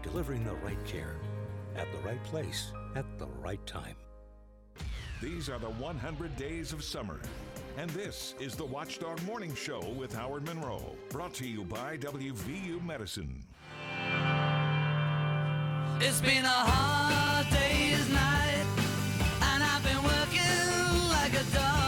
delivering 0.01 0.43
the 0.43 0.55
right 0.55 0.83
care 0.83 1.17
at 1.75 1.85
the 1.91 1.99
right 1.99 2.23
place 2.23 2.71
at 2.95 3.05
the 3.19 3.27
right 3.39 3.63
time. 3.67 3.95
These 5.21 5.47
are 5.47 5.59
the 5.59 5.69
100 5.69 6.35
days 6.35 6.73
of 6.73 6.83
summer. 6.83 7.19
And 7.77 7.89
this 7.89 8.35
is 8.39 8.55
the 8.55 8.63
Watchdog 8.63 9.21
Morning 9.23 9.53
Show 9.53 9.81
with 9.97 10.13
Howard 10.13 10.45
Monroe, 10.45 10.95
brought 11.09 11.33
to 11.35 11.45
you 11.45 11.65
by 11.65 11.97
WVU 11.97 12.81
Medicine. 12.85 13.43
It's 15.99 16.21
been 16.21 16.45
a 16.45 16.47
hard 16.47 17.47
day's 17.51 18.09
night, 18.13 18.65
and 19.41 19.61
I've 19.61 19.83
been 19.83 20.01
working 20.03 21.09
like 21.09 21.33
a 21.33 21.43
dog. 21.53 21.84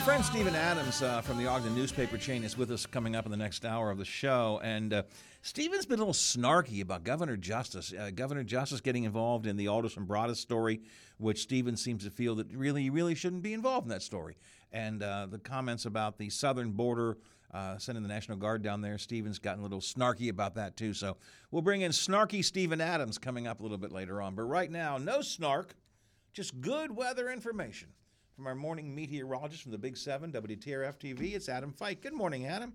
My 0.00 0.06
friend 0.06 0.24
Stephen 0.24 0.54
Adams 0.54 1.02
uh, 1.02 1.20
from 1.20 1.36
the 1.36 1.46
Ogden 1.46 1.74
newspaper 1.74 2.16
chain 2.16 2.42
is 2.42 2.56
with 2.56 2.70
us 2.70 2.86
coming 2.86 3.14
up 3.14 3.26
in 3.26 3.30
the 3.30 3.36
next 3.36 3.66
hour 3.66 3.90
of 3.90 3.98
the 3.98 4.04
show. 4.06 4.58
And 4.64 4.94
uh, 4.94 5.02
Stephen's 5.42 5.84
been 5.84 5.98
a 5.98 6.02
little 6.02 6.14
snarky 6.14 6.80
about 6.80 7.04
Governor 7.04 7.36
Justice. 7.36 7.92
Uh, 7.92 8.08
Governor 8.08 8.42
Justice 8.42 8.80
getting 8.80 9.04
involved 9.04 9.46
in 9.46 9.58
the 9.58 9.68
Alderson 9.68 10.06
Broaddus 10.06 10.36
story, 10.36 10.80
which 11.18 11.42
Stephen 11.42 11.76
seems 11.76 12.02
to 12.04 12.10
feel 12.10 12.34
that 12.36 12.46
really, 12.50 12.88
really 12.88 13.14
shouldn't 13.14 13.42
be 13.42 13.52
involved 13.52 13.84
in 13.84 13.90
that 13.90 14.00
story. 14.00 14.38
And 14.72 15.02
uh, 15.02 15.26
the 15.30 15.38
comments 15.38 15.84
about 15.84 16.16
the 16.16 16.30
southern 16.30 16.70
border, 16.70 17.18
uh, 17.52 17.76
sending 17.76 18.02
the 18.02 18.08
National 18.08 18.38
Guard 18.38 18.62
down 18.62 18.80
there, 18.80 18.96
Stephen's 18.96 19.38
gotten 19.38 19.60
a 19.60 19.64
little 19.64 19.80
snarky 19.80 20.30
about 20.30 20.54
that 20.54 20.78
too. 20.78 20.94
So 20.94 21.18
we'll 21.50 21.60
bring 21.60 21.82
in 21.82 21.92
snarky 21.92 22.42
Stephen 22.42 22.80
Adams 22.80 23.18
coming 23.18 23.46
up 23.46 23.60
a 23.60 23.62
little 23.62 23.76
bit 23.76 23.92
later 23.92 24.22
on. 24.22 24.34
But 24.34 24.44
right 24.44 24.70
now, 24.70 24.96
no 24.96 25.20
snark, 25.20 25.74
just 26.32 26.58
good 26.62 26.90
weather 26.90 27.28
information. 27.28 27.88
From 28.40 28.46
our 28.46 28.54
morning 28.54 28.94
meteorologist 28.94 29.62
from 29.62 29.72
the 29.72 29.76
Big 29.76 29.98
Seven, 29.98 30.32
WTRF 30.32 30.96
TV, 30.96 31.34
it's 31.34 31.50
Adam 31.50 31.74
Fike. 31.74 32.00
Good 32.00 32.14
morning, 32.14 32.46
Adam. 32.46 32.72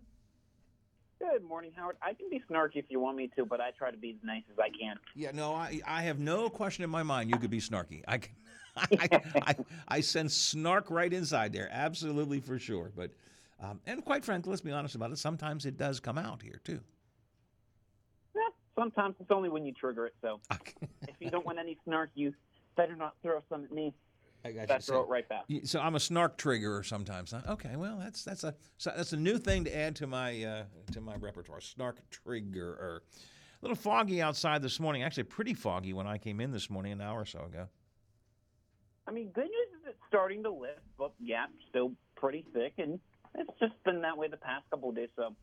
Good 1.17 1.43
morning, 1.43 1.71
Howard. 1.75 1.97
I 2.03 2.13
can 2.13 2.29
be 2.29 2.39
snarky 2.47 2.75
if 2.75 2.85
you 2.89 2.99
want 2.99 3.17
me 3.17 3.31
to, 3.35 3.45
but 3.45 3.59
I 3.59 3.71
try 3.71 3.89
to 3.89 3.97
be 3.97 4.11
as 4.11 4.23
nice 4.23 4.43
as 4.51 4.59
I 4.59 4.69
can. 4.69 4.99
Yeah, 5.15 5.31
no, 5.33 5.55
I, 5.55 5.81
I 5.87 6.03
have 6.03 6.19
no 6.19 6.51
question 6.51 6.83
in 6.83 6.91
my 6.91 7.01
mind 7.01 7.31
you 7.31 7.37
could 7.37 7.49
be 7.49 7.59
snarky. 7.59 8.03
I, 8.07 8.19
can, 8.19 8.35
I, 8.77 9.21
I, 9.41 9.55
I 9.87 10.01
sense 10.01 10.35
snark 10.35 10.91
right 10.91 11.11
inside 11.11 11.51
there, 11.51 11.67
absolutely 11.71 12.41
for 12.41 12.59
sure. 12.59 12.91
But, 12.95 13.09
um, 13.59 13.81
and 13.87 14.05
quite 14.05 14.23
frankly, 14.23 14.51
let's 14.51 14.61
be 14.61 14.71
honest 14.71 14.93
about 14.93 15.09
it, 15.13 15.17
sometimes 15.17 15.65
it 15.65 15.79
does 15.79 15.99
come 15.99 16.19
out 16.19 16.43
here 16.43 16.61
too. 16.63 16.79
Yeah, 18.35 18.41
sometimes 18.77 19.15
it's 19.19 19.31
only 19.31 19.49
when 19.49 19.65
you 19.65 19.73
trigger 19.73 20.05
it. 20.05 20.13
So 20.21 20.41
if 21.07 21.15
you 21.19 21.31
don't 21.31 21.43
want 21.43 21.57
any 21.57 21.79
snark, 21.85 22.11
you 22.13 22.35
better 22.77 22.95
not 22.95 23.15
throw 23.23 23.41
some 23.49 23.63
at 23.63 23.71
me. 23.71 23.95
I 24.45 24.51
got 24.51 24.67
Better 24.67 24.81
throw 24.81 25.01
it 25.01 25.09
right 25.09 25.27
back. 25.27 25.45
So 25.63 25.79
I'm 25.79 25.95
a 25.95 25.99
snark 25.99 26.37
triggerer 26.37 26.85
sometimes. 26.85 27.31
Huh? 27.31 27.41
Okay, 27.49 27.75
well 27.75 27.97
that's 27.97 28.23
that's 28.23 28.43
a 28.43 28.53
so 28.77 28.91
that's 28.95 29.11
a 29.11 29.17
new 29.17 29.39
thing 29.39 29.63
to 29.63 29.75
add 29.75 29.95
to 29.97 30.07
my 30.07 30.43
uh, 30.43 30.63
to 30.91 31.01
my 31.01 31.15
repertoire. 31.15 31.61
Snark 31.61 31.97
triggerer. 32.11 32.97
A 32.97 33.01
little 33.63 33.75
foggy 33.75 34.21
outside 34.21 34.61
this 34.61 34.79
morning. 34.79 35.01
Actually, 35.01 35.23
pretty 35.23 35.55
foggy 35.55 35.93
when 35.93 36.05
I 36.05 36.19
came 36.19 36.39
in 36.39 36.51
this 36.51 36.69
morning 36.69 36.91
an 36.91 37.01
hour 37.01 37.21
or 37.21 37.25
so 37.25 37.39
ago. 37.45 37.67
I 39.07 39.11
mean, 39.11 39.29
good 39.29 39.45
news 39.45 39.81
is 39.81 39.87
it's 39.87 39.97
starting 40.07 40.43
to 40.43 40.51
lift, 40.51 40.81
but 40.97 41.13
yeah, 41.19 41.45
still 41.69 41.93
pretty 42.15 42.45
thick, 42.53 42.73
and 42.77 42.99
it's 43.33 43.59
just 43.59 43.73
been 43.83 44.01
that 44.01 44.15
way 44.15 44.27
the 44.27 44.37
past 44.37 44.65
couple 44.69 44.89
of 44.89 44.95
days. 44.95 45.09
So 45.15 45.35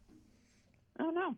I 1.00 1.02
don't 1.02 1.14
know. 1.14 1.34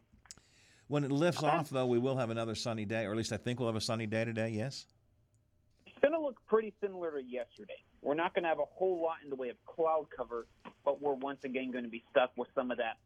When 0.88 1.02
it 1.02 1.10
lifts 1.10 1.42
off, 1.42 1.70
though, 1.70 1.86
we 1.86 1.98
will 1.98 2.18
have 2.18 2.28
another 2.28 2.54
sunny 2.54 2.84
day, 2.84 3.06
or 3.06 3.12
at 3.12 3.16
least 3.16 3.32
I 3.32 3.38
think 3.38 3.58
we'll 3.58 3.70
have 3.70 3.76
a 3.76 3.80
sunny 3.80 4.06
day 4.06 4.26
today. 4.26 4.50
Yes. 4.50 4.84
Going 6.04 6.20
to 6.20 6.20
look 6.20 6.36
pretty 6.46 6.74
similar 6.82 7.12
to 7.12 7.22
yesterday. 7.24 7.82
We're 8.02 8.12
not 8.12 8.34
going 8.34 8.42
to 8.42 8.50
have 8.50 8.58
a 8.58 8.66
whole 8.76 9.02
lot 9.02 9.16
in 9.24 9.30
the 9.30 9.36
way 9.36 9.48
of 9.48 9.56
cloud 9.64 10.04
cover, 10.14 10.46
but 10.84 11.00
we're 11.00 11.14
once 11.14 11.38
again 11.44 11.70
going 11.70 11.84
to 11.84 11.90
be 11.90 12.04
stuck 12.10 12.30
with 12.36 12.48
some 12.54 12.70
of 12.70 12.76
that 12.76 12.98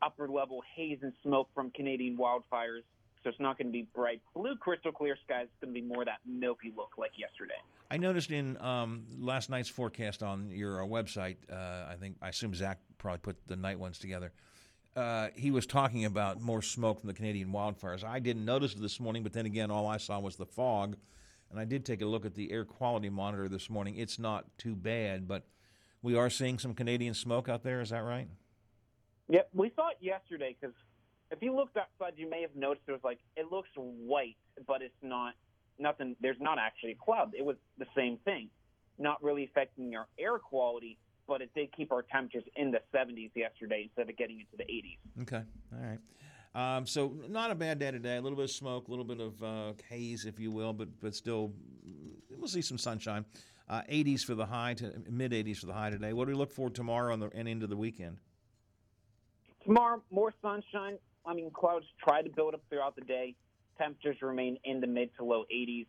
upper 0.00 0.26
level 0.26 0.62
haze 0.74 1.00
and 1.02 1.12
smoke 1.22 1.50
from 1.54 1.70
Canadian 1.72 2.16
wildfires. 2.16 2.80
So 3.22 3.28
it's 3.28 3.38
not 3.40 3.58
going 3.58 3.66
to 3.66 3.72
be 3.72 3.86
bright 3.94 4.22
blue, 4.34 4.56
crystal 4.56 4.90
clear 4.90 5.18
skies. 5.22 5.48
It's 5.52 5.60
going 5.62 5.74
to 5.74 5.78
be 5.78 5.86
more 5.86 6.06
that 6.06 6.20
milky 6.24 6.72
look 6.74 6.92
like 6.96 7.10
yesterday. 7.18 7.60
I 7.90 7.98
noticed 7.98 8.30
in 8.30 8.58
um, 8.62 9.04
last 9.18 9.50
night's 9.50 9.68
forecast 9.68 10.22
on 10.22 10.48
your 10.50 10.82
uh, 10.82 10.86
website, 10.86 11.36
uh, 11.52 11.92
I 11.92 11.96
think 12.00 12.16
I 12.22 12.30
assume 12.30 12.54
Zach 12.54 12.78
probably 12.96 13.18
put 13.18 13.36
the 13.48 13.56
night 13.56 13.78
ones 13.78 13.98
together. 13.98 14.32
Uh, 14.96 15.28
he 15.36 15.50
was 15.50 15.66
talking 15.66 16.06
about 16.06 16.40
more 16.40 16.62
smoke 16.62 17.00
from 17.00 17.08
the 17.08 17.14
Canadian 17.14 17.52
wildfires. 17.52 18.02
I 18.02 18.18
didn't 18.18 18.46
notice 18.46 18.72
it 18.72 18.80
this 18.80 18.98
morning, 18.98 19.22
but 19.22 19.34
then 19.34 19.44
again, 19.44 19.70
all 19.70 19.86
I 19.86 19.98
saw 19.98 20.18
was 20.20 20.36
the 20.36 20.46
fog. 20.46 20.96
And 21.50 21.60
I 21.60 21.64
did 21.64 21.84
take 21.84 22.02
a 22.02 22.06
look 22.06 22.26
at 22.26 22.34
the 22.34 22.50
air 22.50 22.64
quality 22.64 23.08
monitor 23.08 23.48
this 23.48 23.70
morning. 23.70 23.96
It's 23.96 24.18
not 24.18 24.46
too 24.58 24.74
bad, 24.74 25.28
but 25.28 25.46
we 26.02 26.16
are 26.16 26.30
seeing 26.30 26.58
some 26.58 26.74
Canadian 26.74 27.14
smoke 27.14 27.48
out 27.48 27.62
there. 27.62 27.80
Is 27.80 27.90
that 27.90 28.02
right? 28.02 28.28
Yep, 29.28 29.48
we 29.54 29.72
saw 29.74 29.88
it 29.88 29.96
yesterday 30.00 30.56
because 30.60 30.74
if 31.30 31.42
you 31.42 31.54
looked 31.54 31.76
outside, 31.76 32.14
you 32.16 32.28
may 32.30 32.42
have 32.42 32.54
noticed 32.54 32.86
there 32.86 32.94
was 32.94 33.04
like 33.04 33.18
it 33.36 33.50
looks 33.50 33.68
white, 33.74 34.36
but 34.66 34.82
it's 34.82 34.94
not 35.02 35.34
nothing. 35.78 36.16
There's 36.20 36.40
not 36.40 36.58
actually 36.58 36.92
a 36.92 36.96
cloud. 36.96 37.32
It 37.36 37.44
was 37.44 37.56
the 37.78 37.86
same 37.96 38.18
thing, 38.24 38.48
not 38.98 39.22
really 39.22 39.44
affecting 39.44 39.94
our 39.96 40.06
air 40.18 40.38
quality, 40.38 40.98
but 41.26 41.42
it 41.42 41.50
did 41.54 41.74
keep 41.76 41.92
our 41.92 42.02
temperatures 42.02 42.44
in 42.54 42.70
the 42.70 42.80
70s 42.94 43.30
yesterday 43.34 43.84
instead 43.84 44.08
of 44.08 44.16
getting 44.16 44.40
into 44.40 44.56
the 44.56 44.64
80s. 44.64 45.22
Okay. 45.22 45.42
All 45.72 45.88
right. 45.88 45.98
Um, 46.56 46.86
so 46.86 47.12
not 47.28 47.50
a 47.50 47.54
bad 47.54 47.78
day 47.78 47.90
today. 47.90 48.16
A 48.16 48.20
little 48.22 48.36
bit 48.36 48.44
of 48.44 48.50
smoke, 48.50 48.88
a 48.88 48.90
little 48.90 49.04
bit 49.04 49.20
of 49.20 49.42
uh, 49.42 49.72
haze, 49.90 50.24
if 50.24 50.40
you 50.40 50.50
will, 50.50 50.72
but 50.72 50.88
but 51.02 51.14
still, 51.14 51.52
we'll 52.34 52.48
see 52.48 52.62
some 52.62 52.78
sunshine. 52.78 53.26
Uh, 53.68 53.82
80s 53.90 54.24
for 54.24 54.34
the 54.34 54.46
high 54.46 54.72
to 54.74 54.90
mid 55.10 55.32
80s 55.32 55.58
for 55.58 55.66
the 55.66 55.74
high 55.74 55.90
today. 55.90 56.14
What 56.14 56.24
do 56.24 56.30
we 56.30 56.38
look 56.38 56.52
for 56.52 56.70
tomorrow 56.70 57.12
and, 57.12 57.20
the, 57.20 57.30
and 57.34 57.46
into 57.46 57.66
the 57.66 57.76
weekend? 57.76 58.18
Tomorrow, 59.64 60.02
more 60.10 60.32
sunshine. 60.40 60.98
I 61.26 61.34
mean, 61.34 61.50
clouds 61.50 61.84
try 62.02 62.22
to 62.22 62.30
build 62.30 62.54
up 62.54 62.62
throughout 62.70 62.94
the 62.94 63.02
day. 63.02 63.34
Temperatures 63.76 64.22
remain 64.22 64.56
in 64.64 64.80
the 64.80 64.86
mid 64.86 65.10
to 65.18 65.24
low 65.24 65.44
80s. 65.52 65.86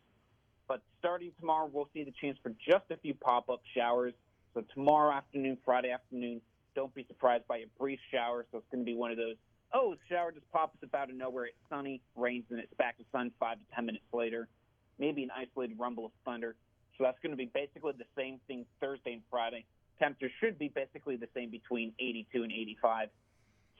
But 0.66 0.82
starting 0.98 1.30
tomorrow, 1.40 1.70
we'll 1.72 1.88
see 1.94 2.04
the 2.04 2.12
chance 2.20 2.36
for 2.42 2.50
just 2.68 2.84
a 2.90 2.96
few 2.98 3.14
pop 3.14 3.48
up 3.48 3.60
showers. 3.74 4.12
So 4.52 4.64
tomorrow 4.74 5.14
afternoon, 5.14 5.56
Friday 5.64 5.92
afternoon, 5.92 6.42
don't 6.74 6.92
be 6.94 7.06
surprised 7.08 7.46
by 7.46 7.58
a 7.58 7.66
brief 7.78 8.00
shower. 8.10 8.44
So 8.50 8.58
it's 8.58 8.66
going 8.70 8.84
to 8.84 8.90
be 8.90 8.96
one 8.96 9.12
of 9.12 9.16
those, 9.16 9.36
oh, 9.74 9.94
shower 10.08 10.32
just 10.32 10.50
pops 10.50 10.82
up 10.82 10.94
out 10.94 11.10
of 11.10 11.16
nowhere. 11.16 11.46
It's 11.46 11.56
sunny, 11.68 12.00
rains, 12.16 12.44
and 12.50 12.58
it's 12.58 12.72
back 12.74 12.98
to 12.98 13.04
sun 13.12 13.30
five 13.38 13.58
to 13.58 13.64
10 13.74 13.86
minutes 13.86 14.04
later. 14.12 14.48
Maybe 14.98 15.22
an 15.22 15.30
isolated 15.36 15.78
rumble 15.78 16.06
of 16.06 16.12
thunder. 16.24 16.56
So 16.96 17.04
that's 17.04 17.18
going 17.22 17.30
to 17.30 17.36
be 17.36 17.50
basically 17.54 17.92
the 17.96 18.08
same 18.16 18.40
thing 18.48 18.66
Thursday 18.80 19.12
and 19.12 19.22
Friday. 19.30 19.64
Temperatures 19.98 20.32
should 20.40 20.58
be 20.58 20.68
basically 20.68 21.16
the 21.16 21.28
same 21.34 21.50
between 21.50 21.92
82 21.98 22.42
and 22.42 22.52
85. 22.52 23.08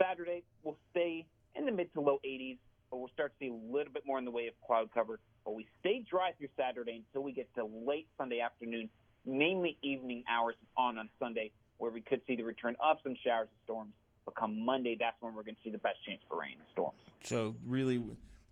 Saturday, 0.01 0.45
we'll 0.63 0.79
stay 0.91 1.27
in 1.57 1.67
the 1.67 1.73
mid 1.73 1.93
to 1.95 2.01
low 2.01 2.19
80s, 2.25 2.59
but 2.91 2.99
we'll 2.99 3.11
start 3.15 3.33
to 3.33 3.47
see 3.47 3.51
a 3.51 3.73
little 3.73 3.93
bit 3.93 4.05
more 4.07 4.19
in 4.19 4.25
the 4.25 4.31
way 4.31 4.47
of 4.47 4.55
cloud 4.65 4.91
cover. 4.95 5.19
But 5.45 5.55
we 5.55 5.67
stay 5.81 6.05
dry 6.09 6.33
through 6.39 6.49
Saturday 6.57 7.03
until 7.07 7.25
we 7.25 7.33
get 7.33 7.53
to 7.57 7.65
late 7.65 8.07
Sunday 8.17 8.41
afternoon, 8.41 8.89
mainly 9.27 9.77
evening 9.83 10.23
hours 10.31 10.55
on 10.77 10.99
on 10.99 11.09
Sunday, 11.19 11.51
where 11.79 11.91
we 11.91 12.01
could 12.01 12.21
see 12.27 12.37
the 12.37 12.45
return 12.45 12.77
of 12.81 12.99
some 13.03 13.17
showers 13.25 13.49
and 13.51 13.59
storms. 13.65 13.93
But 14.29 14.35
come 14.35 14.63
Monday, 14.63 14.95
that's 15.01 15.17
when 15.21 15.35
we're 15.35 15.43
going 15.43 15.55
to 15.55 15.61
see 15.65 15.71
the 15.71 15.79
best 15.79 16.05
chance 16.07 16.21
for 16.29 16.39
rain 16.39 16.53
and 16.59 16.69
storms. 16.73 16.99
So 17.25 17.57
really, 17.65 18.03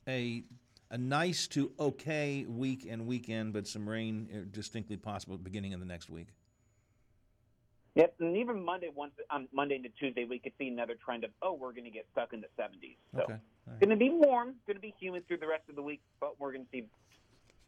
a 0.08 0.42
a 0.90 0.96
nice 0.96 1.46
to 1.48 1.70
okay 1.78 2.46
week 2.48 2.86
and 2.88 3.06
weekend, 3.06 3.52
but 3.52 3.66
some 3.66 3.86
rain 3.86 4.26
uh, 4.32 4.38
distinctly 4.50 4.96
possible 4.96 5.36
beginning 5.36 5.74
of 5.74 5.80
the 5.80 5.84
next 5.84 6.08
week. 6.08 6.28
Yep, 7.94 8.14
and 8.20 8.38
even 8.38 8.64
Monday, 8.64 8.88
once 8.94 9.12
on 9.30 9.48
Monday 9.52 9.76
into 9.76 9.90
Tuesday, 9.90 10.24
we 10.24 10.38
could 10.38 10.52
see 10.58 10.68
another 10.68 10.94
trend 10.94 11.24
of 11.24 11.30
oh, 11.42 11.52
we're 11.52 11.72
going 11.72 11.84
to 11.84 11.90
get 11.90 12.06
stuck 12.12 12.32
in 12.32 12.40
the 12.40 12.48
70s. 12.58 12.96
So 13.14 13.24
Okay. 13.24 13.34
it's 13.66 13.78
going 13.80 13.90
to 13.90 13.96
be 13.96 14.08
warm, 14.08 14.54
going 14.66 14.76
to 14.76 14.80
be 14.80 14.94
humid 14.98 15.28
through 15.28 15.38
the 15.38 15.46
rest 15.46 15.64
of 15.68 15.76
the 15.76 15.82
week, 15.82 16.00
but 16.20 16.40
we're 16.40 16.52
going 16.52 16.64
to 16.64 16.70
see, 16.72 16.86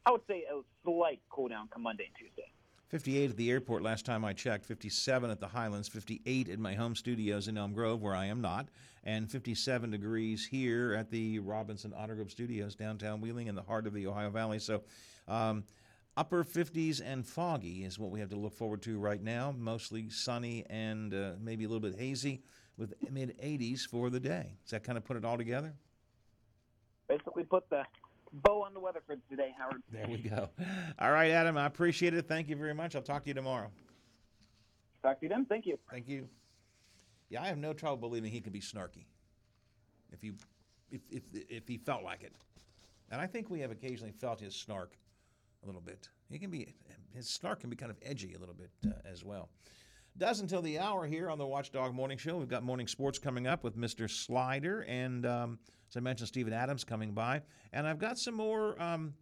I 0.06 0.12
would 0.12 0.22
say, 0.26 0.44
a 0.50 0.60
slight 0.82 1.20
cool 1.28 1.48
down 1.48 1.68
come 1.70 1.82
Monday 1.82 2.06
and 2.06 2.14
Tuesday. 2.14 2.50
58 2.88 3.30
at 3.30 3.36
the 3.36 3.50
airport 3.50 3.82
last 3.82 4.06
time 4.06 4.24
I 4.24 4.32
checked, 4.32 4.64
57 4.64 5.30
at 5.30 5.40
the 5.40 5.48
Highlands, 5.48 5.88
58 5.88 6.48
at 6.48 6.58
my 6.58 6.74
home 6.74 6.94
studios 6.94 7.46
in 7.46 7.58
Elm 7.58 7.74
Grove, 7.74 8.00
where 8.00 8.14
I 8.14 8.26
am 8.26 8.40
not, 8.40 8.68
and 9.04 9.30
57 9.30 9.90
degrees 9.90 10.46
here 10.46 10.94
at 10.94 11.10
the 11.10 11.38
Robinson 11.40 11.92
Auto 11.92 12.14
Group 12.14 12.30
Studios 12.30 12.74
downtown 12.74 13.20
Wheeling 13.20 13.46
in 13.46 13.54
the 13.54 13.62
heart 13.62 13.86
of 13.86 13.92
the 13.92 14.06
Ohio 14.06 14.30
Valley. 14.30 14.58
So, 14.58 14.82
um, 15.28 15.64
upper 16.16 16.44
50s 16.44 17.02
and 17.04 17.26
foggy 17.26 17.84
is 17.84 17.98
what 17.98 18.10
we 18.10 18.20
have 18.20 18.30
to 18.30 18.36
look 18.36 18.54
forward 18.54 18.80
to 18.82 18.98
right 18.98 19.22
now. 19.22 19.54
Mostly 19.56 20.08
sunny 20.08 20.64
and 20.70 21.12
uh, 21.12 21.32
maybe 21.38 21.64
a 21.64 21.68
little 21.68 21.86
bit 21.86 21.98
hazy 21.98 22.40
with 22.78 22.94
mid 23.10 23.38
80s 23.38 23.86
for 23.86 24.08
the 24.08 24.20
day. 24.20 24.56
Does 24.64 24.70
that 24.70 24.82
kind 24.82 24.96
of 24.96 25.04
put 25.04 25.18
it 25.18 25.26
all 25.26 25.36
together? 25.36 25.74
Basically, 27.06 27.44
put 27.44 27.68
the 27.68 27.82
bow 28.32 28.62
on 28.62 28.74
the 28.74 28.80
weather 28.80 29.02
for 29.06 29.16
today, 29.28 29.54
Howard. 29.58 29.82
There 29.90 30.06
we 30.08 30.18
go. 30.18 30.50
All 30.98 31.10
right, 31.10 31.30
Adam, 31.30 31.56
I 31.56 31.66
appreciate 31.66 32.14
it. 32.14 32.28
Thank 32.28 32.48
you 32.48 32.56
very 32.56 32.74
much. 32.74 32.94
I'll 32.94 33.02
talk 33.02 33.22
to 33.24 33.28
you 33.28 33.34
tomorrow. 33.34 33.70
Talk 35.02 35.20
to 35.20 35.26
you 35.26 35.30
then. 35.30 35.44
Thank 35.46 35.66
you. 35.66 35.78
Thank 35.90 36.08
you. 36.08 36.28
Yeah, 37.30 37.42
I 37.42 37.46
have 37.46 37.58
no 37.58 37.72
trouble 37.72 37.96
believing 37.96 38.30
he 38.30 38.40
could 38.40 38.52
be 38.52 38.60
snarky 38.60 39.04
if 40.12 40.24
you 40.24 40.34
if 40.90 41.02
if 41.10 41.22
if 41.48 41.68
he 41.68 41.76
felt 41.76 42.02
like 42.02 42.22
it. 42.22 42.34
And 43.10 43.20
I 43.20 43.26
think 43.26 43.50
we 43.50 43.60
have 43.60 43.70
occasionally 43.70 44.12
felt 44.12 44.40
his 44.40 44.54
snark 44.54 44.96
a 45.62 45.66
little 45.66 45.80
bit. 45.80 46.08
He 46.30 46.38
can 46.38 46.50
be 46.50 46.74
his 47.14 47.28
snark 47.28 47.60
can 47.60 47.70
be 47.70 47.76
kind 47.76 47.90
of 47.90 47.98
edgy 48.02 48.34
a 48.34 48.38
little 48.38 48.54
bit 48.54 48.70
uh, 48.86 48.92
as 49.04 49.24
well. 49.24 49.48
Does 50.16 50.40
until 50.40 50.62
the 50.62 50.78
hour 50.78 51.06
here 51.06 51.30
on 51.30 51.38
the 51.38 51.46
Watchdog 51.46 51.94
Morning 51.94 52.18
Show. 52.18 52.38
We've 52.38 52.48
got 52.48 52.64
morning 52.64 52.88
sports 52.88 53.18
coming 53.18 53.46
up 53.46 53.62
with 53.62 53.76
Mr. 53.76 54.10
Slider 54.10 54.80
and 54.88 55.24
um, 55.24 55.58
as 55.88 55.96
I 55.96 56.00
mentioned, 56.00 56.28
Stephen 56.28 56.52
Adams 56.52 56.84
coming 56.84 57.12
by, 57.12 57.42
and 57.72 57.86
I've 57.86 57.98
got 57.98 58.18
some 58.18 58.34
more. 58.34 58.80
Um, 58.80 59.14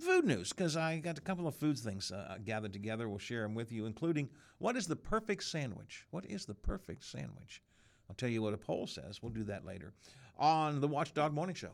food 0.00 0.24
news 0.24 0.52
because 0.52 0.76
I 0.76 0.98
got 0.98 1.18
a 1.18 1.20
couple 1.20 1.46
of 1.46 1.54
foods 1.54 1.80
things 1.80 2.10
uh, 2.10 2.36
gathered 2.44 2.72
together. 2.72 3.08
We'll 3.08 3.18
share 3.18 3.42
them 3.42 3.54
with 3.54 3.70
you, 3.70 3.86
including 3.86 4.28
what 4.58 4.76
is 4.76 4.86
the 4.86 4.96
perfect 4.96 5.44
sandwich? 5.44 6.04
What 6.10 6.26
is 6.26 6.46
the 6.46 6.54
perfect 6.54 7.04
sandwich? 7.04 7.62
I'll 8.08 8.16
tell 8.16 8.28
you 8.28 8.42
what 8.42 8.54
a 8.54 8.58
poll 8.58 8.86
says. 8.86 9.22
We'll 9.22 9.32
do 9.32 9.44
that 9.44 9.64
later 9.64 9.92
on 10.38 10.80
the 10.80 10.88
Watchdog 10.88 11.32
Morning 11.32 11.54
Show. 11.54 11.70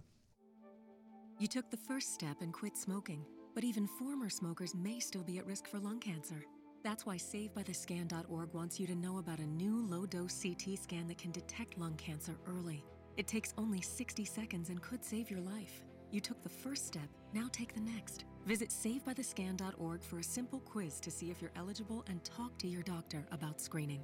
You 1.39 1.49
took 1.49 1.71
the 1.71 1.77
first 1.77 2.13
step 2.13 2.43
and 2.43 2.53
quit 2.53 2.77
smoking, 2.77 3.25
but 3.55 3.65
even 3.65 3.87
former 3.87 4.29
smokers 4.29 4.75
may 4.75 5.01
still 5.01 5.23
be 5.23 5.39
at 5.39 5.47
risk 5.47 5.67
for 5.67 5.79
lung 5.79 5.99
cancer. 5.99 6.45
That's 6.83 7.05
why 7.05 7.17
SaveByTheScan.org 7.17 8.55
wants 8.55 8.79
you 8.79 8.87
to 8.87 8.95
know 8.95 9.19
about 9.19 9.39
a 9.39 9.47
new 9.47 9.87
low 9.87 10.07
dose 10.07 10.43
CT 10.43 10.79
scan 10.79 11.09
that 11.09 11.19
can 11.19 11.31
detect 11.31 11.79
lung 11.79 11.95
cancer 11.97 12.37
early. 12.47 12.85
It 13.17 13.27
takes 13.27 13.55
only 13.59 13.81
60 13.81 14.25
seconds 14.25 14.71
and 14.71 14.81
could 14.81 15.05
save 15.05 15.31
your 15.31 15.41
life. 15.41 15.83
You 16.11 16.21
took 16.21 16.43
the 16.43 16.49
first 16.49 16.87
step, 16.87 17.09
now 17.33 17.49
take 17.53 17.75
the 17.75 17.81
next. 17.81 18.25
Visit 18.47 18.71
SaveByTheScan.org 18.71 20.03
for 20.03 20.19
a 20.19 20.25
simple 20.25 20.61
quiz 20.61 20.99
to 21.01 21.11
see 21.11 21.31
if 21.31 21.41
you're 21.41 21.53
eligible 21.57 22.05
and 22.09 22.25
talk 22.25 22.57
to 22.59 22.67
your 22.67 22.83
doctor 22.83 23.27
about 23.31 23.61
screening. 23.61 24.03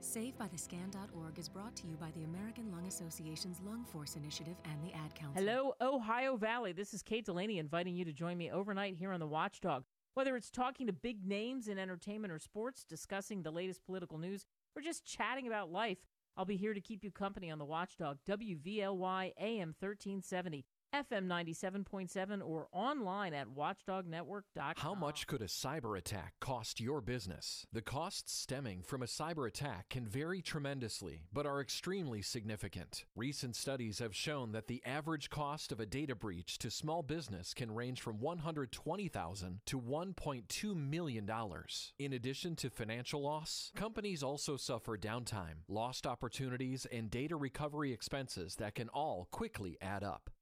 SaveByTheScan.org 0.00 1.38
is 1.38 1.48
brought 1.48 1.74
to 1.76 1.86
you 1.88 1.96
by 1.96 2.12
the 2.12 2.22
American 2.22 2.70
Lung 2.70 2.86
Association's 2.86 3.60
Lung 3.66 3.84
Force 3.84 4.14
Initiative 4.14 4.56
and 4.64 4.80
the 4.82 4.94
Ad 4.94 5.12
Council. 5.14 5.42
Hello, 5.42 5.74
Ohio 5.80 6.36
Valley. 6.36 6.72
This 6.72 6.94
is 6.94 7.02
Kate 7.02 7.24
Delaney 7.24 7.58
inviting 7.58 7.96
you 7.96 8.04
to 8.04 8.12
join 8.12 8.38
me 8.38 8.50
overnight 8.52 8.94
here 8.94 9.12
on 9.12 9.18
the 9.18 9.26
Watchdog. 9.26 9.82
Whether 10.14 10.36
it's 10.36 10.50
talking 10.50 10.86
to 10.86 10.92
big 10.92 11.26
names 11.26 11.66
in 11.66 11.78
entertainment 11.78 12.32
or 12.32 12.38
sports, 12.38 12.84
discussing 12.84 13.42
the 13.42 13.50
latest 13.50 13.84
political 13.84 14.18
news, 14.18 14.46
or 14.76 14.82
just 14.82 15.04
chatting 15.04 15.48
about 15.48 15.72
life, 15.72 15.98
I'll 16.38 16.44
be 16.44 16.56
here 16.56 16.72
to 16.72 16.80
keep 16.80 17.02
you 17.02 17.10
company 17.10 17.50
on 17.50 17.58
the 17.58 17.64
Watchdog, 17.64 18.18
WVLY 18.24 19.32
AM 19.40 19.74
1370. 19.80 20.64
FM 20.94 21.26
97.7 21.26 22.40
or 22.42 22.68
online 22.72 23.34
at 23.34 23.48
watchdognetwork.com. 23.48 24.74
How 24.76 24.94
much 24.94 25.26
could 25.26 25.42
a 25.42 25.46
cyber 25.46 25.98
attack 25.98 26.34
cost 26.40 26.80
your 26.80 27.02
business? 27.02 27.66
The 27.72 27.82
costs 27.82 28.32
stemming 28.32 28.82
from 28.82 29.02
a 29.02 29.06
cyber 29.06 29.46
attack 29.46 29.90
can 29.90 30.06
vary 30.06 30.40
tremendously, 30.40 31.24
but 31.32 31.44
are 31.44 31.60
extremely 31.60 32.22
significant. 32.22 33.04
Recent 33.14 33.54
studies 33.54 33.98
have 33.98 34.16
shown 34.16 34.52
that 34.52 34.66
the 34.66 34.82
average 34.86 35.28
cost 35.28 35.72
of 35.72 35.80
a 35.80 35.86
data 35.86 36.14
breach 36.14 36.58
to 36.58 36.70
small 36.70 37.02
business 37.02 37.52
can 37.52 37.74
range 37.74 38.00
from 38.00 38.18
120,000 38.20 39.60
to 39.66 39.80
$1.2 39.80 40.76
million. 40.76 41.30
In 41.98 42.12
addition 42.14 42.56
to 42.56 42.70
financial 42.70 43.22
loss, 43.22 43.72
companies 43.76 44.22
also 44.22 44.56
suffer 44.56 44.96
downtime, 44.96 45.64
lost 45.68 46.06
opportunities, 46.06 46.86
and 46.90 47.10
data 47.10 47.36
recovery 47.36 47.92
expenses 47.92 48.56
that 48.56 48.74
can 48.74 48.88
all 48.88 49.28
quickly 49.30 49.76
add 49.82 50.02
up. 50.02 50.30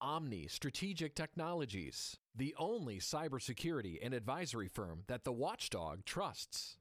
Omni 0.00 0.46
Strategic 0.48 1.14
Technologies, 1.14 2.16
the 2.36 2.54
only 2.58 2.98
cybersecurity 2.98 3.98
and 4.02 4.14
advisory 4.14 4.68
firm 4.68 5.02
that 5.08 5.24
the 5.24 5.32
watchdog 5.32 6.04
trusts. 6.04 6.76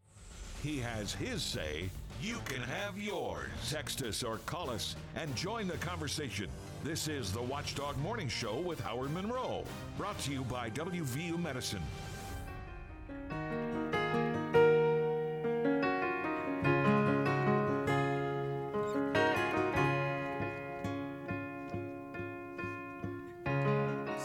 He 0.64 0.80
has 0.80 1.14
his 1.14 1.44
say. 1.44 1.90
You 2.22 2.38
can 2.46 2.62
have 2.62 2.98
yours. 2.98 3.50
Text 3.70 4.02
us 4.04 4.24
or 4.24 4.38
call 4.46 4.70
us 4.70 4.96
and 5.16 5.36
join 5.36 5.68
the 5.68 5.78
conversation. 5.78 6.48
This 6.84 7.08
is 7.08 7.32
the 7.32 7.42
Watchdog 7.42 7.98
Morning 7.98 8.28
Show 8.28 8.60
with 8.60 8.80
Howard 8.80 9.14
Monroe. 9.14 9.64
Brought 9.98 10.20
to 10.20 10.32
you 10.32 10.44
by 10.44 10.70
WVU 10.72 11.40
Medicine. 11.40 11.84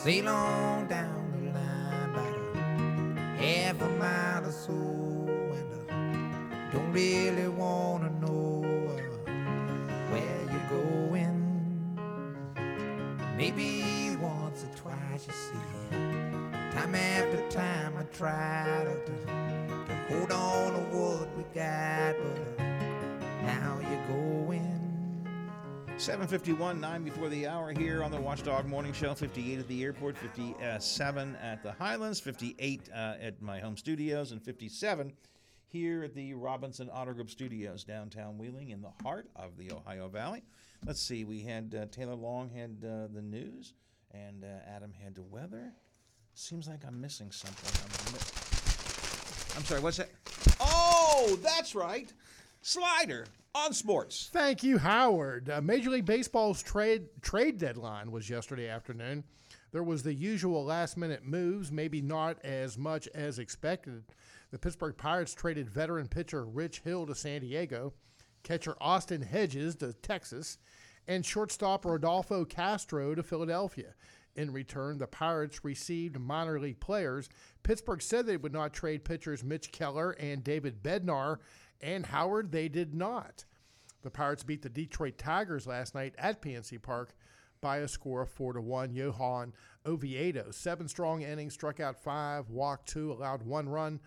Sail 0.03 0.29
on 0.29 0.89
down 0.89 1.31
the 1.31 1.39
line 1.53 2.11
about 2.11 2.35
a 2.57 3.37
half 3.41 3.81
a 3.81 3.89
mile 3.91 4.45
or 4.45 4.51
so, 4.51 4.73
and 4.73 5.93
I 5.93 6.73
don't 6.73 6.91
really 6.93 7.47
wanna 7.47 8.11
know 8.11 8.65
uh, 8.89 9.31
where 10.11 10.43
you're 10.51 10.69
going. 10.71 11.39
Maybe 13.37 14.17
once 14.21 14.65
or 14.65 14.77
twice 14.77 15.25
you 15.29 15.35
see, 15.35 15.97
time 16.73 16.97
after 16.97 17.49
time 17.49 17.97
I 17.97 18.03
try 18.13 18.85
to, 19.07 19.13
751, 26.03 26.81
9 26.81 27.05
before 27.05 27.29
the 27.29 27.47
hour 27.47 27.71
here 27.71 28.03
on 28.03 28.11
the 28.11 28.21
Watchdog 28.21 28.67
Morning 28.67 28.93
Show. 28.93 29.15
58 29.15 29.61
at 29.61 29.69
the 29.69 29.85
airport, 29.85 30.19
57 30.19 31.37
at 31.37 31.63
the 31.63 31.71
Highlands, 31.71 32.19
58 32.19 32.89
uh, 32.93 33.15
at 33.21 33.41
my 33.41 33.61
home 33.61 33.77
studios, 33.77 34.33
and 34.33 34.43
57 34.43 35.13
here 35.69 36.03
at 36.03 36.13
the 36.13 36.35
Robinson 36.35 36.89
Auto 36.89 37.13
Group 37.13 37.31
Studios, 37.31 37.85
downtown 37.85 38.37
Wheeling, 38.37 38.71
in 38.71 38.83
the 38.83 38.91
heart 39.05 39.29
of 39.37 39.57
the 39.57 39.71
Ohio 39.71 40.09
Valley. 40.09 40.43
Let's 40.85 41.01
see, 41.01 41.23
we 41.23 41.41
had 41.41 41.73
uh, 41.81 41.87
Taylor 41.93 42.17
Long 42.17 42.51
had 42.51 42.79
uh, 42.85 43.07
the 43.15 43.23
news, 43.23 43.75
and 44.11 44.43
uh, 44.43 44.49
Adam 44.75 44.93
had 45.05 45.15
the 45.15 45.23
weather. 45.23 45.73
Seems 46.35 46.67
like 46.67 46.81
I'm 46.85 47.01
missing 47.01 47.31
something. 47.31 47.71
I'm, 47.81 48.13
mi- 48.13 49.57
I'm 49.57 49.65
sorry, 49.65 49.81
what's 49.81 49.99
that? 49.99 50.11
Oh, 50.59 51.39
that's 51.45 51.77
right. 51.77 52.13
Slider 52.61 53.27
on 53.55 53.73
sports. 53.73 54.31
Thank 54.33 54.63
you, 54.63 54.79
Howard. 54.79 55.51
Uh, 55.51 55.61
Major 55.61 55.91
League 55.91 56.07
Baseball's 56.07 56.63
trade 56.63 57.07
trade 57.21 57.59
deadline 57.59 58.11
was 58.11 58.31
yesterday 58.31 58.69
afternoon. 58.69 59.25
There 59.73 59.83
was 59.83 60.03
the 60.03 60.15
usual 60.15 60.65
last 60.65 60.97
minute 60.97 61.25
moves, 61.25 61.73
maybe 61.73 62.01
not 62.03 62.43
as 62.45 62.77
much 62.77 63.09
as 63.09 63.39
expected. 63.39 64.05
The 64.51 64.59
Pittsburgh 64.59 64.97
Pirates 64.97 65.35
traded 65.35 65.71
veteran 65.71 66.09
pitcher 66.09 66.45
Rich 66.45 66.81
Hill 66.81 67.07
to 67.07 67.15
San 67.15 67.41
Diego, 67.41 67.95
catcher 68.43 68.77
Austin 68.81 69.23
Hedges 69.23 69.77
to 69.77 69.95
Texas, 69.95 70.59
and 71.09 71.25
shortstop 71.25 71.85
Rodolfo 71.85 72.45
Castro 72.45 73.15
to 73.15 73.23
Philadelphia. 73.23 73.95
In 74.35 74.53
return, 74.53 74.97
the 74.97 75.07
Pirates 75.07 75.65
received 75.65 76.19
minor 76.19 76.59
league 76.59 76.81
players. 76.81 77.29
Pittsburgh 77.63 78.01
said 78.01 78.27
they 78.27 78.39
would 78.39 78.53
not 78.53 78.73
trade 78.73 79.05
pitchers 79.05 79.45
Mitch 79.45 79.73
Keller 79.73 80.13
and 80.13 80.43
David 80.43 80.83
Bednar, 80.83 81.39
and 81.83 82.07
Howard, 82.07 82.53
they 82.53 82.69
did 82.69 82.95
not. 82.95 83.45
The 84.03 84.11
Pirates 84.11 84.43
beat 84.43 84.63
the 84.63 84.69
Detroit 84.69 85.19
Tigers 85.19 85.67
last 85.67 85.95
night 85.95 86.15
at 86.19 86.43
PNC 86.43 86.83
Park 86.83 87.15
by 87.61 87.79
a 87.79 87.89
score 87.89 88.23
of 88.23 88.31
four 88.31 88.53
to 88.53 88.61
one. 88.61 88.93
Johan 88.93 89.53
Oviedo, 89.87 90.51
seven 90.51 90.89
strong 90.89 91.23
innings, 91.23 91.55
struck 91.55 91.81
out 91.81 92.03
five, 92.03 92.51
walked 92.51 92.89
two, 92.89 93.13
allowed 93.13 93.45
one 93.45 93.69
run. 93.69 94.01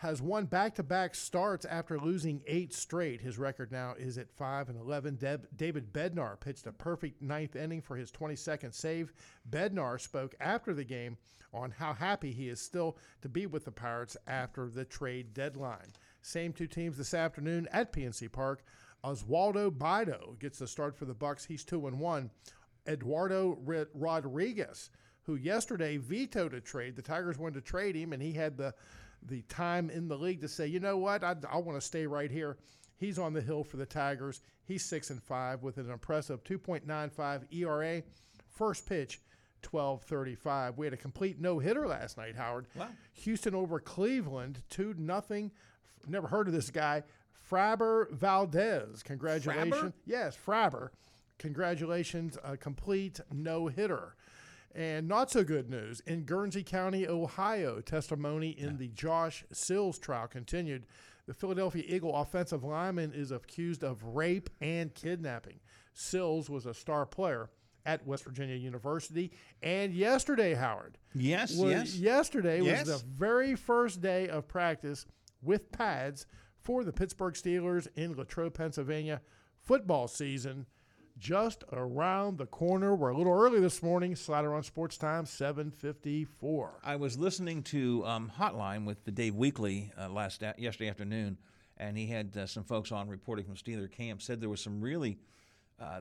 Has 0.00 0.20
won 0.20 0.44
back-to-back 0.44 1.14
starts 1.14 1.64
after 1.64 1.98
losing 1.98 2.42
eight 2.46 2.74
straight. 2.74 3.22
His 3.22 3.38
record 3.38 3.72
now 3.72 3.94
is 3.98 4.18
at 4.18 4.30
five 4.30 4.68
and 4.68 4.78
eleven. 4.78 5.16
Deb- 5.16 5.48
David 5.56 5.90
Bednar 5.90 6.38
pitched 6.38 6.66
a 6.66 6.72
perfect 6.72 7.22
ninth 7.22 7.56
inning 7.56 7.80
for 7.80 7.96
his 7.96 8.12
22nd 8.12 8.74
save. 8.74 9.12
Bednar 9.48 9.98
spoke 9.98 10.34
after 10.38 10.74
the 10.74 10.84
game 10.84 11.16
on 11.54 11.70
how 11.70 11.94
happy 11.94 12.30
he 12.30 12.50
is 12.50 12.60
still 12.60 12.98
to 13.22 13.28
be 13.28 13.46
with 13.46 13.64
the 13.64 13.70
Pirates 13.72 14.18
after 14.26 14.68
the 14.68 14.84
trade 14.84 15.32
deadline. 15.32 15.92
Same 16.26 16.52
two 16.52 16.66
teams 16.66 16.98
this 16.98 17.14
afternoon 17.14 17.68
at 17.70 17.92
PNC 17.92 18.32
Park. 18.32 18.64
Osvaldo 19.04 19.70
Bido 19.70 20.36
gets 20.40 20.58
the 20.58 20.66
start 20.66 20.96
for 20.96 21.04
the 21.04 21.14
Bucs. 21.14 21.46
He's 21.46 21.64
two 21.64 21.86
and 21.86 22.00
one. 22.00 22.30
Eduardo 22.88 23.56
Rodriguez, 23.94 24.90
who 25.22 25.36
yesterday 25.36 25.98
vetoed 25.98 26.52
a 26.52 26.60
trade. 26.60 26.96
The 26.96 27.02
Tigers 27.02 27.38
wanted 27.38 27.54
to 27.54 27.60
trade 27.60 27.94
him, 27.94 28.12
and 28.12 28.20
he 28.20 28.32
had 28.32 28.56
the 28.56 28.74
the 29.22 29.42
time 29.42 29.88
in 29.88 30.08
the 30.08 30.18
league 30.18 30.40
to 30.40 30.48
say, 30.48 30.66
you 30.66 30.80
know 30.80 30.96
what, 30.96 31.22
I, 31.22 31.36
I 31.50 31.58
want 31.58 31.80
to 31.80 31.86
stay 31.86 32.06
right 32.06 32.30
here. 32.30 32.58
He's 32.96 33.18
on 33.18 33.32
the 33.32 33.40
hill 33.40 33.62
for 33.64 33.76
the 33.76 33.86
Tigers. 33.86 34.40
He's 34.64 34.84
six 34.84 35.10
and 35.10 35.22
five 35.22 35.62
with 35.62 35.78
an 35.78 35.90
impressive 35.90 36.42
2.95 36.44 37.52
ERA. 37.52 38.02
First 38.48 38.86
pitch, 38.86 39.20
12:35. 39.62 40.76
We 40.76 40.86
had 40.86 40.92
a 40.92 40.96
complete 40.96 41.40
no 41.40 41.60
hitter 41.60 41.86
last 41.86 42.16
night, 42.16 42.34
Howard. 42.34 42.66
Wow. 42.74 42.88
Houston 43.14 43.54
over 43.54 43.78
Cleveland, 43.78 44.62
two 44.70 44.94
nothing. 44.98 45.52
Never 46.06 46.28
heard 46.28 46.46
of 46.48 46.52
this 46.54 46.70
guy, 46.70 47.02
Fraber 47.32 48.08
Valdez. 48.12 49.02
Congratulations. 49.02 49.74
Fraber? 49.74 49.92
Yes, 50.06 50.36
Fraber. 50.36 50.90
Congratulations, 51.38 52.38
a 52.44 52.56
complete 52.56 53.20
no 53.32 53.66
hitter. 53.68 54.14
And 54.74 55.08
not 55.08 55.30
so 55.30 55.42
good 55.42 55.70
news 55.70 56.00
in 56.06 56.24
Guernsey 56.24 56.62
County, 56.62 57.06
Ohio. 57.08 57.80
Testimony 57.80 58.50
in 58.50 58.76
the 58.76 58.88
Josh 58.88 59.44
Sills 59.52 59.98
trial 59.98 60.26
continued. 60.26 60.86
The 61.26 61.34
Philadelphia 61.34 61.82
Eagle 61.86 62.14
offensive 62.14 62.62
lineman 62.62 63.12
is 63.14 63.30
accused 63.32 63.82
of 63.82 64.02
rape 64.04 64.50
and 64.60 64.94
kidnapping. 64.94 65.60
Sills 65.94 66.50
was 66.50 66.66
a 66.66 66.74
star 66.74 67.06
player 67.06 67.48
at 67.86 68.06
West 68.06 68.24
Virginia 68.24 68.54
University. 68.56 69.32
And 69.62 69.94
yesterday, 69.94 70.52
Howard. 70.54 70.98
Yes, 71.14 71.56
was- 71.56 71.70
yes. 71.70 71.96
Yesterday 71.96 72.60
Yes. 72.60 72.86
was 72.86 73.00
the 73.02 73.08
very 73.08 73.54
first 73.54 74.00
day 74.02 74.28
of 74.28 74.46
practice 74.46 75.06
with 75.46 75.72
pads 75.72 76.26
for 76.60 76.84
the 76.84 76.92
Pittsburgh 76.92 77.34
Steelers 77.34 77.86
in 77.96 78.14
Latrobe, 78.14 78.54
Pennsylvania. 78.54 79.20
Football 79.62 80.08
season 80.08 80.66
just 81.18 81.64
around 81.72 82.36
the 82.38 82.46
corner. 82.46 82.94
We're 82.94 83.08
a 83.10 83.16
little 83.16 83.32
early 83.32 83.58
this 83.60 83.82
morning. 83.82 84.14
Slider 84.14 84.52
on 84.54 84.62
Sports 84.62 84.98
Time, 84.98 85.24
754. 85.24 86.80
I 86.84 86.96
was 86.96 87.16
listening 87.18 87.62
to 87.64 88.04
um, 88.04 88.30
Hotline 88.38 88.84
with 88.84 89.04
the 89.04 89.10
Dave 89.10 89.34
Weekley 89.34 89.90
uh, 89.98 90.08
last 90.10 90.42
a- 90.42 90.54
yesterday 90.58 90.90
afternoon, 90.90 91.38
and 91.78 91.96
he 91.96 92.06
had 92.06 92.36
uh, 92.36 92.46
some 92.46 92.64
folks 92.64 92.92
on 92.92 93.08
reporting 93.08 93.44
from 93.46 93.54
Steeler 93.54 93.90
camp. 93.90 94.20
Said 94.22 94.40
there 94.40 94.50
was 94.50 94.60
some 94.60 94.80
really, 94.80 95.18
uh, 95.80 96.00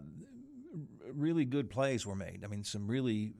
really 1.14 1.46
good 1.46 1.70
plays 1.70 2.06
were 2.06 2.16
made. 2.16 2.42
I 2.44 2.48
mean, 2.48 2.64
some 2.64 2.88
really. 2.88 3.34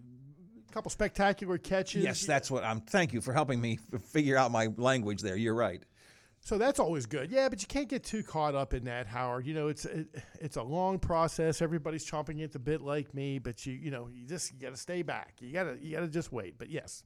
A 0.70 0.74
couple 0.74 0.92
spectacular 0.92 1.58
catches. 1.58 2.04
Yes, 2.04 2.26
that's 2.26 2.50
what 2.52 2.64
I'm. 2.64 2.82
Thank 2.82 3.14
you 3.14 3.22
for 3.22 3.34
helping 3.34 3.60
me 3.62 3.80
f- 3.94 4.02
figure 4.02 4.38
out 4.38 4.52
my 4.52 4.70
language 4.78 5.22
there. 5.22 5.36
You're 5.36 5.54
right. 5.56 5.84
So 6.46 6.60
that's 6.60 6.80
always 6.80 7.08
good. 7.08 7.32
Yeah, 7.32 7.50
but 7.50 7.60
you 7.64 7.68
can't 7.68 7.90
get 7.90 8.04
too 8.04 8.22
caught 8.22 8.54
up 8.54 8.76
in 8.76 8.84
that, 8.86 9.08
Howard. 9.08 9.48
You 9.48 9.56
know, 9.56 9.68
it's 9.68 9.86
it, 9.86 10.06
it's 10.40 10.58
a 10.58 10.62
long 10.62 11.00
process. 11.00 11.60
Everybody's 11.60 12.08
chomping 12.08 12.44
at 12.44 12.52
the 12.52 12.60
bit 12.60 12.82
like 12.82 13.16
me, 13.16 13.40
but 13.40 13.66
you 13.66 13.74
you 13.74 13.90
know, 13.90 14.10
you 14.14 14.28
just 14.28 14.54
you 14.54 14.60
got 14.60 14.70
to 14.70 14.78
stay 14.78 15.02
back. 15.02 15.38
You 15.40 15.52
got 15.52 15.64
to 15.64 15.78
you 15.82 15.96
got 15.96 16.02
to 16.02 16.08
just 16.08 16.32
wait. 16.32 16.60
But 16.60 16.70
yes, 16.70 17.02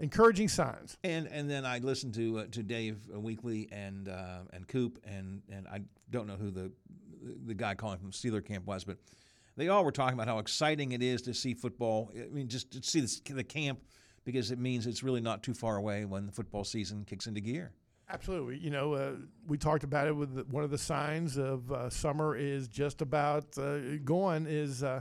encouraging 0.00 0.48
signs. 0.48 0.98
And 1.04 1.28
and 1.28 1.48
then 1.48 1.64
I 1.64 1.78
listened 1.78 2.14
to 2.14 2.40
uh, 2.40 2.46
to 2.50 2.64
Dave 2.64 2.96
uh, 3.14 3.18
Weekley 3.18 3.68
and 3.70 4.08
uh, 4.08 4.40
and 4.52 4.66
Coop 4.66 4.98
and 5.04 5.42
and 5.48 5.68
I 5.68 5.82
don't 6.10 6.26
know 6.26 6.34
who 6.34 6.50
the 6.50 6.72
the 7.46 7.54
guy 7.54 7.76
calling 7.76 8.00
from 8.00 8.10
Steeler 8.10 8.44
camp 8.44 8.66
was, 8.66 8.82
but 8.82 8.98
they 9.56 9.68
all 9.68 9.84
were 9.84 9.92
talking 9.92 10.14
about 10.14 10.26
how 10.26 10.40
exciting 10.40 10.90
it 10.90 11.04
is 11.04 11.22
to 11.22 11.34
see 11.34 11.54
football. 11.54 12.10
I 12.16 12.26
mean, 12.34 12.48
just 12.48 12.72
to 12.72 12.82
see 12.82 12.98
this, 12.98 13.20
the 13.20 13.44
camp 13.44 13.78
because 14.24 14.50
it 14.50 14.58
means 14.58 14.88
it's 14.88 15.04
really 15.04 15.20
not 15.20 15.44
too 15.44 15.54
far 15.54 15.76
away 15.76 16.04
when 16.04 16.26
the 16.26 16.32
football 16.32 16.64
season 16.64 17.04
kicks 17.04 17.28
into 17.28 17.40
gear. 17.40 17.70
Absolutely. 18.12 18.58
You 18.58 18.70
know, 18.70 18.94
uh, 18.94 19.12
we 19.46 19.56
talked 19.56 19.84
about 19.84 20.06
it 20.06 20.14
with 20.14 20.34
the, 20.34 20.42
one 20.44 20.64
of 20.64 20.70
the 20.70 20.78
signs 20.78 21.38
of 21.38 21.72
uh, 21.72 21.88
summer 21.88 22.36
is 22.36 22.68
just 22.68 23.00
about 23.00 23.56
uh, 23.56 23.96
gone 24.04 24.46
is 24.46 24.82
uh, 24.82 25.00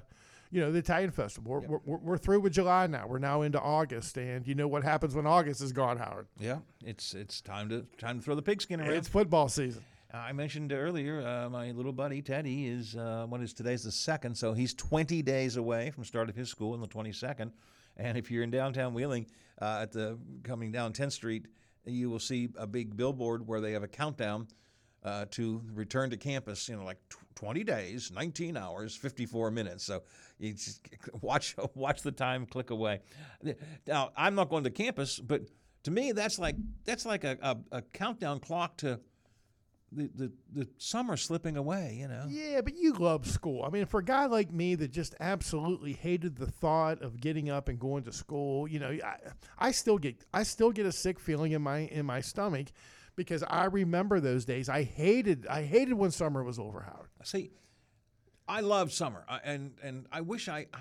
you 0.51 0.61
know, 0.61 0.71
the 0.71 0.79
Italian 0.79 1.11
festival. 1.11 1.61
We're, 1.65 1.79
we're, 1.85 1.97
we're 1.97 2.17
through 2.17 2.41
with 2.41 2.53
July 2.53 2.87
now. 2.87 3.07
We're 3.07 3.19
now 3.19 3.41
into 3.41 3.59
August, 3.59 4.17
and 4.17 4.45
you 4.45 4.53
know 4.53 4.67
what 4.67 4.83
happens 4.83 5.15
when 5.15 5.25
August 5.25 5.61
is 5.61 5.71
gone, 5.71 5.97
Howard. 5.97 6.27
Yeah, 6.39 6.59
it's 6.85 7.13
it's 7.13 7.41
time 7.41 7.69
to 7.69 7.85
time 7.97 8.19
to 8.19 8.23
throw 8.23 8.35
the 8.35 8.41
pigskin 8.41 8.81
around. 8.81 8.91
It's 8.91 9.07
football 9.07 9.47
season. 9.47 9.83
I 10.13 10.33
mentioned 10.33 10.73
earlier, 10.73 11.25
uh, 11.25 11.49
my 11.49 11.71
little 11.71 11.93
buddy 11.93 12.21
Teddy 12.21 12.67
is 12.67 12.97
uh, 12.97 13.25
what 13.29 13.39
is 13.41 13.53
today's 13.53 13.83
the 13.83 13.93
second, 13.93 14.35
so 14.35 14.51
he's 14.51 14.73
20 14.73 15.21
days 15.21 15.55
away 15.55 15.89
from 15.91 16.03
start 16.03 16.27
of 16.27 16.35
his 16.35 16.49
school 16.49 16.73
on 16.73 16.81
the 16.81 16.87
22nd. 16.87 17.49
And 17.95 18.17
if 18.17 18.29
you're 18.29 18.43
in 18.43 18.51
downtown 18.51 18.93
Wheeling, 18.93 19.27
uh, 19.61 19.79
at 19.83 19.93
the 19.93 20.17
coming 20.43 20.69
down 20.73 20.91
10th 20.91 21.13
Street, 21.13 21.45
you 21.85 22.09
will 22.09 22.19
see 22.19 22.49
a 22.57 22.67
big 22.67 22.95
billboard 22.95 23.47
where 23.47 23.61
they 23.61 23.71
have 23.71 23.83
a 23.83 23.87
countdown 23.87 24.47
uh, 25.03 25.25
to 25.31 25.61
return 25.73 26.09
to 26.09 26.17
campus. 26.17 26.69
You 26.69 26.77
know, 26.77 26.85
like 26.85 26.99
tw- 27.09 27.17
20 27.35 27.63
days, 27.63 28.11
19 28.11 28.55
hours, 28.57 28.95
54 28.95 29.51
minutes. 29.51 29.83
So 29.83 30.03
you 30.37 30.53
just 30.53 30.81
watch 31.21 31.55
watch 31.75 32.01
the 32.01 32.11
time 32.11 32.45
click 32.45 32.69
away. 32.69 33.01
Now 33.87 34.11
I'm 34.15 34.35
not 34.35 34.49
going 34.49 34.63
to 34.63 34.69
campus, 34.69 35.19
but 35.19 35.41
to 35.83 35.91
me 35.91 36.11
that's 36.11 36.37
like 36.37 36.55
that's 36.85 37.05
like 37.05 37.23
a, 37.23 37.37
a, 37.41 37.77
a 37.77 37.81
countdown 37.81 38.39
clock 38.39 38.77
to 38.77 38.99
the, 39.91 40.09
the, 40.15 40.31
the 40.53 40.67
summer 40.77 41.17
slipping 41.17 41.57
away, 41.57 41.97
you 41.99 42.07
know. 42.07 42.25
Yeah, 42.29 42.61
but 42.61 42.77
you 42.77 42.93
love 42.93 43.27
school. 43.27 43.63
I 43.63 43.69
mean, 43.69 43.85
for 43.85 43.99
a 43.99 44.03
guy 44.03 44.25
like 44.25 44.51
me 44.51 44.75
that 44.75 44.91
just 44.91 45.15
absolutely 45.19 45.93
hated 45.93 46.37
the 46.37 46.45
thought 46.45 47.01
of 47.01 47.19
getting 47.19 47.49
up 47.49 47.67
and 47.67 47.79
going 47.79 48.03
to 48.03 48.13
school, 48.13 48.67
you 48.67 48.79
know, 48.79 48.97
I, 49.03 49.17
I 49.57 49.71
still 49.71 49.97
get 49.97 50.23
I 50.33 50.43
still 50.43 50.71
get 50.71 50.85
a 50.85 50.91
sick 50.91 51.19
feeling 51.19 51.51
in 51.51 51.61
my 51.61 51.79
in 51.79 52.05
my 52.05 52.21
stomach 52.21 52.67
because 53.15 53.43
I 53.43 53.65
remember 53.65 54.19
those 54.19 54.45
days. 54.45 54.69
I 54.69 54.83
hated 54.83 55.45
I 55.47 55.63
hated 55.63 55.93
when 55.93 56.11
summer 56.11 56.43
was 56.43 56.57
over, 56.57 56.81
Howard. 56.81 57.09
See, 57.23 57.51
I 58.47 58.61
love 58.61 58.93
summer, 58.93 59.25
I, 59.27 59.39
and 59.43 59.73
and 59.83 60.05
I 60.11 60.21
wish 60.21 60.47
I, 60.47 60.67
I 60.73 60.79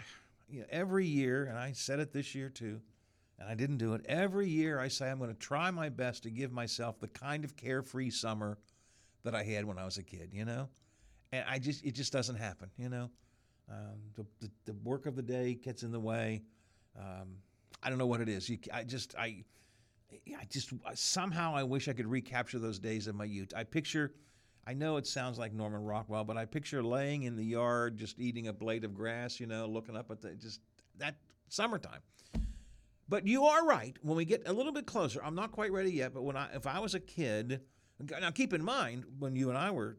you 0.48 0.60
know, 0.60 0.66
every 0.70 1.06
year, 1.06 1.46
and 1.46 1.58
I 1.58 1.72
said 1.72 1.98
it 1.98 2.12
this 2.12 2.34
year 2.34 2.48
too, 2.48 2.80
and 3.38 3.48
I 3.48 3.54
didn't 3.54 3.78
do 3.78 3.94
it. 3.94 4.02
Every 4.06 4.48
year, 4.48 4.78
I 4.78 4.88
say 4.88 5.10
I'm 5.10 5.18
going 5.18 5.32
to 5.32 5.38
try 5.38 5.70
my 5.72 5.88
best 5.88 6.22
to 6.24 6.30
give 6.30 6.52
myself 6.52 7.00
the 7.00 7.08
kind 7.08 7.44
of 7.44 7.56
carefree 7.56 8.10
summer 8.10 8.58
that 9.24 9.34
I 9.34 9.42
had 9.42 9.64
when 9.64 9.78
I 9.78 9.84
was 9.84 9.98
a 9.98 10.02
kid, 10.02 10.30
you 10.32 10.44
know, 10.44 10.68
and 11.32 11.44
I 11.48 11.58
just 11.58 11.84
it 11.84 11.94
just 11.94 12.12
doesn't 12.12 12.36
happen, 12.36 12.70
you 12.76 12.88
know. 12.88 13.10
Um, 13.70 14.00
the, 14.14 14.26
the 14.40 14.50
the 14.66 14.72
work 14.84 15.06
of 15.06 15.16
the 15.16 15.22
day 15.22 15.54
gets 15.54 15.82
in 15.82 15.92
the 15.92 16.00
way. 16.00 16.42
Um, 16.98 17.36
I 17.82 17.88
don't 17.88 17.98
know 17.98 18.06
what 18.06 18.20
it 18.20 18.28
is. 18.28 18.48
You, 18.48 18.58
I 18.72 18.84
just 18.84 19.14
I. 19.16 19.44
I 20.36 20.44
just 20.48 20.72
somehow 20.94 21.54
I 21.54 21.62
wish 21.62 21.86
I 21.86 21.92
could 21.92 22.08
recapture 22.08 22.58
those 22.58 22.80
days 22.80 23.06
of 23.06 23.14
my 23.14 23.24
youth. 23.24 23.52
I 23.54 23.62
picture, 23.62 24.12
I 24.66 24.74
know 24.74 24.96
it 24.96 25.06
sounds 25.06 25.38
like 25.38 25.52
Norman 25.52 25.84
Rockwell, 25.84 26.24
but 26.24 26.36
I 26.36 26.46
picture 26.46 26.82
laying 26.82 27.22
in 27.22 27.36
the 27.36 27.44
yard, 27.44 27.96
just 27.96 28.18
eating 28.18 28.48
a 28.48 28.52
blade 28.52 28.82
of 28.82 28.92
grass, 28.92 29.38
you 29.38 29.46
know, 29.46 29.66
looking 29.66 29.96
up 29.96 30.10
at 30.10 30.20
the 30.20 30.34
just 30.34 30.62
that 30.98 31.14
summertime. 31.48 32.00
But 33.08 33.26
you 33.26 33.44
are 33.44 33.64
right. 33.64 33.96
When 34.02 34.16
we 34.16 34.24
get 34.24 34.42
a 34.46 34.52
little 34.52 34.72
bit 34.72 34.86
closer, 34.86 35.20
I'm 35.22 35.36
not 35.36 35.52
quite 35.52 35.70
ready 35.70 35.92
yet. 35.92 36.12
But 36.12 36.22
when 36.22 36.36
I, 36.36 36.48
if 36.54 36.66
I 36.66 36.80
was 36.80 36.94
a 36.94 37.00
kid, 37.00 37.60
now 38.20 38.30
keep 38.30 38.52
in 38.52 38.64
mind 38.64 39.04
when 39.18 39.36
you 39.36 39.48
and 39.48 39.58
I 39.58 39.70
were 39.70 39.96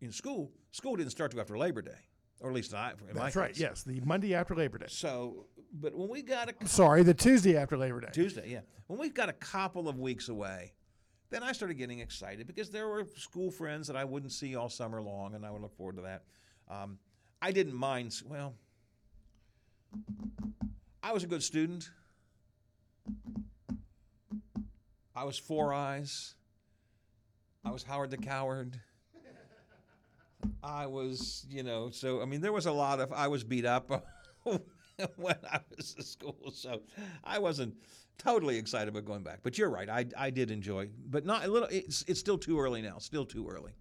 in 0.00 0.12
school, 0.12 0.50
school 0.70 0.96
didn't 0.96 1.10
start 1.10 1.30
till 1.30 1.40
after 1.40 1.58
Labor 1.58 1.82
Day, 1.82 1.98
or 2.40 2.50
at 2.50 2.54
least 2.54 2.74
I. 2.74 2.92
In 3.08 3.16
my 3.16 3.24
That's 3.24 3.36
right. 3.36 3.48
case. 3.48 3.60
Yes, 3.60 3.82
the 3.82 4.00
Monday 4.00 4.34
after 4.34 4.54
Labor 4.54 4.78
Day. 4.78 4.86
So, 4.88 5.46
but 5.72 5.94
when 5.94 6.08
we 6.08 6.22
got 6.22 6.48
a 6.48 6.54
I'm 6.60 6.66
sorry, 6.66 7.02
the 7.02 7.14
Tuesday 7.14 7.56
after 7.56 7.76
Labor 7.76 8.00
Day. 8.00 8.08
Tuesday, 8.12 8.48
yeah. 8.50 8.60
When 8.86 8.98
we've 8.98 9.14
got 9.14 9.28
a 9.28 9.34
couple 9.34 9.88
of 9.88 9.98
weeks 9.98 10.28
away, 10.28 10.72
then 11.30 11.42
I 11.42 11.52
started 11.52 11.74
getting 11.74 12.00
excited 12.00 12.46
because 12.46 12.70
there 12.70 12.88
were 12.88 13.06
school 13.16 13.50
friends 13.50 13.86
that 13.88 13.96
I 13.96 14.04
wouldn't 14.04 14.32
see 14.32 14.56
all 14.56 14.68
summer 14.68 15.02
long, 15.02 15.34
and 15.34 15.44
I 15.44 15.50
would 15.50 15.62
look 15.62 15.76
forward 15.76 15.96
to 15.96 16.02
that. 16.02 16.22
Um, 16.68 16.98
I 17.40 17.52
didn't 17.52 17.74
mind. 17.74 18.14
Well, 18.24 18.54
I 21.02 21.12
was 21.12 21.24
a 21.24 21.26
good 21.26 21.42
student. 21.42 21.90
I 25.14 25.24
was 25.24 25.38
Four 25.38 25.74
Eyes. 25.74 26.34
I 27.64 27.70
was 27.70 27.82
Howard 27.82 28.10
the 28.10 28.16
Coward. 28.16 28.80
I 30.62 30.86
was, 30.86 31.46
you 31.50 31.62
know, 31.62 31.90
so 31.90 32.22
I 32.22 32.24
mean, 32.24 32.40
there 32.40 32.52
was 32.52 32.66
a 32.66 32.72
lot 32.72 33.00
of. 33.00 33.12
I 33.12 33.28
was 33.28 33.44
beat 33.44 33.64
up 33.64 33.90
when 35.16 35.36
I 35.50 35.60
was 35.76 35.94
in 35.96 36.04
school, 36.04 36.52
so 36.52 36.82
I 37.24 37.38
wasn't 37.38 37.74
totally 38.18 38.56
excited 38.56 38.88
about 38.88 39.04
going 39.04 39.22
back. 39.22 39.40
But 39.42 39.58
you're 39.58 39.70
right, 39.70 39.88
I, 39.88 40.06
I 40.16 40.30
did 40.30 40.50
enjoy, 40.50 40.88
but 41.06 41.24
not 41.26 41.44
a 41.44 41.48
little. 41.48 41.68
It's 41.70 42.04
it's 42.06 42.20
still 42.20 42.38
too 42.38 42.60
early 42.60 42.82
now. 42.82 42.98
Still 42.98 43.24
too 43.24 43.48
early. 43.48 43.72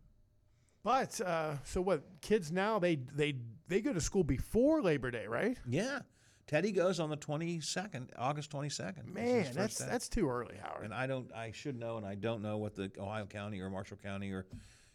But 0.84 1.20
uh, 1.22 1.56
so 1.64 1.82
what? 1.82 2.04
Kids 2.22 2.52
now 2.52 2.80
they 2.80 2.96
they 2.96 3.36
they 3.68 3.82
go 3.82 3.94
to 3.94 4.02
school 4.02 4.24
before 4.24 4.82
Labor 4.82 5.12
Day, 5.12 5.28
right? 5.28 5.58
Yeah, 5.68 6.00
Teddy 6.48 6.72
goes 6.72 7.02
on 7.02 7.10
the 7.10 7.18
22nd, 7.18 8.10
August 8.18 8.52
22nd. 8.52 9.14
Man, 9.14 9.48
that's 9.54 9.80
day. 9.80 9.86
that's 9.88 10.08
too 10.08 10.30
early, 10.30 10.56
Howard. 10.62 10.86
And 10.86 10.94
I 10.94 11.06
don't, 11.06 11.32
I 11.34 11.52
should 11.52 11.78
know, 11.78 11.98
and 11.98 12.06
I 12.06 12.16
don't 12.16 12.42
know 12.42 12.58
what 12.58 12.74
the 12.74 12.90
Ohio 12.98 13.26
County 13.26 13.60
or 13.60 13.70
Marshall 13.70 13.98
County 14.02 14.32
or, 14.32 14.46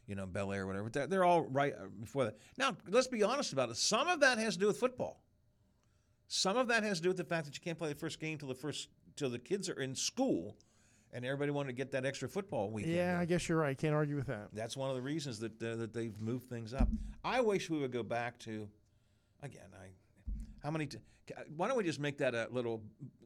you 0.07 0.15
know, 0.15 0.27
Bellaire 0.27 0.63
or 0.63 0.67
whatever. 0.67 0.89
They're, 0.89 1.07
they're 1.07 1.25
all 1.25 1.43
right 1.43 1.75
uh, 1.75 1.89
before 2.01 2.25
that. 2.25 2.39
Now, 2.57 2.75
let's 2.89 3.07
be 3.07 3.23
honest 3.23 3.53
about 3.53 3.69
it. 3.69 3.77
Some 3.77 4.09
of 4.09 4.21
that 4.21 4.39
has 4.39 4.55
to 4.55 4.61
do 4.61 4.67
with 4.67 4.79
football. 4.79 5.23
Some 6.27 6.57
of 6.57 6.69
that 6.69 6.83
has 6.85 6.99
to 6.99 7.03
do 7.03 7.09
with 7.11 7.19
the 7.19 7.25
fact 7.25 7.45
that 7.45 7.55
you 7.55 7.63
can't 7.63 7.79
play 7.79 7.91
the 7.91 7.95
first 7.95 8.19
game 8.19 8.39
till 8.39 8.49
the 8.49 8.55
first 8.55 8.89
till 9.17 9.29
the 9.29 9.39
kids 9.39 9.69
are 9.69 9.79
in 9.83 9.95
school, 9.95 10.57
and 11.13 11.27
everybody 11.27 11.51
wanted 11.51 11.67
to 11.67 11.75
get 11.75 11.93
that 11.93 12.07
extra 12.07 12.27
football 12.27 12.71
weekend. 12.71 12.95
Yeah, 12.95 13.19
I 13.21 13.27
guess 13.27 13.47
you're 13.47 13.59
right. 13.59 13.77
Can't 13.77 13.95
argue 13.95 14.17
with 14.17 14.29
that. 14.29 14.49
That's 14.55 14.75
one 14.75 14.89
of 14.89 14.97
the 14.97 15.03
reasons 15.03 15.39
that 15.41 15.63
uh, 15.63 15.77
that 15.77 15.93
they've 15.93 16.19
moved 16.19 16.49
things 16.49 16.73
up. 16.73 16.89
I 17.23 17.43
wish 17.43 17.69
we 17.69 17.79
would 17.79 17.93
go 17.93 18.03
back 18.03 18.39
to, 18.41 18.67
again, 19.43 19.69
I, 19.75 19.89
how 20.63 20.71
many? 20.71 20.87
T- 20.87 20.99
why 21.57 21.69
don't 21.69 21.77
we 21.77 21.85
just 21.85 22.01
make 22.01 22.19
that 22.19 22.35
a 22.35 22.49
little 22.51 22.83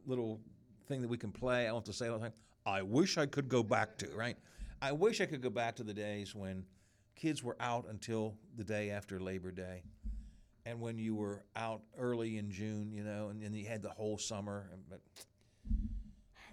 little 0.07 0.41
thing 0.87 1.03
that 1.03 1.09
we 1.09 1.19
can 1.19 1.33
play? 1.33 1.67
I 1.67 1.73
want 1.73 1.85
to 1.87 1.93
say 1.93 2.09
all 2.09 2.19
the 2.19 2.25
time. 2.25 2.33
I 2.65 2.83
wish 2.83 3.19
I 3.19 3.27
could 3.27 3.49
go 3.49 3.63
back 3.63 3.97
to 3.99 4.09
right. 4.15 4.37
I 4.83 4.93
wish 4.93 5.21
I 5.21 5.27
could 5.27 5.41
go 5.41 5.51
back 5.51 5.77
to 5.77 5.85
the 5.85 5.95
days 5.95 6.35
when 6.35 6.65
kids 7.15 7.43
were 7.43 7.57
out 7.61 7.87
until 7.89 8.35
the 8.57 8.65
day 8.65 8.91
after 8.91 9.19
Labor 9.21 9.51
Day, 9.51 9.83
and 10.65 10.81
when 10.81 10.99
you 10.99 11.15
were 11.15 11.45
out 11.55 11.83
early 11.99 12.39
in 12.39 12.51
June, 12.51 12.93
you 12.93 13.03
know, 13.03 13.29
and 13.29 13.43
then 13.43 13.55
you 13.55 13.67
had 13.67 13.83
the 13.83 13.91
whole 13.91 14.19
summer. 14.19 14.71
But 14.91 15.01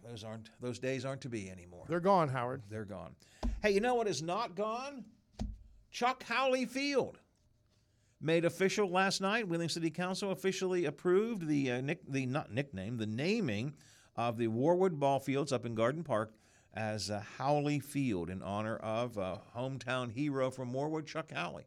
those 0.08 0.24
aren't 0.24 0.50
those 0.62 0.80
days 0.80 1.06
aren't 1.06 1.22
to 1.22 1.30
be 1.30 1.50
anymore. 1.50 1.86
They're 1.88 2.00
gone, 2.00 2.30
Howard. 2.30 2.64
They're 2.70 2.86
gone. 2.86 3.16
Hey, 3.62 3.72
you 3.72 3.80
know 3.80 3.96
what 3.96 4.08
is 4.08 4.22
not 4.22 4.56
gone? 4.56 5.06
Chuck 5.92 6.24
Howley 6.24 6.66
Field. 6.66 7.20
Made 8.26 8.46
official 8.46 8.90
last 8.90 9.20
night. 9.20 9.50
Wheeling 9.50 9.68
City 9.68 9.90
Council 9.90 10.32
officially 10.32 10.86
approved 10.86 11.46
the 11.46 11.74
uh, 11.74 11.82
nick, 11.82 12.10
the 12.10 12.26
not 12.26 12.54
nickname, 12.54 12.96
the 12.96 13.06
naming 13.06 13.74
of 14.16 14.38
the 14.38 14.48
Warwood 14.48 14.98
Ball 14.98 15.20
Fields 15.20 15.52
up 15.52 15.66
in 15.66 15.76
Garden 15.76 16.06
Park 16.06 16.32
as 16.74 17.12
uh, 17.12 17.22
Howley 17.38 17.82
Field 17.82 18.30
in 18.30 18.42
honor 18.42 18.78
of 18.78 19.18
uh, 19.18 19.40
hometown 19.54 20.10
hero 20.10 20.50
from 20.50 20.72
Warwood, 20.72 21.06
Chuck 21.06 21.34
Howley. 21.34 21.66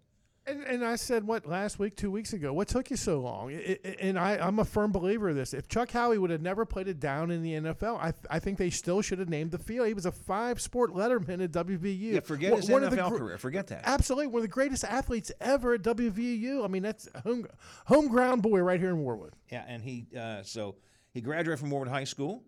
And, 0.49 0.63
and 0.63 0.85
I 0.85 0.95
said, 0.95 1.27
what, 1.27 1.45
last 1.45 1.81
week, 1.81 1.97
two 1.97 2.09
weeks 2.11 2.33
ago? 2.33 2.53
What 2.53 2.69
took 2.69 2.89
you 2.91 2.97
so 2.97 3.19
long? 3.21 3.51
I- 3.53 3.79
I- 3.85 3.97
and 4.01 4.17
I, 4.17 4.37
I'm 4.37 4.61
a 4.61 4.65
firm 4.65 4.93
believer 4.93 5.29
of 5.31 5.35
this. 5.35 5.53
If 5.53 5.67
Chuck 5.69 5.91
Howley 5.91 6.19
would 6.19 6.31
have 6.31 6.41
never 6.41 6.65
played 6.65 6.87
it 6.87 7.01
down 7.01 7.33
in 7.33 7.43
the 7.43 7.55
NFL, 7.55 7.99
I, 8.01 8.13
th- 8.13 8.25
I 8.31 8.39
think 8.39 8.57
they 8.57 8.71
still 8.71 9.03
should 9.03 9.19
have 9.19 9.29
named 9.29 9.51
the 9.51 9.59
field. 9.59 9.89
He 9.89 9.95
was 9.95 10.07
a 10.07 10.13
five 10.13 10.61
sport 10.61 10.93
letterman 10.95 11.43
at 11.43 11.51
WVU. 11.51 12.13
Yeah, 12.13 12.21
forget 12.21 12.53
One- 12.53 12.61
his 12.61 12.71
one 12.71 12.85
of 12.85 12.93
the 12.93 12.97
NFL 12.99 13.19
career. 13.19 13.39
Forget 13.39 13.67
that. 13.69 13.83
Absolutely. 13.85 14.29
One 14.29 14.37
of 14.37 14.43
the 14.43 14.49
greatest 14.49 14.85
athletes 14.85 15.33
ever 15.41 15.75
at 15.75 15.83
WVU. 15.83 16.65
I 16.65 16.69
mean, 16.69 16.83
that's 16.85 17.09
home, 17.25 17.47
home 17.87 18.07
ground 18.07 18.43
boy 18.43 18.61
right 18.61 18.79
here 18.79 18.91
in 18.91 18.99
Warwood. 18.99 19.33
Yeah, 19.51 19.65
and 19.67 19.83
he 19.83 20.07
uh, 20.17 20.43
so 20.45 20.77
he 21.13 21.21
graduated 21.23 21.59
from 21.59 21.71
Warwood 21.71 21.89
High 21.89 22.05
School, 22.05 22.45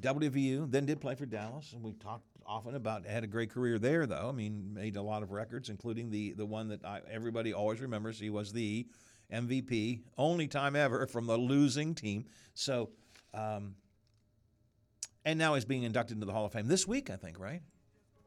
WVU, 0.00 0.70
then 0.70 0.86
did 0.86 1.00
play 1.00 1.14
for 1.14 1.26
Dallas, 1.26 1.72
and 1.72 1.82
we 1.82 1.92
talked 1.92 2.24
often 2.46 2.74
about 2.74 3.06
had 3.06 3.24
a 3.24 3.26
great 3.26 3.50
career 3.50 3.78
there. 3.78 4.06
Though 4.06 4.28
I 4.28 4.32
mean, 4.32 4.74
made 4.74 4.96
a 4.96 5.02
lot 5.02 5.22
of 5.22 5.30
records, 5.30 5.68
including 5.68 6.10
the 6.10 6.32
the 6.32 6.46
one 6.46 6.68
that 6.68 6.84
I, 6.84 7.00
everybody 7.10 7.52
always 7.52 7.80
remembers. 7.80 8.18
He 8.18 8.30
was 8.30 8.52
the 8.52 8.86
MVP, 9.32 10.02
only 10.18 10.46
time 10.46 10.76
ever 10.76 11.06
from 11.06 11.26
the 11.26 11.36
losing 11.36 11.94
team. 11.94 12.26
So, 12.54 12.90
um, 13.32 13.74
and 15.24 15.38
now 15.38 15.54
he's 15.54 15.64
being 15.64 15.82
inducted 15.82 16.16
into 16.16 16.26
the 16.26 16.32
Hall 16.32 16.44
of 16.44 16.52
Fame 16.52 16.68
this 16.68 16.86
week, 16.86 17.10
I 17.10 17.16
think, 17.16 17.38
right? 17.38 17.62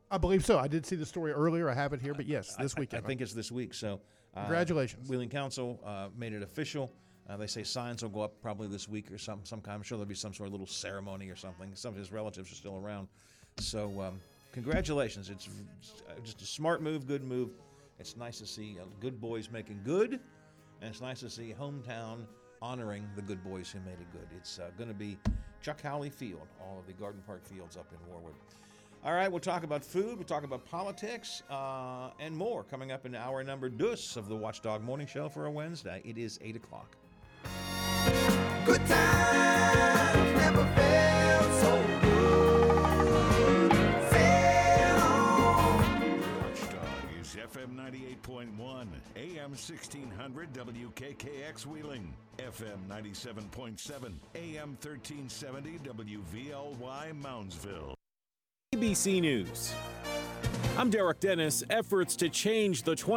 I 0.09 0.18
believe 0.18 0.45
so. 0.45 0.57
I 0.57 0.68
did 0.68 0.86
see 0.86 0.95
the 0.95 1.05
story 1.05 1.32
earlier. 1.32 1.70
I 1.70 1.74
have 1.74 1.93
it 1.93 2.01
here, 2.01 2.13
but 2.13 2.26
yes, 2.26 2.55
this 2.55 2.74
I- 2.76 2.78
I- 2.78 2.80
weekend. 2.80 3.03
I, 3.03 3.07
think 3.07 3.22
it's 3.22 3.34
this 3.34 3.51
week. 3.51 3.74
So, 3.74 4.01
uh, 4.36 4.41
Congratulations. 4.41 5.09
Wheeling 5.09 5.30
Council 5.30 5.80
uh, 5.86 6.07
made 6.15 6.34
it 6.34 6.41
official. 6.41 6.93
Uh, 7.30 7.36
they 7.36 7.47
say 7.47 7.63
signs 7.63 8.03
will 8.03 8.09
go 8.09 8.22
up 8.22 8.41
probably 8.41 8.68
this 8.68 8.88
week 8.88 9.11
or 9.11 9.18
some 9.18 9.41
some 9.43 9.59
kind. 9.59 9.76
I'm 9.76 9.84
sure 9.84 9.97
there'll 9.97 10.07
be 10.07 10.15
some 10.15 10.34
sort 10.34 10.47
of 10.47 10.53
little 10.53 10.68
ceremony 10.68 11.30
or 11.30 11.36
something. 11.36 11.72
Some 11.76 11.93
of 11.93 11.99
his 11.99 12.11
relatives 12.11 12.49
are 12.51 12.55
still 12.55 12.78
around. 12.78 13.09
So, 13.60 14.01
um, 14.01 14.20
congratulations. 14.51 15.30
It's 15.30 15.47
uh, 16.10 16.20
just 16.24 16.41
a 16.41 16.45
smart 16.45 16.82
move, 16.82 17.08
good 17.08 17.24
move. 17.24 17.49
It's 17.99 18.16
nice 18.16 18.39
to 18.39 18.45
see 18.45 18.78
uh, 18.80 18.86
good 18.99 19.20
boys 19.20 19.49
making 19.51 19.82
good, 19.84 20.14
and 20.82 20.89
it's 20.89 21.01
nice 21.01 21.20
to 21.22 21.30
see 21.30 21.53
hometown 21.60 22.26
honoring 22.62 23.08
the 23.16 23.22
good 23.22 23.43
boys 23.43 23.72
who 23.72 23.80
made 23.80 23.99
it 23.99 24.12
good. 24.12 24.28
It's 24.36 24.60
uh, 24.60 24.70
going 24.78 24.89
to 24.89 24.95
be 24.95 25.18
Chuck 25.62 25.82
Howley 25.82 26.10
Field, 26.10 26.47
all 26.62 26.80
of 26.80 26.86
the 26.88 26.93
Garden 26.93 27.22
Park 27.26 27.45
fields 27.45 27.78
up 27.78 27.91
in 27.91 27.97
Warwood. 28.12 28.36
All 29.03 29.14
right, 29.14 29.32
we'll 29.32 29.39
talk 29.39 29.64
about 29.64 29.86
food, 29.86 30.18
we'll 30.18 30.26
talk 30.26 30.43
about 30.43 30.66
politics, 30.66 31.43
uh, 31.49 32.10
and 32.20 32.36
more 32.36 32.64
coming 32.64 32.91
up 32.91 33.05
in 33.05 33.16
hour 33.16 33.43
number 33.43 33.70
dos 33.70 34.18
of 34.18 34.28
the 34.28 34.36
Watchdog 34.36 34.84
Morning 34.84 35.08
Show 35.08 35.30
for 35.30 35.45
a 35.45 35.51
Wednesday. 35.51 36.01
It 36.03 36.18
is 36.18 36.39
8 36.43 36.55
o'clock. 36.55 36.95
Good 38.66 38.86
times 38.88 40.36
never 40.36 40.66
felt 40.76 41.53
so 41.62 41.76
98.1, 48.24 48.88
AM 49.15 49.51
1600 49.51 50.53
WKKX 50.53 51.65
Wheeling, 51.65 52.13
FM 52.38 52.88
97.7, 52.88 54.13
AM 54.36 54.78
1370 54.82 55.80
WVLY 55.80 57.22
Moundsville. 57.22 57.93
ABC 58.76 59.22
News. 59.22 59.74
I'm 60.78 60.89
Derek 60.89 61.20
Dennis. 61.20 61.63
Efforts 61.70 62.15
to 62.18 62.30
change 62.30 62.84
the 62.84 62.95
20 62.95 63.15